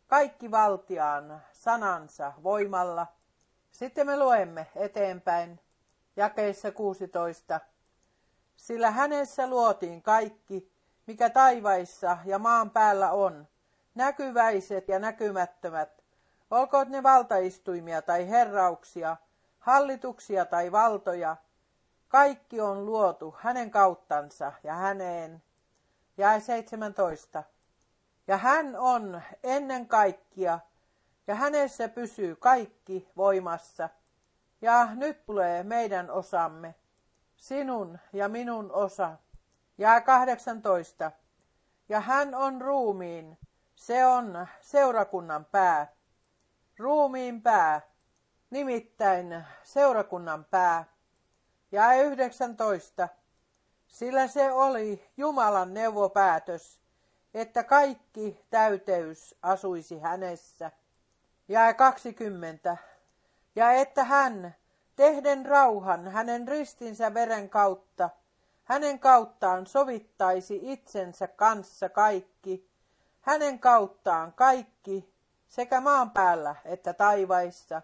kaikki 0.07 0.51
valtiaan 0.51 1.41
sanansa 1.51 2.33
voimalla. 2.43 3.07
Sitten 3.71 4.07
me 4.07 4.17
luemme 4.17 4.67
eteenpäin 4.75 5.59
jakeissa 6.15 6.71
16. 6.71 7.59
Sillä 8.55 8.91
hänessä 8.91 9.47
luotiin 9.47 10.01
kaikki, 10.01 10.71
mikä 11.07 11.29
taivaissa 11.29 12.17
ja 12.25 12.39
maan 12.39 12.69
päällä 12.69 13.11
on, 13.11 13.47
näkyväiset 13.95 14.87
ja 14.87 14.99
näkymättömät, 14.99 15.96
olkoot 16.51 16.87
ne 16.87 17.03
valtaistuimia 17.03 18.01
tai 18.01 18.29
herrauksia, 18.29 19.17
hallituksia 19.59 20.45
tai 20.45 20.71
valtoja, 20.71 21.37
kaikki 22.07 22.61
on 22.61 22.85
luotu 22.85 23.35
hänen 23.39 23.71
kauttansa 23.71 24.53
ja 24.63 24.73
häneen. 24.73 25.43
Ja 26.17 26.39
17. 26.39 27.43
Ja 28.27 28.37
hän 28.37 28.75
on 28.75 29.21
ennen 29.43 29.87
kaikkia, 29.87 30.59
ja 31.27 31.35
hänessä 31.35 31.89
pysyy 31.89 32.35
kaikki 32.35 33.09
voimassa. 33.17 33.89
Ja 34.61 34.87
nyt 34.95 35.25
tulee 35.25 35.63
meidän 35.63 36.11
osamme, 36.11 36.75
sinun 37.37 37.99
ja 38.13 38.29
minun 38.29 38.71
osa. 38.71 39.17
Ja 39.77 40.01
18. 40.01 41.11
Ja 41.89 41.99
hän 41.99 42.35
on 42.35 42.61
ruumiin, 42.61 43.37
se 43.75 44.05
on 44.05 44.47
seurakunnan 44.61 45.45
pää. 45.45 45.96
Ruumiin 46.77 47.41
pää, 47.41 47.81
nimittäin 48.49 49.43
seurakunnan 49.63 50.45
pää. 50.45 50.85
Ja 51.71 51.93
19. 51.93 53.09
Sillä 53.87 54.27
se 54.27 54.51
oli 54.51 55.09
Jumalan 55.17 55.73
neuvopäätös, 55.73 56.79
että 57.33 57.63
kaikki 57.63 58.45
täyteys 58.49 59.35
asuisi 59.41 59.99
hänessä. 59.99 60.71
Ja 61.47 61.73
20. 61.73 62.77
Ja 63.55 63.71
että 63.71 64.03
hän, 64.03 64.55
tehden 64.95 65.45
rauhan 65.45 66.07
hänen 66.07 66.47
ristinsä 66.47 67.13
veren 67.13 67.49
kautta, 67.49 68.09
hänen 68.63 68.99
kauttaan 68.99 69.67
sovittaisi 69.67 70.59
itsensä 70.61 71.27
kanssa 71.27 71.89
kaikki, 71.89 72.69
hänen 73.21 73.59
kauttaan 73.59 74.33
kaikki, 74.33 75.16
sekä 75.47 75.81
maan 75.81 76.11
päällä 76.11 76.55
että 76.65 76.93
taivaissa. 76.93 77.81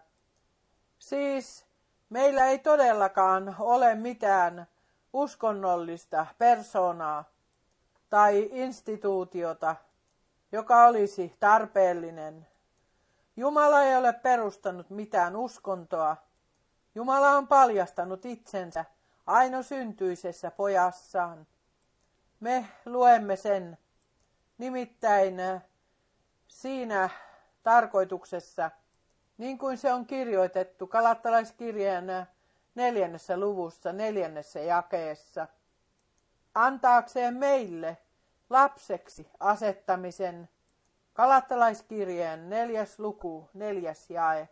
Siis 1.00 1.66
meillä 2.10 2.46
ei 2.46 2.60
todellakaan 2.60 3.56
ole 3.60 3.96
mitään 3.96 4.68
uskonnollista 5.14 6.26
persoonaa 6.38 7.24
tai 8.10 8.50
instituutiota, 8.52 9.76
joka 10.52 10.86
olisi 10.86 11.36
tarpeellinen. 11.40 12.48
Jumala 13.38 13.84
ei 13.84 13.96
ole 13.98 14.14
perustanut 14.14 14.90
mitään 14.90 15.36
uskontoa. 15.36 16.18
Jumala 16.96 17.30
on 17.30 17.48
paljastanut 17.48 18.26
itsensä 18.26 18.86
ainosyntyisessä 19.26 20.52
pojassaan. 20.52 21.48
Me 22.40 22.68
luemme 22.86 23.36
sen 23.36 23.78
nimittäin 24.58 25.36
siinä 26.48 27.10
tarkoituksessa, 27.64 28.72
niin 29.38 29.58
kuin 29.58 29.78
se 29.78 29.94
on 29.94 30.06
kirjoitettu 30.06 30.88
kalattalaiskirjeen 30.88 32.06
neljännessä 32.76 33.38
luvussa, 33.38 33.94
neljännessä 33.94 34.60
jakeessa, 34.60 35.48
antaakseen 36.56 37.36
meille 37.36 37.98
lapseksi 38.50 39.30
asettamisen 39.40 40.50
kalattalaiskirjeen 41.14 42.50
neljäs 42.50 43.00
luku, 43.00 43.50
neljäs 43.54 44.10
jae. 44.10 44.50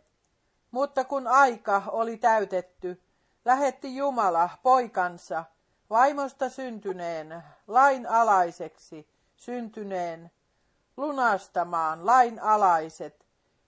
Mutta 0.70 1.04
kun 1.04 1.26
aika 1.26 1.82
oli 1.86 2.16
täytetty, 2.16 3.02
lähetti 3.44 3.96
Jumala 3.96 4.50
poikansa 4.62 5.44
vaimosta 5.90 6.48
syntyneen, 6.48 7.42
lainalaiseksi 7.66 9.08
syntyneen, 9.36 10.30
lunastamaan 10.96 12.06
lainalaiset, 12.06 13.26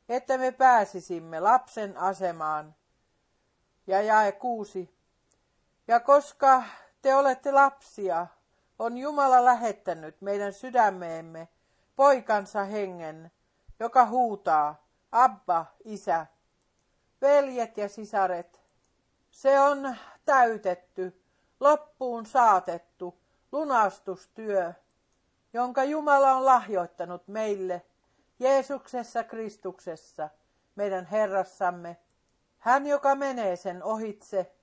että 0.08 0.38
me 0.38 0.52
pääsisimme 0.52 1.40
lapsen 1.40 1.96
asemaan. 1.96 2.74
Ja 3.86 4.02
jae 4.02 4.32
kuusi. 4.32 4.94
Ja 5.88 6.00
koska 6.00 6.62
te 7.02 7.14
olette 7.14 7.52
lapsia, 7.52 8.26
on 8.78 8.98
Jumala 8.98 9.44
lähettänyt 9.44 10.20
meidän 10.20 10.52
sydämeemme 10.52 11.48
poikansa 11.96 12.64
hengen, 12.64 13.32
joka 13.80 14.06
huutaa, 14.06 14.86
Abba, 15.12 15.66
isä. 15.84 16.26
Veljet 17.20 17.76
ja 17.76 17.88
sisaret, 17.88 18.60
se 19.30 19.60
on 19.60 19.96
täytetty, 20.24 21.22
loppuun 21.60 22.26
saatettu 22.26 23.20
lunastustyö, 23.52 24.72
jonka 25.54 25.84
Jumala 25.84 26.32
on 26.32 26.44
lahjoittanut 26.44 27.28
meille 27.28 27.82
Jeesuksessa 28.38 29.24
Kristuksessa, 29.24 30.28
meidän 30.76 31.06
Herrassamme. 31.06 31.96
Hän, 32.58 32.86
joka 32.86 33.14
menee 33.14 33.56
sen 33.56 33.82
ohitse, 33.82 34.54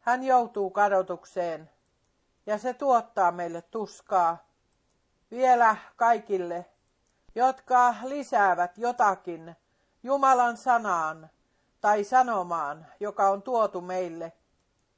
hän 0.00 0.22
joutuu 0.22 0.70
kadotukseen, 0.70 1.70
ja 2.46 2.58
se 2.58 2.74
tuottaa 2.74 3.32
meille 3.32 3.62
tuskaa. 3.62 4.48
Vielä 5.30 5.76
kaikille, 5.96 6.66
jotka 7.34 7.94
lisäävät 8.04 8.78
jotakin 8.78 9.56
Jumalan 10.02 10.56
sanaan 10.56 11.30
tai 11.80 12.04
sanomaan, 12.04 12.86
joka 13.00 13.30
on 13.30 13.42
tuotu 13.42 13.80
meille, 13.80 14.32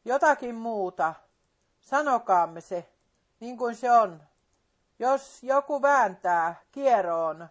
jotakin 0.04 0.54
muuta, 0.54 1.14
sanokaamme 1.80 2.60
se, 2.60 2.92
niin 3.40 3.58
kuin 3.58 3.76
se 3.76 3.92
on. 3.92 4.29
Jos 5.00 5.42
joku 5.42 5.82
vääntää 5.82 6.54
kieroon 6.72 7.48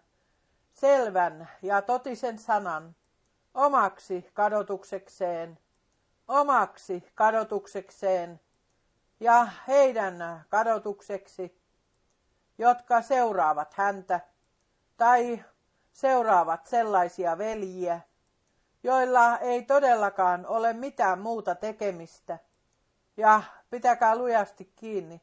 selvän 0.74 1.50
ja 1.62 1.82
totisen 1.82 2.40
sanan 2.40 2.96
omaksi 3.54 4.30
kadotuksekseen, 4.34 5.60
omaksi 6.28 7.04
kadotuksekseen 7.16 8.40
ja 9.20 9.48
heidän 9.68 10.46
kadotukseksi, 10.50 11.62
jotka 12.58 13.02
seuraavat 13.02 13.74
häntä 13.74 14.20
tai 14.98 15.44
seuraavat 15.92 16.68
sellaisia 16.68 17.38
veljiä, 17.38 18.02
joilla 18.84 19.38
ei 19.38 19.64
todellakaan 19.64 20.46
ole 20.46 20.74
mitään 20.74 21.20
muuta 21.20 21.56
tekemistä. 21.56 22.40
Ja 23.18 23.42
pitäkää 23.70 24.16
lujasti 24.16 24.74
kiinni. 24.76 25.22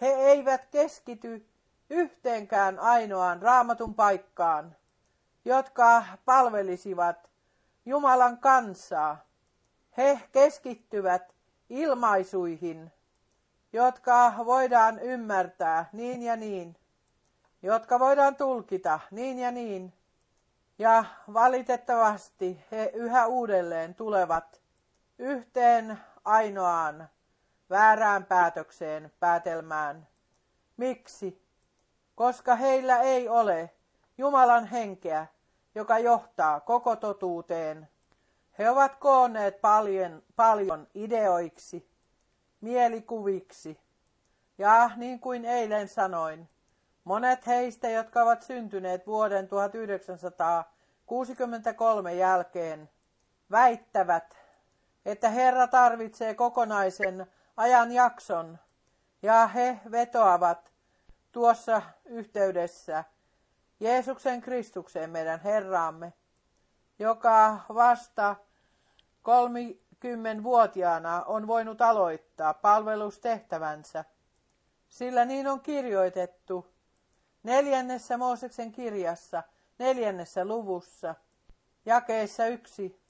He 0.00 0.06
eivät 0.06 0.66
keskity 0.66 1.51
yhteenkään 1.92 2.78
ainoaan 2.78 3.42
raamatun 3.42 3.94
paikkaan, 3.94 4.76
jotka 5.44 6.04
palvelisivat 6.24 7.30
Jumalan 7.86 8.38
kansaa. 8.38 9.24
He 9.96 10.20
keskittyvät 10.32 11.34
ilmaisuihin, 11.70 12.92
jotka 13.72 14.34
voidaan 14.44 14.98
ymmärtää 14.98 15.88
niin 15.92 16.22
ja 16.22 16.36
niin, 16.36 16.76
jotka 17.62 17.98
voidaan 17.98 18.36
tulkita 18.36 19.00
niin 19.10 19.38
ja 19.38 19.50
niin. 19.50 19.92
Ja 20.78 21.04
valitettavasti 21.32 22.64
he 22.70 22.90
yhä 22.94 23.26
uudelleen 23.26 23.94
tulevat 23.94 24.60
yhteen 25.18 25.98
ainoaan 26.24 27.08
väärään 27.70 28.24
päätökseen, 28.24 29.12
päätelmään. 29.20 30.06
Miksi? 30.76 31.41
Koska 32.14 32.54
heillä 32.54 32.98
ei 32.98 33.28
ole 33.28 33.70
Jumalan 34.18 34.66
henkeä, 34.66 35.26
joka 35.74 35.98
johtaa 35.98 36.60
koko 36.60 36.96
totuuteen. 36.96 37.88
He 38.58 38.70
ovat 38.70 38.96
koonneet 38.96 39.60
paljon, 39.60 40.22
paljon 40.36 40.86
ideoiksi, 40.94 41.90
mielikuviksi. 42.60 43.80
Ja 44.58 44.90
niin 44.96 45.20
kuin 45.20 45.44
eilen 45.44 45.88
sanoin, 45.88 46.48
monet 47.04 47.46
heistä, 47.46 47.90
jotka 47.90 48.22
ovat 48.22 48.42
syntyneet 48.42 49.06
vuoden 49.06 49.48
1963 49.48 52.14
jälkeen, 52.14 52.90
väittävät, 53.50 54.36
että 55.04 55.28
Herra 55.28 55.66
tarvitsee 55.66 56.34
kokonaisen 56.34 57.26
ajanjakson, 57.56 58.58
ja 59.22 59.46
he 59.46 59.80
vetoavat 59.90 60.71
tuossa 61.32 61.82
yhteydessä 62.04 63.04
Jeesuksen 63.80 64.40
Kristukseen 64.40 65.10
meidän 65.10 65.40
Herraamme, 65.40 66.12
joka 66.98 67.60
vasta 67.74 68.36
30-vuotiaana 69.22 71.24
on 71.24 71.46
voinut 71.46 71.80
aloittaa 71.80 72.54
palvelustehtävänsä, 72.54 74.04
sillä 74.88 75.24
niin 75.24 75.48
on 75.48 75.60
kirjoitettu 75.60 76.72
neljännessä 77.42 78.18
Mooseksen 78.18 78.72
kirjassa, 78.72 79.42
neljännessä 79.78 80.44
luvussa, 80.44 81.14
jakeessa 81.86 82.46
yksi, 82.46 83.02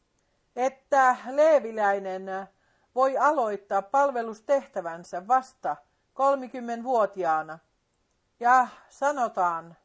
että 0.56 1.16
leeviläinen 1.30 2.26
voi 2.94 3.18
aloittaa 3.18 3.82
palvelustehtävänsä 3.82 5.28
vasta 5.28 5.76
30-vuotiaana. 6.14 7.58
Ja 8.42 8.68
sanotaan, 8.88 9.76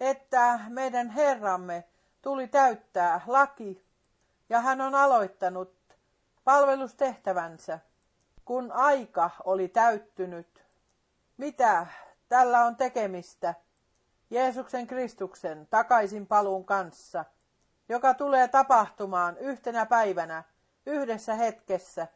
että 0.00 0.60
meidän 0.68 1.10
Herramme 1.10 1.84
tuli 2.22 2.48
täyttää 2.48 3.20
laki 3.26 3.86
ja 4.48 4.60
hän 4.60 4.80
on 4.80 4.94
aloittanut 4.94 5.74
palvelustehtävänsä, 6.44 7.78
kun 8.44 8.72
aika 8.72 9.30
oli 9.44 9.68
täyttynyt. 9.68 10.64
Mitä 11.36 11.86
tällä 12.28 12.64
on 12.64 12.76
tekemistä 12.76 13.54
Jeesuksen 14.30 14.86
Kristuksen 14.86 15.66
takaisin 15.70 16.26
paluun 16.26 16.64
kanssa, 16.64 17.24
joka 17.88 18.14
tulee 18.14 18.48
tapahtumaan 18.48 19.38
yhtenä 19.38 19.86
päivänä, 19.86 20.44
yhdessä 20.86 21.34
hetkessä, 21.34 22.06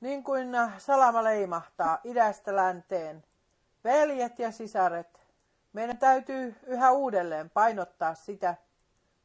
niin 0.00 0.24
kuin 0.24 0.48
salama 0.78 1.24
leimahtaa 1.24 1.98
idästä 2.04 2.56
länteen. 2.56 3.24
Veljet 3.84 4.38
ja 4.38 4.52
sisaret, 4.52 5.20
meidän 5.72 5.98
täytyy 5.98 6.56
yhä 6.66 6.92
uudelleen 6.92 7.50
painottaa 7.50 8.14
sitä 8.14 8.54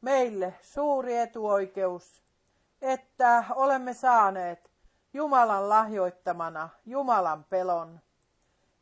meille 0.02 0.54
suuri 0.62 1.18
etuoikeus, 1.18 2.24
että 2.82 3.44
olemme 3.56 3.94
saaneet 3.94 4.70
Jumalan 5.14 5.70
lahjoittamana 5.70 6.70
Jumalan 6.86 7.44
pelon. 7.44 8.00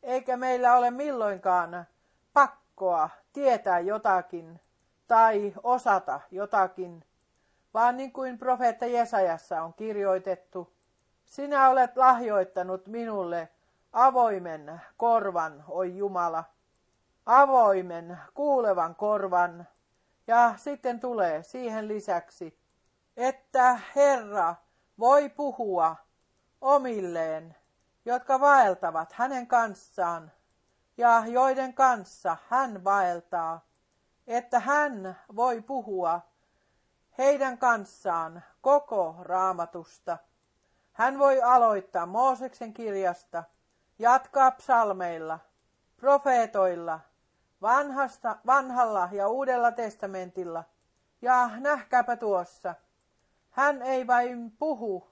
Eikä 0.02 0.36
meillä 0.36 0.76
ole 0.76 0.90
milloinkaan 0.90 1.86
pakkoa 2.32 3.10
tietää 3.32 3.80
jotakin 3.80 4.60
tai 5.06 5.52
osata 5.62 6.20
jotakin, 6.30 7.04
vaan 7.74 7.96
niin 7.96 8.12
kuin 8.12 8.38
profeetta 8.38 8.86
Jesajassa 8.86 9.62
on 9.62 9.74
kirjoitettu, 9.74 10.72
sinä 11.24 11.68
olet 11.68 11.96
lahjoittanut 11.96 12.86
minulle 12.86 13.48
avoimen 13.92 14.80
korvan, 14.96 15.64
oi 15.68 15.96
Jumala 15.96 16.44
avoimen, 17.28 18.18
kuulevan 18.34 18.94
korvan. 18.94 19.66
Ja 20.26 20.54
sitten 20.56 21.00
tulee 21.00 21.42
siihen 21.42 21.88
lisäksi, 21.88 22.58
että 23.16 23.80
Herra 23.96 24.54
voi 24.98 25.28
puhua 25.28 25.96
omilleen, 26.60 27.56
jotka 28.04 28.40
vaeltavat 28.40 29.12
hänen 29.12 29.46
kanssaan 29.46 30.32
ja 30.96 31.22
joiden 31.26 31.74
kanssa 31.74 32.36
hän 32.48 32.84
vaeltaa, 32.84 33.66
että 34.26 34.60
hän 34.60 35.18
voi 35.36 35.62
puhua 35.62 36.20
heidän 37.18 37.58
kanssaan 37.58 38.42
koko 38.60 39.16
raamatusta. 39.20 40.18
Hän 40.92 41.18
voi 41.18 41.42
aloittaa 41.42 42.06
Mooseksen 42.06 42.74
kirjasta, 42.74 43.44
jatkaa 43.98 44.50
psalmeilla, 44.50 45.38
profeetoilla 45.96 47.00
vanhasta, 47.62 48.36
vanhalla 48.46 49.08
ja 49.12 49.28
uudella 49.28 49.72
testamentilla. 49.72 50.64
Ja 51.22 51.50
nähkääpä 51.56 52.16
tuossa, 52.16 52.74
hän 53.50 53.82
ei 53.82 54.06
vain 54.06 54.50
puhu, 54.58 55.10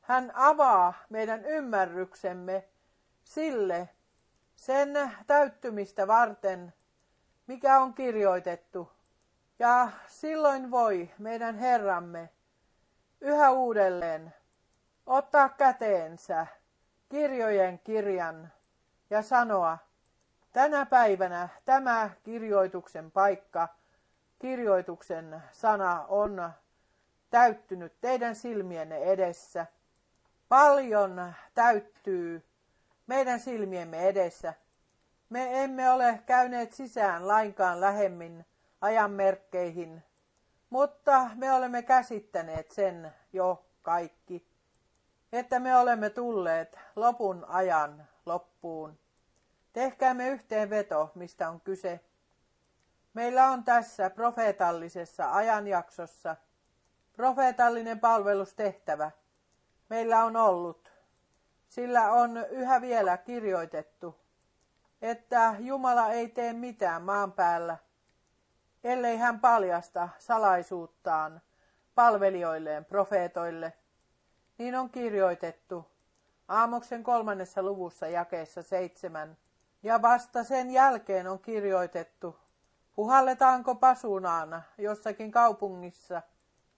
hän 0.00 0.32
avaa 0.34 0.94
meidän 1.08 1.44
ymmärryksemme 1.44 2.68
sille, 3.24 3.88
sen 4.56 5.12
täyttymistä 5.26 6.06
varten, 6.06 6.74
mikä 7.46 7.80
on 7.80 7.94
kirjoitettu. 7.94 8.92
Ja 9.58 9.88
silloin 10.06 10.70
voi 10.70 11.10
meidän 11.18 11.58
Herramme 11.58 12.30
yhä 13.20 13.50
uudelleen 13.50 14.34
ottaa 15.06 15.48
käteensä 15.48 16.46
kirjojen 17.08 17.78
kirjan 17.78 18.52
ja 19.10 19.22
sanoa, 19.22 19.78
Tänä 20.56 20.86
päivänä 20.86 21.48
tämä 21.64 22.10
kirjoituksen 22.22 23.10
paikka, 23.10 23.68
kirjoituksen 24.38 25.42
sana 25.52 26.04
on 26.08 26.50
täyttynyt 27.30 27.92
teidän 28.00 28.34
silmienne 28.34 28.98
edessä. 28.98 29.66
Paljon 30.48 31.32
täyttyy 31.54 32.44
meidän 33.06 33.40
silmiemme 33.40 34.08
edessä. 34.08 34.54
Me 35.30 35.64
emme 35.64 35.90
ole 35.90 36.22
käyneet 36.26 36.72
sisään 36.72 37.28
lainkaan 37.28 37.80
lähemmin 37.80 38.46
ajanmerkkeihin, 38.80 40.02
mutta 40.70 41.30
me 41.34 41.52
olemme 41.52 41.82
käsittäneet 41.82 42.70
sen 42.70 43.12
jo 43.32 43.64
kaikki, 43.82 44.46
että 45.38 45.60
me 45.60 45.76
olemme 45.76 46.10
tulleet 46.10 46.78
lopun 46.96 47.44
ajan 47.48 48.08
loppuun. 48.26 48.98
Tehkäämme 49.72 50.28
yhteenveto, 50.28 51.12
mistä 51.14 51.48
on 51.48 51.60
kyse. 51.60 52.00
Meillä 53.14 53.46
on 53.50 53.64
tässä 53.64 54.10
profeetallisessa 54.10 55.34
ajanjaksossa 55.34 56.36
profeetallinen 57.12 58.00
palvelustehtävä. 58.00 59.10
Meillä 59.88 60.24
on 60.24 60.36
ollut. 60.36 60.92
Sillä 61.68 62.12
on 62.12 62.36
yhä 62.50 62.80
vielä 62.80 63.16
kirjoitettu, 63.16 64.20
että 65.02 65.54
Jumala 65.58 66.08
ei 66.08 66.28
tee 66.28 66.52
mitään 66.52 67.02
maan 67.02 67.32
päällä, 67.32 67.76
ellei 68.84 69.16
hän 69.16 69.40
paljasta 69.40 70.08
salaisuuttaan 70.18 71.40
palvelijoilleen, 71.94 72.84
profeetoille. 72.84 73.72
Niin 74.58 74.74
on 74.74 74.90
kirjoitettu 74.90 75.86
Aamoksen 76.48 77.02
kolmannessa 77.02 77.62
luvussa 77.62 78.08
jakeessa 78.08 78.62
seitsemän. 78.62 79.36
Ja 79.82 80.02
vasta 80.02 80.44
sen 80.44 80.70
jälkeen 80.70 81.26
on 81.26 81.38
kirjoitettu, 81.38 82.36
puhalletaanko 82.94 83.74
pasunaan 83.74 84.62
jossakin 84.78 85.30
kaupungissa 85.30 86.22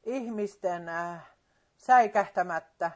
ihmisten 0.05 0.89
äh, 0.89 1.27
säikähtämättä, 1.77 2.91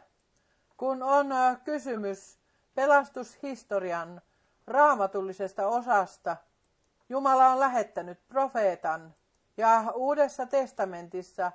kun 0.77 1.03
on 1.03 1.33
äh, 1.33 1.61
kysymys 1.65 2.39
pelastushistorian 2.75 4.23
raamatullisesta 4.67 5.67
osasta. 5.67 6.37
Jumala 7.09 7.49
on 7.49 7.61
lähettänyt 7.61 8.29
profeetan 8.29 9.15
ja 9.57 9.85
Uudessa 9.95 10.47
testamentissa 10.47 11.53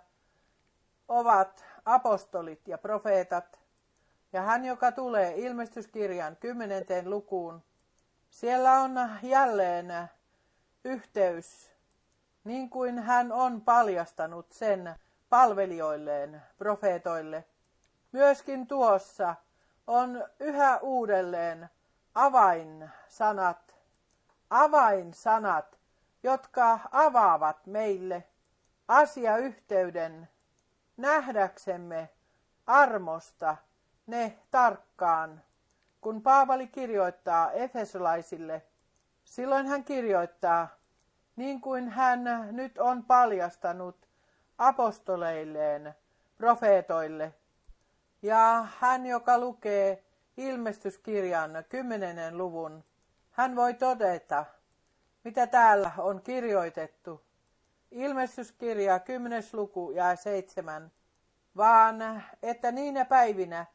ovat 1.07 1.65
apostolit 1.87 2.67
ja 2.67 2.77
profeetat. 2.77 3.59
Ja 4.33 4.41
hän, 4.41 4.65
joka 4.65 4.91
tulee 4.91 5.33
ilmestyskirjan 5.35 6.35
kymmenenteen 6.35 7.09
lukuun, 7.09 7.63
siellä 8.29 8.73
on 8.73 8.91
jälleen 9.21 9.93
yhteys, 10.83 11.71
niin 12.43 12.69
kuin 12.69 12.99
hän 12.99 13.31
on 13.31 13.61
paljastanut 13.61 14.51
sen 14.51 14.95
palvelijoilleen, 15.29 16.41
profeetoille. 16.57 17.45
Myöskin 18.11 18.67
tuossa 18.67 19.35
on 19.87 20.25
yhä 20.39 20.77
uudelleen 20.77 21.69
avainsanat, 22.15 23.75
avainsanat, 24.49 25.79
jotka 26.23 26.79
avaavat 26.91 27.65
meille 27.65 28.23
asiayhteyden 28.87 30.29
nähdäksemme 30.97 32.09
armosta 32.65 33.57
ne 34.07 34.37
tarkkaan. 34.51 35.41
Kun 36.01 36.21
Paavali 36.21 36.67
kirjoittaa 36.67 37.51
Efesolaisille, 37.51 38.61
silloin 39.23 39.67
hän 39.67 39.83
kirjoittaa, 39.83 40.67
niin 41.35 41.61
kuin 41.61 41.89
hän 41.89 42.23
nyt 42.51 42.77
on 42.77 43.03
paljastanut 43.03 44.07
apostoleilleen, 44.57 45.93
profeetoille. 46.37 47.33
Ja 48.21 48.67
hän, 48.79 49.05
joka 49.05 49.39
lukee 49.39 50.03
ilmestyskirjan 50.37 51.51
kymmenennen 51.69 52.37
luvun, 52.37 52.83
hän 53.31 53.55
voi 53.55 53.73
todeta, 53.73 54.45
mitä 55.23 55.47
täällä 55.47 55.91
on 55.97 56.21
kirjoitettu. 56.21 57.26
Ilmestyskirja 57.91 58.99
10. 58.99 59.43
luku 59.53 59.91
ja 59.91 60.15
7. 60.15 60.91
Vaan 61.57 62.23
että 62.43 62.71
niinä 62.71 63.05
päivinä, 63.05 63.65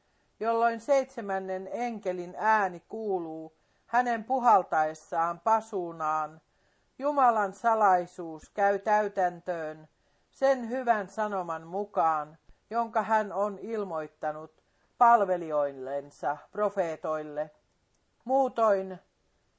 jolloin 0.41 0.81
seitsemännen 0.81 1.69
enkelin 1.73 2.35
ääni 2.39 2.83
kuuluu 2.89 3.57
hänen 3.87 4.25
puhaltaessaan 4.25 5.41
pasuunaan, 5.41 6.41
Jumalan 6.99 7.53
salaisuus 7.53 8.51
käy 8.51 8.79
täytäntöön 8.79 9.89
sen 10.31 10.69
hyvän 10.69 11.09
sanoman 11.09 11.67
mukaan, 11.67 12.39
jonka 12.71 13.03
hän 13.03 13.33
on 13.33 13.59
ilmoittanut 13.59 14.63
palvelijoillensa, 14.99 16.37
profeetoille. 16.53 17.51
Muutoin, 18.25 18.99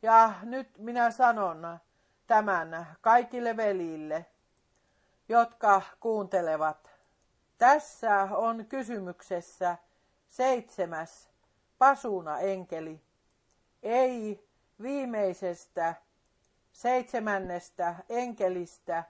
ja 0.02 0.34
nyt 0.44 0.78
minä 0.78 1.12
sanon 1.12 1.80
tämän 2.28 2.88
kaikille 3.02 3.58
velille, 3.58 4.26
jotka 5.30 5.82
kuuntelevat. 6.00 6.90
Tässä 7.58 8.22
on 8.32 8.66
kysymyksessä 8.66 9.78
seitsemäs 10.28 11.30
pasuna 11.78 12.40
enkeli, 12.40 13.02
ei 13.84 14.48
viimeisestä 14.82 15.96
seitsemännestä 16.72 17.96
enkelistä 18.10 19.04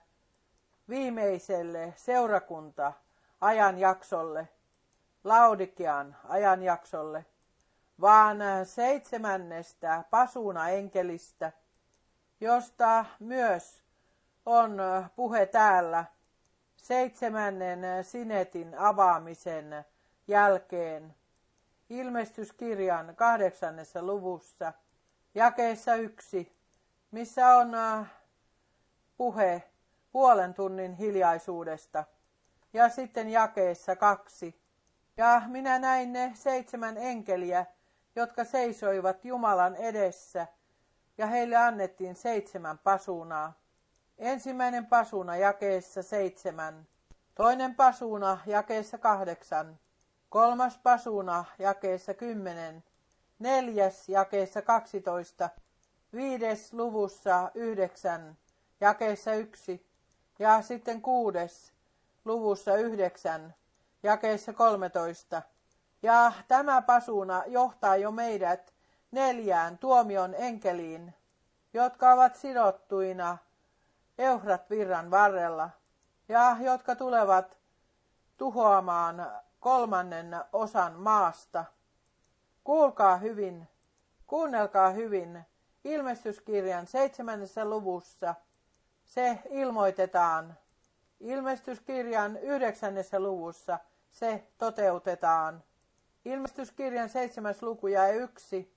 viimeiselle 0.88 1.94
seurakunta 1.96 2.92
ajanjaksolle, 3.40 4.48
Laudikean 5.24 6.16
ajanjaksolle, 6.28 7.26
vaan 8.00 8.38
seitsemännestä 8.64 10.04
pasuna 10.10 10.68
enkelistä, 10.68 11.52
josta 12.40 13.04
myös 13.20 13.83
on 14.46 14.78
puhe 15.16 15.46
täällä 15.46 16.04
seitsemännen 16.76 18.04
sinetin 18.04 18.78
avaamisen 18.78 19.84
jälkeen 20.28 21.14
ilmestyskirjan 21.90 23.16
kahdeksannessa 23.16 24.02
luvussa, 24.02 24.72
jakeessa 25.34 25.94
yksi, 25.94 26.56
missä 27.10 27.48
on 27.56 27.72
puhe 29.16 29.62
puolen 30.12 30.54
tunnin 30.54 30.92
hiljaisuudesta. 30.92 32.04
Ja 32.72 32.88
sitten 32.88 33.28
jakeessa 33.28 33.96
kaksi. 33.96 34.60
Ja 35.16 35.42
minä 35.46 35.78
näin 35.78 36.12
ne 36.12 36.32
seitsemän 36.34 36.98
enkeliä, 36.98 37.66
jotka 38.16 38.44
seisoivat 38.44 39.24
Jumalan 39.24 39.76
edessä, 39.76 40.46
ja 41.18 41.26
heille 41.26 41.56
annettiin 41.56 42.14
seitsemän 42.14 42.78
pasunaa. 42.78 43.63
Ensimmäinen 44.18 44.86
pasuna 44.86 45.36
jakeessa 45.36 46.02
seitsemän, 46.02 46.86
toinen 47.34 47.74
pasuna 47.74 48.38
jakeessa 48.46 48.98
kahdeksan, 48.98 49.78
kolmas 50.28 50.78
pasuna 50.78 51.44
jakeessa 51.58 52.14
kymmenen, 52.14 52.84
neljäs 53.38 54.08
jakeessa 54.08 54.62
kaksitoista, 54.62 55.50
viides 56.12 56.72
luvussa 56.72 57.50
yhdeksän, 57.54 58.36
jakeessa 58.80 59.34
yksi, 59.34 59.86
ja 60.38 60.62
sitten 60.62 61.02
kuudes 61.02 61.72
luvussa 62.24 62.76
yhdeksän, 62.76 63.54
jakeessa 64.02 64.52
kolmetoista. 64.52 65.42
Ja 66.02 66.32
tämä 66.48 66.82
pasuna 66.82 67.42
johtaa 67.46 67.96
jo 67.96 68.10
meidät 68.10 68.74
neljään 69.10 69.78
tuomion 69.78 70.34
enkeliin, 70.38 71.14
jotka 71.72 72.12
ovat 72.12 72.36
sidottuina 72.36 73.38
Euhrat 74.18 74.70
virran 74.70 75.10
varrella 75.10 75.70
ja 76.28 76.56
jotka 76.60 76.96
tulevat 76.96 77.58
tuhoamaan 78.36 79.30
kolmannen 79.60 80.36
osan 80.52 80.92
maasta. 80.92 81.64
Kuulkaa 82.64 83.16
hyvin, 83.16 83.68
kuunnelkaa 84.26 84.90
hyvin, 84.90 85.44
ilmestyskirjan 85.84 86.86
seitsemännessä 86.86 87.64
luvussa 87.64 88.34
se 89.04 89.38
ilmoitetaan. 89.50 90.54
Ilmestyskirjan 91.20 92.36
yhdeksännessä 92.36 93.20
luvussa 93.20 93.78
se 94.10 94.44
toteutetaan. 94.58 95.64
Ilmestyskirjan 96.24 97.08
seitsemäs 97.08 97.62
luku 97.62 97.86
ja 97.86 98.08
yksi. 98.08 98.74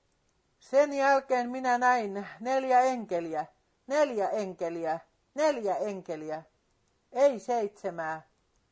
Sen 0.59 0.93
jälkeen 0.93 1.49
minä 1.49 1.77
näin 1.77 2.27
neljä 2.39 2.81
enkeliä, 2.81 3.45
neljä 3.88 4.29
enkeliä, 4.29 4.99
neljä 5.38 5.75
enkeliä, 5.75 6.43
ei 7.11 7.39
seitsemää. 7.39 8.21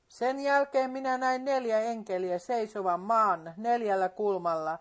Sen 0.07 0.39
jälkeen 0.39 0.89
minä 0.89 1.17
näin 1.17 1.45
neljä 1.45 1.79
enkeliä 1.79 2.39
seisovan 2.39 2.99
maan 2.99 3.53
neljällä 3.57 4.09
kulmalla 4.09 4.79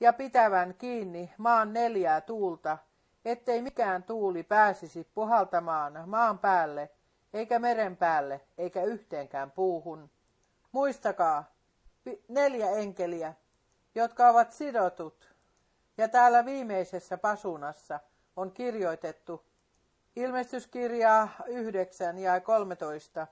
ja 0.00 0.12
pitävän 0.12 0.74
kiinni 0.74 1.32
maan 1.38 1.72
neljää 1.72 2.20
tuulta, 2.20 2.78
ettei 3.24 3.62
mikään 3.62 4.02
tuuli 4.02 4.42
pääsisi 4.42 5.08
puhaltamaan 5.14 6.08
maan 6.08 6.38
päälle, 6.38 6.90
eikä 7.32 7.58
meren 7.58 7.96
päälle, 7.96 8.40
eikä 8.58 8.82
yhteenkään 8.82 9.50
puuhun. 9.50 10.10
Muistakaa, 10.72 11.44
neljä 12.28 12.70
enkeliä, 12.70 13.34
jotka 13.94 14.28
ovat 14.28 14.52
sidotut, 14.52 15.34
ja 15.98 16.08
täällä 16.08 16.44
viimeisessä 16.44 17.18
pasunassa 17.18 18.00
on 18.36 18.52
kirjoitettu 18.52 19.44
ilmestyskirjaa 20.16 21.28
9 21.46 22.18
ja 22.18 22.40
13 22.40 23.26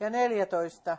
ja 0.00 0.10
14. 0.10 0.98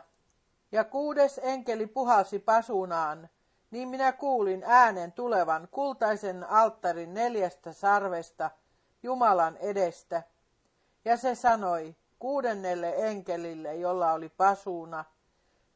Ja 0.72 0.84
kuudes 0.84 1.40
enkeli 1.42 1.86
puhalsi 1.86 2.38
pasunaan, 2.38 3.28
niin 3.70 3.88
minä 3.88 4.12
kuulin 4.12 4.64
äänen 4.66 5.12
tulevan 5.12 5.68
kultaisen 5.70 6.50
alttarin 6.50 7.14
neljästä 7.14 7.72
sarvesta 7.72 8.50
Jumalan 9.02 9.56
edestä. 9.56 10.22
Ja 11.04 11.16
se 11.16 11.34
sanoi 11.34 11.96
kuudennelle 12.18 12.94
enkelille, 12.96 13.74
jolla 13.74 14.12
oli 14.12 14.28
pasuuna, 14.28 15.04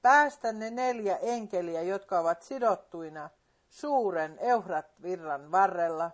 päästä 0.03 0.53
ne 0.53 0.71
neljä 0.71 1.17
enkeliä, 1.17 1.83
jotka 1.83 2.19
ovat 2.19 2.43
sidottuina 2.43 3.31
suuren 3.71 4.39
Eurat-virran 4.39 5.53
varrella. 5.53 6.11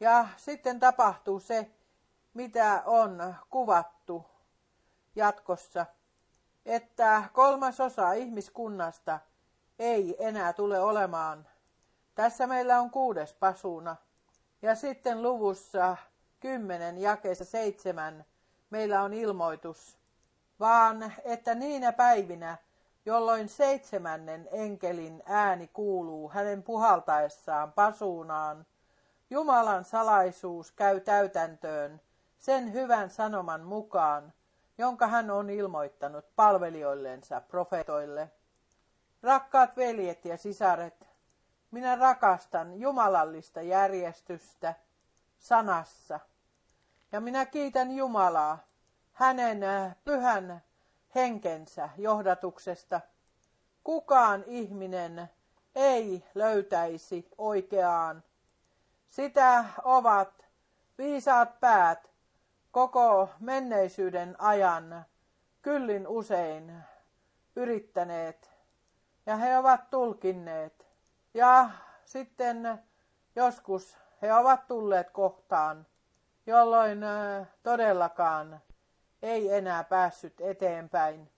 Ja 0.00 0.28
sitten 0.36 0.80
tapahtuu 0.80 1.40
se, 1.40 1.70
mitä 2.36 2.82
on 2.86 3.34
kuvattu 3.50 4.26
jatkossa, 5.14 5.86
että 6.66 7.22
kolmas 7.32 7.80
osa 7.80 8.12
ihmiskunnasta 8.12 9.20
ei 9.78 10.16
enää 10.18 10.52
tule 10.52 10.80
olemaan. 10.80 11.48
Tässä 12.14 12.46
meillä 12.46 12.80
on 12.80 12.90
kuudes 12.90 13.34
pasuna. 13.34 13.96
Ja 14.62 14.74
sitten 14.74 15.22
luvussa 15.22 15.96
10 16.40 16.98
jakeessa 16.98 17.44
7 17.44 18.24
meillä 18.70 19.02
on 19.02 19.14
ilmoitus, 19.14 19.98
vaan 20.60 21.14
että 21.24 21.54
niinä 21.54 21.92
päivinä, 21.92 22.58
jolloin 23.06 23.48
seitsemännen 23.48 24.48
enkelin 24.52 25.22
ääni 25.26 25.68
kuuluu 25.68 26.28
hänen 26.28 26.62
puhaltaessaan 26.62 27.72
pasuunaan, 27.72 28.66
Jumalan 29.30 29.84
salaisuus 29.84 30.72
käy 30.72 31.00
täytäntöön 31.00 32.00
sen 32.38 32.72
hyvän 32.72 33.10
sanoman 33.10 33.60
mukaan, 33.60 34.32
jonka 34.78 35.06
hän 35.06 35.30
on 35.30 35.50
ilmoittanut 35.50 36.24
palvelijoillensa 36.36 37.40
profetoille. 37.40 38.30
Rakkaat 39.22 39.76
veljet 39.76 40.24
ja 40.24 40.36
sisaret, 40.36 41.08
minä 41.70 41.96
rakastan 41.96 42.80
jumalallista 42.80 43.62
järjestystä 43.62 44.74
sanassa. 45.38 46.20
Ja 47.12 47.20
minä 47.20 47.46
kiitän 47.46 47.90
Jumalaa 47.90 48.58
hänen 49.12 49.62
äh, 49.62 49.96
pyhän 50.04 50.62
henkensä 51.14 51.88
johdatuksesta. 51.98 53.00
Kukaan 53.84 54.44
ihminen 54.46 55.30
ei 55.74 56.24
löytäisi 56.34 57.28
oikeaan. 57.38 58.22
Sitä 59.10 59.64
ovat 59.84 60.46
viisaat 60.98 61.60
päät 61.60 62.10
koko 62.76 63.28
menneisyyden 63.40 64.36
ajan 64.38 65.04
kyllin 65.62 66.08
usein 66.08 66.82
yrittäneet 67.56 68.50
ja 69.26 69.36
he 69.36 69.58
ovat 69.58 69.90
tulkinneet. 69.90 70.86
Ja 71.34 71.70
sitten 72.04 72.78
joskus 73.36 73.98
he 74.22 74.34
ovat 74.34 74.66
tulleet 74.66 75.10
kohtaan, 75.10 75.86
jolloin 76.46 77.00
todellakaan 77.62 78.60
ei 79.22 79.52
enää 79.52 79.84
päässyt 79.84 80.40
eteenpäin. 80.40 81.30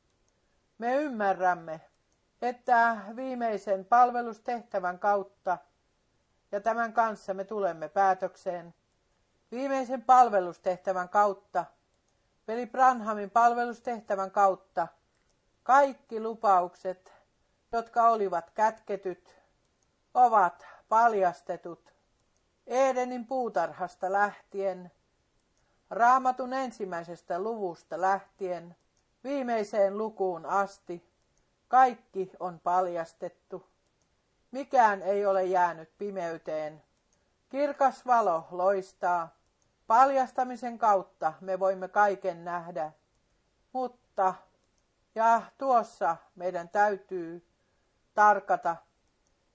Me 0.78 0.94
ymmärrämme, 0.94 1.80
että 2.42 2.96
viimeisen 3.16 3.84
palvelustehtävän 3.84 4.98
kautta, 4.98 5.58
ja 6.52 6.60
tämän 6.60 6.92
kanssa 6.92 7.34
me 7.34 7.44
tulemme 7.44 7.88
päätökseen, 7.88 8.74
viimeisen 9.50 10.02
palvelustehtävän 10.02 11.08
kautta, 11.08 11.64
veli 12.48 12.66
Branhamin 12.66 13.30
palvelustehtävän 13.30 14.30
kautta, 14.30 14.88
kaikki 15.62 16.20
lupaukset, 16.20 17.12
jotka 17.72 18.08
olivat 18.08 18.50
kätketyt, 18.50 19.36
ovat 20.14 20.66
paljastetut 20.88 21.92
Edenin 22.66 23.26
puutarhasta 23.26 24.12
lähtien, 24.12 24.92
raamatun 25.90 26.52
ensimmäisestä 26.52 27.38
luvusta 27.38 28.00
lähtien, 28.00 28.76
viimeiseen 29.24 29.98
lukuun 29.98 30.46
asti, 30.46 31.08
kaikki 31.68 32.30
on 32.40 32.60
paljastettu. 32.60 33.66
Mikään 34.50 35.02
ei 35.02 35.26
ole 35.26 35.44
jäänyt 35.44 35.90
pimeyteen. 35.98 36.82
Kirkas 37.48 38.06
valo 38.06 38.48
loistaa. 38.50 39.37
Paljastamisen 39.88 40.78
kautta 40.78 41.32
me 41.40 41.60
voimme 41.60 41.88
kaiken 41.88 42.44
nähdä. 42.44 42.92
Mutta, 43.72 44.34
ja 45.14 45.42
tuossa 45.58 46.16
meidän 46.34 46.68
täytyy 46.68 47.46
tarkata. 48.14 48.76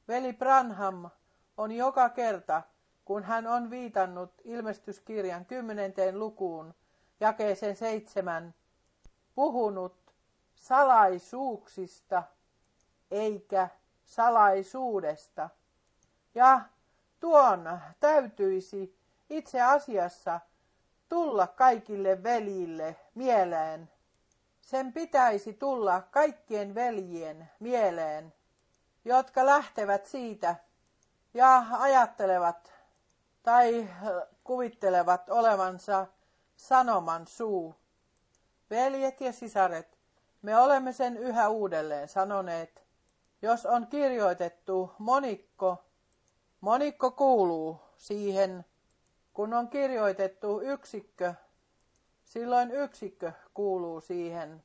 Veli 0.08 0.34
Branham 0.34 1.10
on 1.58 1.72
joka 1.72 2.10
kerta, 2.10 2.62
kun 3.06 3.24
hän 3.24 3.48
on 3.48 3.70
viitannut 3.70 4.34
ilmestyskirjan 4.44 5.46
kymmenenteen 5.46 6.20
lukuun, 6.20 6.74
jakeeseen 7.20 7.76
seitsemän, 7.76 8.54
puhunut 9.36 10.14
salaisuuksista 10.56 12.24
eikä 13.12 13.70
salaisuudesta. 14.06 15.50
Ja 16.36 16.62
tuon 17.20 17.80
täytyisi 18.00 19.03
itse 19.38 19.62
asiassa 19.62 20.40
tulla 21.10 21.48
kaikille 21.48 22.24
veljille 22.24 22.96
mieleen. 23.16 23.90
Sen 24.62 24.94
pitäisi 24.94 25.54
tulla 25.54 26.02
kaikkien 26.12 26.76
veljien 26.76 27.50
mieleen, 27.60 28.34
jotka 29.06 29.46
lähtevät 29.46 30.06
siitä 30.06 30.56
ja 31.34 31.66
ajattelevat 31.72 32.74
tai 33.44 33.90
kuvittelevat 34.44 35.30
olevansa 35.30 36.08
sanoman 36.56 37.28
suu. 37.28 37.76
Veljet 38.70 39.22
ja 39.22 39.34
sisaret, 39.34 39.98
me 40.42 40.58
olemme 40.58 40.94
sen 40.94 41.18
yhä 41.18 41.50
uudelleen 41.50 42.08
sanoneet. 42.08 42.84
Jos 43.42 43.66
on 43.66 43.88
kirjoitettu 43.88 44.92
monikko, 44.98 45.84
monikko 46.62 47.12
kuuluu 47.12 47.80
siihen. 47.98 48.66
Kun 49.34 49.54
on 49.54 49.68
kirjoitettu 49.68 50.62
yksikkö, 50.62 51.34
silloin 52.24 52.72
yksikkö 52.72 53.32
kuuluu 53.54 54.02
siihen. 54.02 54.64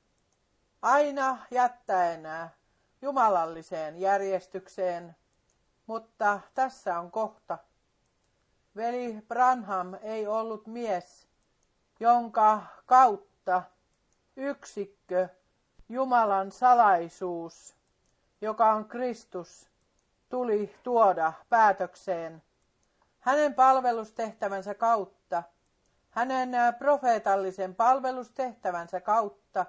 Aina 0.83 1.39
jättäen 1.51 2.29
jumalalliseen 3.03 3.99
järjestykseen, 4.01 5.17
mutta 5.87 6.41
tässä 6.55 6.99
on 6.99 7.11
kohta. 7.11 7.59
Veli 8.77 9.23
Branham 9.29 9.95
ei 10.03 10.27
ollut 10.27 10.67
mies, 10.67 11.27
jonka 12.01 12.63
kautta 12.87 13.63
yksikkö, 14.37 15.29
Jumalan 15.91 16.53
salaisuus, 16.53 17.77
joka 18.41 18.73
on 18.73 18.85
Kristus, 18.85 19.71
tuli 20.29 20.75
tuoda 20.83 21.33
päätökseen. 21.49 22.43
Hänen 23.29 23.55
palvelustehtävänsä 23.55 24.75
kautta, 24.75 25.43
hänen 26.11 26.51
profeetallisen 26.79 27.75
palvelustehtävänsä 27.75 29.01
kautta, 29.01 29.67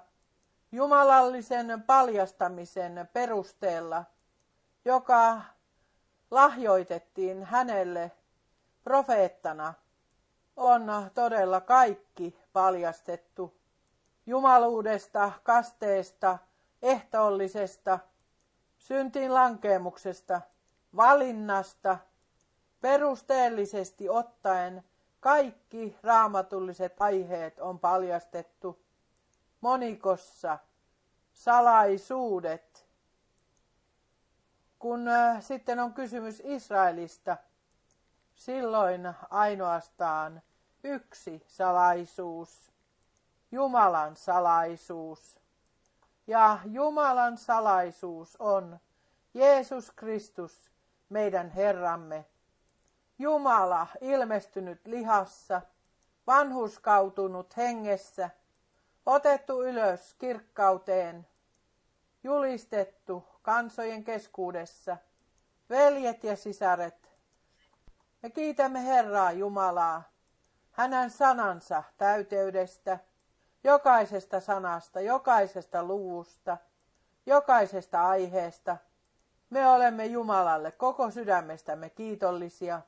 jumalallisen 0.72 1.82
paljastamisen 1.86 3.08
perusteella, 3.12 4.04
joka 4.84 5.40
lahjoitettiin 6.30 7.44
hänelle 7.44 8.12
profeettana, 8.84 9.74
on 10.56 11.10
todella 11.14 11.60
kaikki 11.60 12.38
paljastettu. 12.52 13.60
Jumaluudesta, 14.26 15.32
kasteesta, 15.42 16.38
ehtoollisesta, 16.82 17.98
syntiin 18.78 19.34
lankeemuksesta, 19.34 20.40
valinnasta, 20.96 21.98
perusteellisesti 22.80 24.08
ottaen 24.08 24.84
kaikki 25.20 25.96
raamatulliset 26.02 27.00
aiheet 27.00 27.58
on 27.58 27.78
paljastettu 27.78 28.82
monikossa, 29.60 30.58
salaisuudet. 31.32 32.86
Kun 34.78 35.08
äh, 35.08 35.42
sitten 35.42 35.78
on 35.78 35.94
kysymys 35.94 36.42
Israelista, 36.44 37.36
silloin 38.34 39.12
ainoastaan 39.30 40.42
yksi 40.84 41.42
salaisuus, 41.46 42.72
Jumalan 43.52 44.16
salaisuus. 44.16 45.40
Ja 46.26 46.58
Jumalan 46.64 47.38
salaisuus 47.38 48.36
on 48.36 48.78
Jeesus 49.34 49.90
Kristus, 49.90 50.70
meidän 51.08 51.50
Herramme. 51.50 52.24
Jumala 53.20 53.86
ilmestynyt 54.00 54.86
lihassa, 54.86 55.62
vanhuskautunut 56.26 57.56
hengessä, 57.56 58.30
otettu 59.06 59.62
ylös 59.62 60.14
kirkkauteen, 60.14 61.26
julistettu 62.24 63.24
kansojen 63.42 64.04
keskuudessa, 64.04 64.96
veljet 65.70 66.24
ja 66.24 66.36
sisaret. 66.36 67.12
Me 68.22 68.30
kiitämme 68.30 68.84
Herraa 68.84 69.32
Jumalaa, 69.32 70.02
hänen 70.70 71.10
sanansa 71.10 71.82
täyteydestä, 71.98 72.98
jokaisesta 73.64 74.40
sanasta, 74.40 75.00
jokaisesta 75.00 75.82
luvusta, 75.82 76.56
jokaisesta 77.26 78.08
aiheesta. 78.08 78.76
Me 79.50 79.68
olemme 79.68 80.06
Jumalalle 80.06 80.72
koko 80.72 81.10
sydämestämme 81.10 81.90
kiitollisia. 81.90 82.80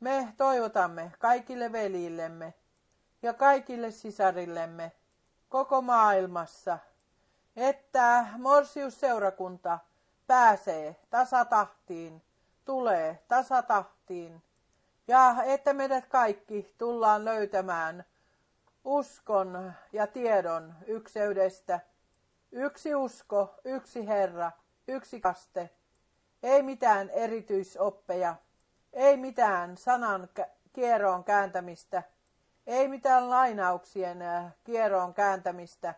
Me 0.00 0.34
toivotamme 0.36 1.12
kaikille 1.18 1.72
velillemme 1.72 2.54
ja 3.22 3.34
kaikille 3.34 3.90
sisarillemme 3.90 4.92
koko 5.48 5.82
maailmassa, 5.82 6.78
että 7.56 8.26
Morsius-seurakunta 8.38 9.78
pääsee 10.26 10.96
tasatahtiin, 11.10 12.22
tulee 12.64 13.24
tasatahtiin 13.28 14.42
ja 15.08 15.36
että 15.44 15.72
meidät 15.72 16.06
kaikki 16.06 16.74
tullaan 16.78 17.24
löytämään 17.24 18.04
uskon 18.84 19.72
ja 19.92 20.06
tiedon 20.06 20.74
ykseydestä. 20.86 21.80
Yksi 22.52 22.94
usko, 22.94 23.54
yksi 23.64 24.06
Herra, 24.08 24.52
yksi 24.88 25.20
kaste. 25.20 25.70
Ei 26.42 26.62
mitään 26.62 27.10
erityisoppeja, 27.10 28.36
ei 28.92 29.16
mitään 29.16 29.76
sanan 29.76 30.28
kieroon 30.72 31.24
kääntämistä, 31.24 32.02
ei 32.66 32.88
mitään 32.88 33.30
lainauksien 33.30 34.22
äh, 34.22 34.54
kieroon 34.64 35.14
kääntämistä, 35.14 35.94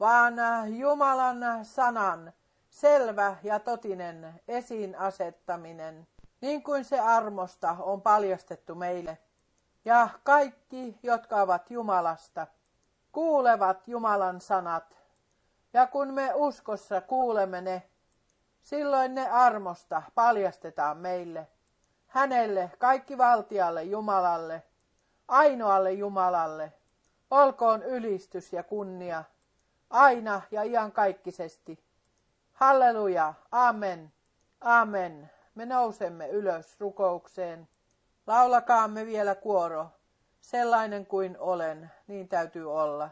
vaan 0.00 0.38
äh, 0.38 0.68
Jumalan 0.68 1.64
sanan 1.64 2.32
selvä 2.70 3.36
ja 3.42 3.58
totinen 3.58 4.40
esiin 4.48 4.98
asettaminen, 4.98 6.06
niin 6.40 6.62
kuin 6.62 6.84
se 6.84 7.00
armosta 7.00 7.76
on 7.78 8.02
paljastettu 8.02 8.74
meille. 8.74 9.18
Ja 9.84 10.08
kaikki, 10.24 10.98
jotka 11.02 11.36
ovat 11.36 11.70
Jumalasta, 11.70 12.46
kuulevat 13.12 13.88
Jumalan 13.88 14.40
sanat. 14.40 14.98
Ja 15.72 15.86
kun 15.86 16.14
me 16.14 16.32
uskossa 16.34 17.00
kuulemme 17.00 17.60
ne, 17.60 17.82
silloin 18.62 19.14
ne 19.14 19.30
armosta 19.30 20.02
paljastetaan 20.14 20.96
meille, 20.96 21.48
hänelle, 22.10 22.70
kaikki 22.78 23.18
valtialle 23.18 23.82
Jumalalle, 23.82 24.62
ainoalle 25.28 25.92
Jumalalle. 25.92 26.72
Olkoon 27.30 27.82
ylistys 27.82 28.52
ja 28.52 28.62
kunnia 28.62 29.24
aina 29.90 30.42
ja 30.50 30.62
iankaikkisesti. 30.62 31.84
Halleluja, 32.52 33.34
amen, 33.50 34.12
amen. 34.60 35.30
Me 35.54 35.66
nousemme 35.66 36.28
ylös 36.28 36.80
rukoukseen. 36.80 37.68
Laulakaamme 38.26 39.06
vielä 39.06 39.34
kuoro. 39.34 39.86
Sellainen 40.40 41.06
kuin 41.06 41.36
olen, 41.38 41.90
niin 42.06 42.28
täytyy 42.28 42.72
olla. 42.72 43.10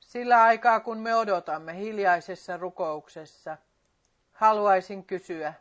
Sillä 0.00 0.42
aikaa, 0.42 0.80
kun 0.80 0.98
me 0.98 1.14
odotamme 1.14 1.76
hiljaisessa 1.76 2.56
rukouksessa, 2.56 3.56
haluaisin 4.32 5.04
kysyä 5.04 5.54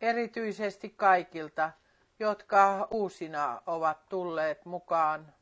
erityisesti 0.00 0.88
kaikilta, 0.96 1.70
jotka 2.18 2.88
uusina 2.90 3.62
ovat 3.66 4.08
tulleet 4.08 4.64
mukaan. 4.64 5.32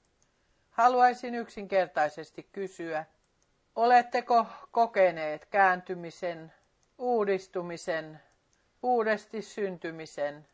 Haluaisin 0.71 1.35
yksinkertaisesti 1.35 2.49
kysyä, 2.53 3.05
oletteko 3.77 4.47
kokeneet 4.71 5.47
kääntymisen, 5.47 6.53
uudistumisen, 6.99 8.21
uudesti 8.83 9.43
syntymisen? 9.43 10.47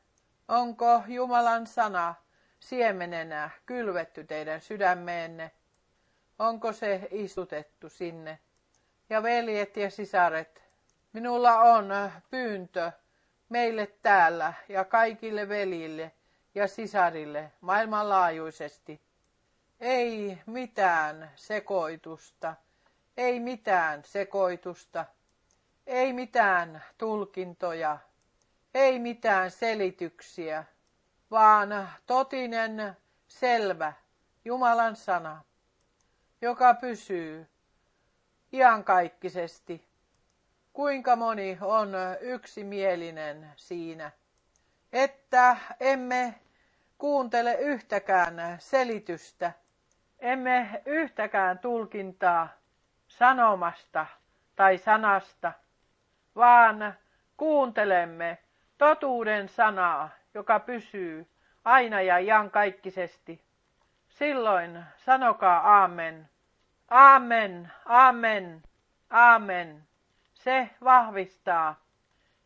Onko 0.49 1.03
Jumalan 1.09 1.67
sana 1.67 2.15
siemenenä 2.61 3.51
kylvetty 3.67 4.25
teidän 4.25 4.61
sydämeenne? 4.61 5.51
Onko 6.39 6.73
se 6.73 7.09
istutettu 7.11 7.89
sinne? 7.89 8.39
Ja 9.11 9.23
veljet 9.23 9.77
ja 9.77 9.91
sisaret, 9.91 10.63
minulla 11.13 11.61
on 11.61 11.91
pyyntö 12.31 12.93
meille 13.49 13.87
täällä 14.03 14.53
ja 14.69 14.85
kaikille 14.85 15.49
velille 15.49 16.13
ja 16.55 16.69
sisarille 16.69 17.53
maailmanlaajuisesti. 17.61 19.01
Ei 19.81 20.39
mitään 20.47 21.31
sekoitusta, 21.37 22.55
ei 23.17 23.41
mitään 23.41 24.05
sekoitusta, 24.05 25.05
ei 25.87 26.13
mitään 26.13 26.85
tulkintoja, 26.99 27.99
ei 28.75 28.99
mitään 28.99 29.51
selityksiä, 29.51 30.65
vaan 31.35 31.89
totinen, 32.07 32.97
selvä 33.29 33.93
Jumalan 34.45 34.97
sana, 34.97 35.45
joka 36.41 36.75
pysyy 36.75 37.47
iankaikkisesti. 38.53 39.89
Kuinka 40.73 41.17
moni 41.17 41.59
on 41.61 41.93
yksimielinen 42.21 43.53
siinä, 43.57 44.11
että 44.93 45.57
emme 45.81 46.35
kuuntele 46.99 47.55
yhtäkään 47.55 48.57
selitystä, 48.59 49.53
emme 50.19 50.83
yhtäkään 50.87 51.59
tulkintaa 51.59 52.49
sanomasta 53.09 54.07
tai 54.57 54.79
sanasta, 54.79 55.53
vaan 56.37 56.95
kuuntelemme 57.37 58.39
totuuden 58.79 59.49
sanaa, 59.49 60.11
joka 60.35 60.61
pysyy 60.61 61.27
aina 61.65 62.01
ja 62.01 62.19
iankaikkisesti. 62.19 63.45
Silloin 64.09 64.85
sanokaa 64.97 65.81
aamen. 65.81 66.29
Aamen, 66.91 67.73
aamen, 67.87 68.63
aamen. 69.11 69.83
Se 70.35 70.71
vahvistaa, 70.85 71.85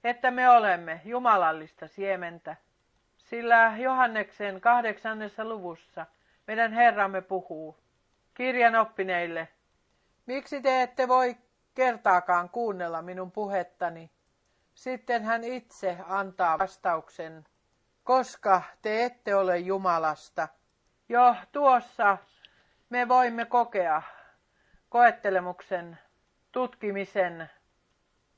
että 0.05 0.31
me 0.31 0.51
olemme 0.51 1.01
jumalallista 1.05 1.89
siementä. 1.89 2.57
Sillä 3.17 3.73
Johanneksen 3.79 4.61
kahdeksannessa 4.61 5.45
luvussa 5.45 6.07
meidän 6.47 6.73
Herramme 6.73 7.21
puhuu 7.21 7.79
kirjan 8.35 8.77
oppineille. 8.77 9.49
Miksi 10.27 10.61
te 10.61 10.83
ette 10.83 11.09
voi 11.09 11.37
kertaakaan 11.75 12.49
kuunnella 12.51 13.03
minun 13.03 13.33
puhettani? 13.33 14.11
Sitten 14.75 15.25
hän 15.25 15.45
itse 15.45 15.97
antaa 16.09 16.59
vastauksen 16.59 17.45
koska 18.09 18.63
te 18.83 19.05
ette 19.05 19.35
ole 19.35 19.59
Jumalasta. 19.59 20.49
Jo 21.09 21.37
tuossa 21.53 22.19
me 22.91 23.09
voimme 23.09 23.45
kokea 23.45 24.03
koettelemuksen, 24.89 25.99
tutkimisen, 26.53 27.51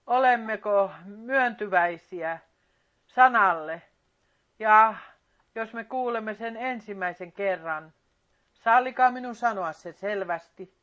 olemmeko 0.06 0.90
myöntyväisiä 1.04 2.38
sanalle. 3.06 3.82
Ja 4.58 4.94
jos 5.54 5.72
me 5.72 5.84
kuulemme 5.84 6.34
sen 6.34 6.56
ensimmäisen 6.56 7.32
kerran, 7.32 7.92
sallikaa 8.52 9.10
minun 9.10 9.34
sanoa 9.34 9.72
se 9.72 9.92
selvästi. 9.92 10.74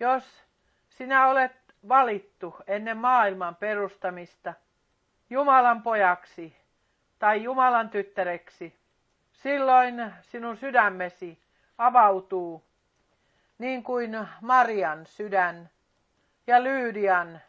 Jos 0.00 0.44
sinä 0.88 1.26
olet 1.28 1.74
valittu 1.88 2.56
ennen 2.66 2.96
maailman 2.96 3.56
perustamista 3.56 4.54
Jumalan 5.30 5.82
pojaksi, 5.82 6.63
tai 7.18 7.42
Jumalan 7.42 7.90
tyttäreksi, 7.90 8.78
silloin 9.32 10.12
sinun 10.22 10.56
sydämesi 10.56 11.38
avautuu 11.78 12.64
niin 13.58 13.82
kuin 13.82 14.28
Marian 14.40 15.06
sydän 15.06 15.70
ja 16.46 16.62
Lyydian 16.62 17.40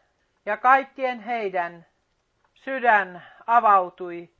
ja 0.46 0.56
kaikkien 0.56 1.20
heidän 1.20 1.86
sydän 2.54 3.22
avautui, 3.46 4.30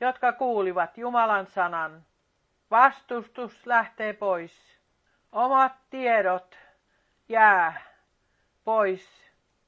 jotka 0.00 0.32
kuulivat 0.32 0.98
Jumalan 0.98 1.46
sanan. 1.46 2.04
Vastustus 2.70 3.66
lähtee 3.66 4.12
pois. 4.12 4.78
Omat 5.32 5.72
tiedot 5.90 6.58
jää 7.28 7.82
pois. 8.64 9.24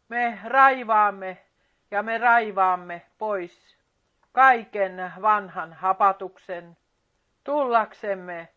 Me 0.08 0.38
raivaamme 0.44 1.38
ja 1.90 2.02
me 2.02 2.18
raivaamme 2.18 3.02
pois 3.18 3.76
kaiken 4.36 5.12
vanhan 5.22 5.72
hapatuksen, 5.72 6.76
tullaksemme 7.44 8.48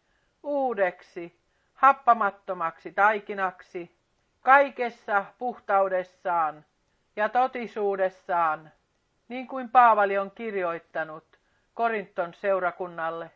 uudeksi, 0.44 1.40
happamattomaksi 1.74 2.92
taikinaksi, 2.92 3.96
kaikessa 4.42 5.26
puhtaudessaan 5.38 6.66
ja 7.16 7.30
totisuudessaan, 7.30 8.72
niin 9.28 9.48
kuin 9.48 9.70
Paavali 9.70 10.18
on 10.18 10.32
kirjoittanut 10.32 11.40
Korinton 11.74 12.34
seurakunnalle. 12.34 13.32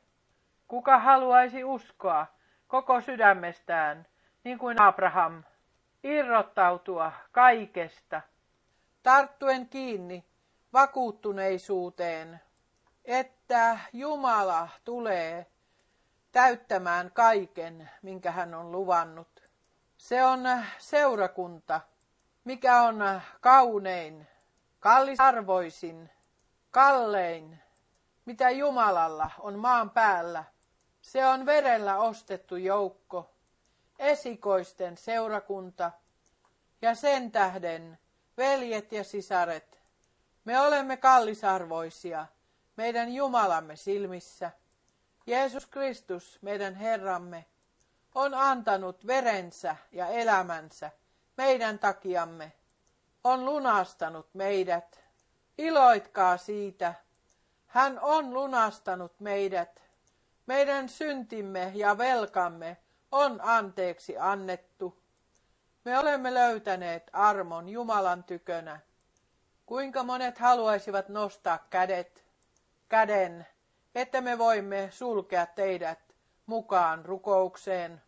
Kuka 0.68 1.00
haluaisi 1.00 1.64
uskoa 1.64 2.28
koko 2.68 3.02
sydämestään, 3.02 4.06
niin 4.44 4.58
kuin 4.58 4.82
Abraham, 4.82 5.44
irrottautua 6.04 7.12
kaikesta, 7.32 8.22
tarttuen 9.04 9.70
kiinni 9.70 10.26
vakuuttuneisuuteen, 10.74 12.42
että 13.06 13.80
Jumala 13.94 14.70
tulee 14.84 15.46
täyttämään 16.32 17.12
kaiken, 17.12 17.90
minkä 18.02 18.32
hän 18.32 18.54
on 18.54 18.72
luvannut. 18.72 19.44
Se 19.98 20.24
on 20.24 20.44
seurakunta, 20.78 21.82
mikä 22.44 22.82
on 22.82 23.22
kaunein, 23.42 24.28
kallisarvoisin, 24.80 26.10
kallein, 26.72 27.60
mitä 28.26 28.50
Jumalalla 28.50 29.32
on 29.40 29.60
maan 29.60 29.90
päällä. 29.90 30.44
Se 31.02 31.26
on 31.26 31.46
verellä 31.46 31.98
ostettu 31.98 32.56
joukko, 32.56 33.34
esikoisten 34.00 34.98
seurakunta, 34.98 35.92
ja 36.82 36.96
sen 36.96 37.32
tähden 37.32 38.00
veljet 38.38 38.92
ja 38.92 39.04
sisaret, 39.04 39.83
me 40.46 40.60
olemme 40.60 40.98
kallisarvoisia 40.98 42.26
meidän 42.78 43.14
Jumalamme 43.14 43.76
silmissä. 43.76 44.52
Jeesus 45.28 45.66
Kristus, 45.66 46.40
meidän 46.42 46.76
Herramme, 46.76 47.46
on 48.16 48.34
antanut 48.34 49.08
verensä 49.08 49.76
ja 49.92 50.08
elämänsä 50.08 50.92
meidän 51.38 51.80
takiamme, 51.80 52.52
on 53.24 53.46
lunastanut 53.46 54.34
meidät. 54.34 55.00
Iloitkaa 55.58 56.38
siitä, 56.38 56.94
hän 57.68 58.00
on 58.00 58.34
lunastanut 58.34 59.20
meidät 59.20 59.84
Meidän 60.46 60.90
syntimme 60.90 61.72
ja 61.76 61.98
velkamme 61.98 62.78
on 63.12 63.40
anteeksi 63.44 64.18
annettu. 64.18 65.04
Me 65.86 66.00
olemme 66.00 66.34
löytäneet 66.34 67.10
armon 67.14 67.70
Jumalan 67.70 68.24
tykönä. 68.24 68.80
Kuinka 69.66 70.04
monet 70.04 70.38
haluaisivat 70.38 71.10
nostaa 71.10 71.68
kädet, 71.70 72.26
käden, 72.90 73.48
että 73.96 74.22
me 74.22 74.38
voimme 74.38 74.90
sulkea 74.92 75.46
teidät 75.46 76.00
mukaan 76.46 77.06
rukoukseen. 77.06 78.02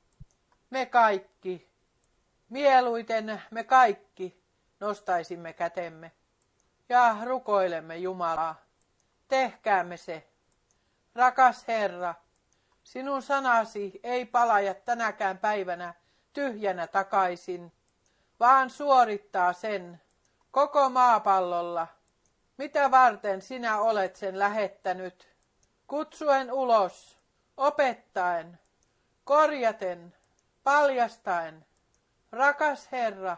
Me 0.70 0.86
kaikki, 0.86 1.70
mieluiten 2.50 3.42
me 3.52 3.64
kaikki 3.64 4.44
nostaisimme 4.80 5.54
kätemme 5.54 6.12
ja 6.90 7.18
rukoilemme 7.24 7.98
Jumalaa. 7.98 8.56
Tehkäämme 9.28 9.98
se. 9.98 10.28
Rakas 11.16 11.68
Herra, 11.68 12.16
sinun 12.84 13.22
sanasi 13.22 14.00
ei 14.04 14.26
palaja 14.26 14.74
tänäkään 14.74 15.38
päivänä 15.38 15.94
tyhjänä 16.34 16.88
takaisin, 16.88 17.72
vaan 18.40 18.70
suorittaa 18.70 19.54
sen 19.54 20.02
koko 20.56 20.90
maapallolla, 20.90 21.88
mitä 22.58 22.92
varten 22.92 23.42
sinä 23.42 23.80
olet 23.80 24.16
sen 24.16 24.40
lähettänyt, 24.40 25.28
kutsuen 25.88 26.52
ulos, 26.52 27.20
opettaen, 27.58 28.60
korjaten, 29.24 30.16
paljastaen. 30.64 31.66
Rakas 32.32 32.92
Herra, 32.92 33.38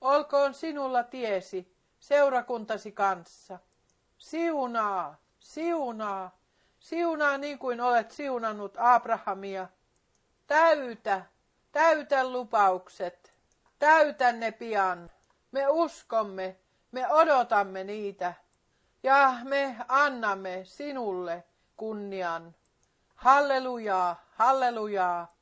olkoon 0.00 0.54
sinulla 0.54 1.02
tiesi 1.02 1.76
seurakuntasi 2.00 2.92
kanssa. 2.92 3.58
Siunaa, 4.18 5.16
siunaa, 5.38 6.38
siunaa 6.78 7.38
niin 7.38 7.58
kuin 7.58 7.80
olet 7.80 8.10
siunannut 8.10 8.74
Abrahamia. 8.78 9.68
Täytä, 10.46 11.22
täytä 11.72 12.28
lupaukset, 12.28 13.34
täytä 13.78 14.32
ne 14.32 14.52
pian. 14.52 15.10
Me 15.52 15.68
uskomme, 15.68 16.56
me 16.92 17.12
odotamme 17.12 17.84
niitä 17.84 18.34
ja 19.02 19.32
me 19.44 19.76
annamme 19.88 20.60
sinulle 20.64 21.44
kunnian. 21.76 22.54
Hallelujaa, 23.14 24.22
hallelujaa, 24.34 25.34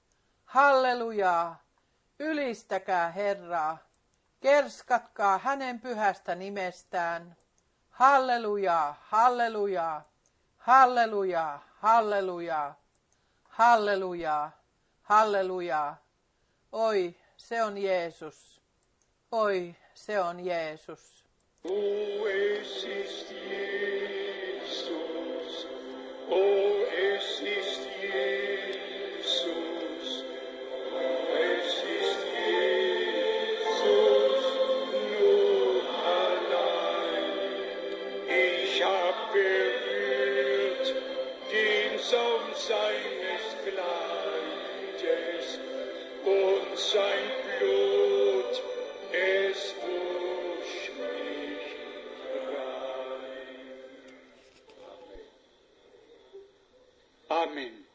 hallelujaa. 0.44 1.62
Ylistäkää 2.18 3.10
Herraa. 3.10 3.78
Kerskatkaa 4.40 5.38
hänen 5.38 5.80
pyhästä 5.80 6.34
nimestään. 6.34 7.36
Hallelujaa, 7.90 8.96
hallelujaa, 9.02 10.08
hallelujaa, 10.58 11.62
hallelujaa, 11.78 12.74
hallelujaa, 13.48 14.50
hallelujaa. 15.02 15.96
Oi, 16.72 17.16
se 17.36 17.62
on 17.62 17.78
Jeesus. 17.78 18.62
Oi, 19.32 19.76
se 19.97 20.18
on 20.18 20.39
Jeesus. 20.39 21.24
Oh, 21.64 22.27
es 22.27 22.85
ist 22.85 23.31
Jesus. 23.32 24.77
Oh, 26.31 26.85
es 26.93 27.40
ist 27.40 27.81
Jesus. 28.02 29.24
Es 31.32 31.74
ist 31.98 32.18
Jesus 32.47 33.81
nur 35.18 35.82
allein. 36.20 37.35
Ich 38.28 38.82
hab 38.85 39.32
berührt 39.32 40.89
den 41.51 41.98
Saum 41.98 42.44
seines 42.55 43.44
Kleides 43.64 45.47
und 46.23 46.78
sein 46.78 47.24
Amén. 57.47 57.85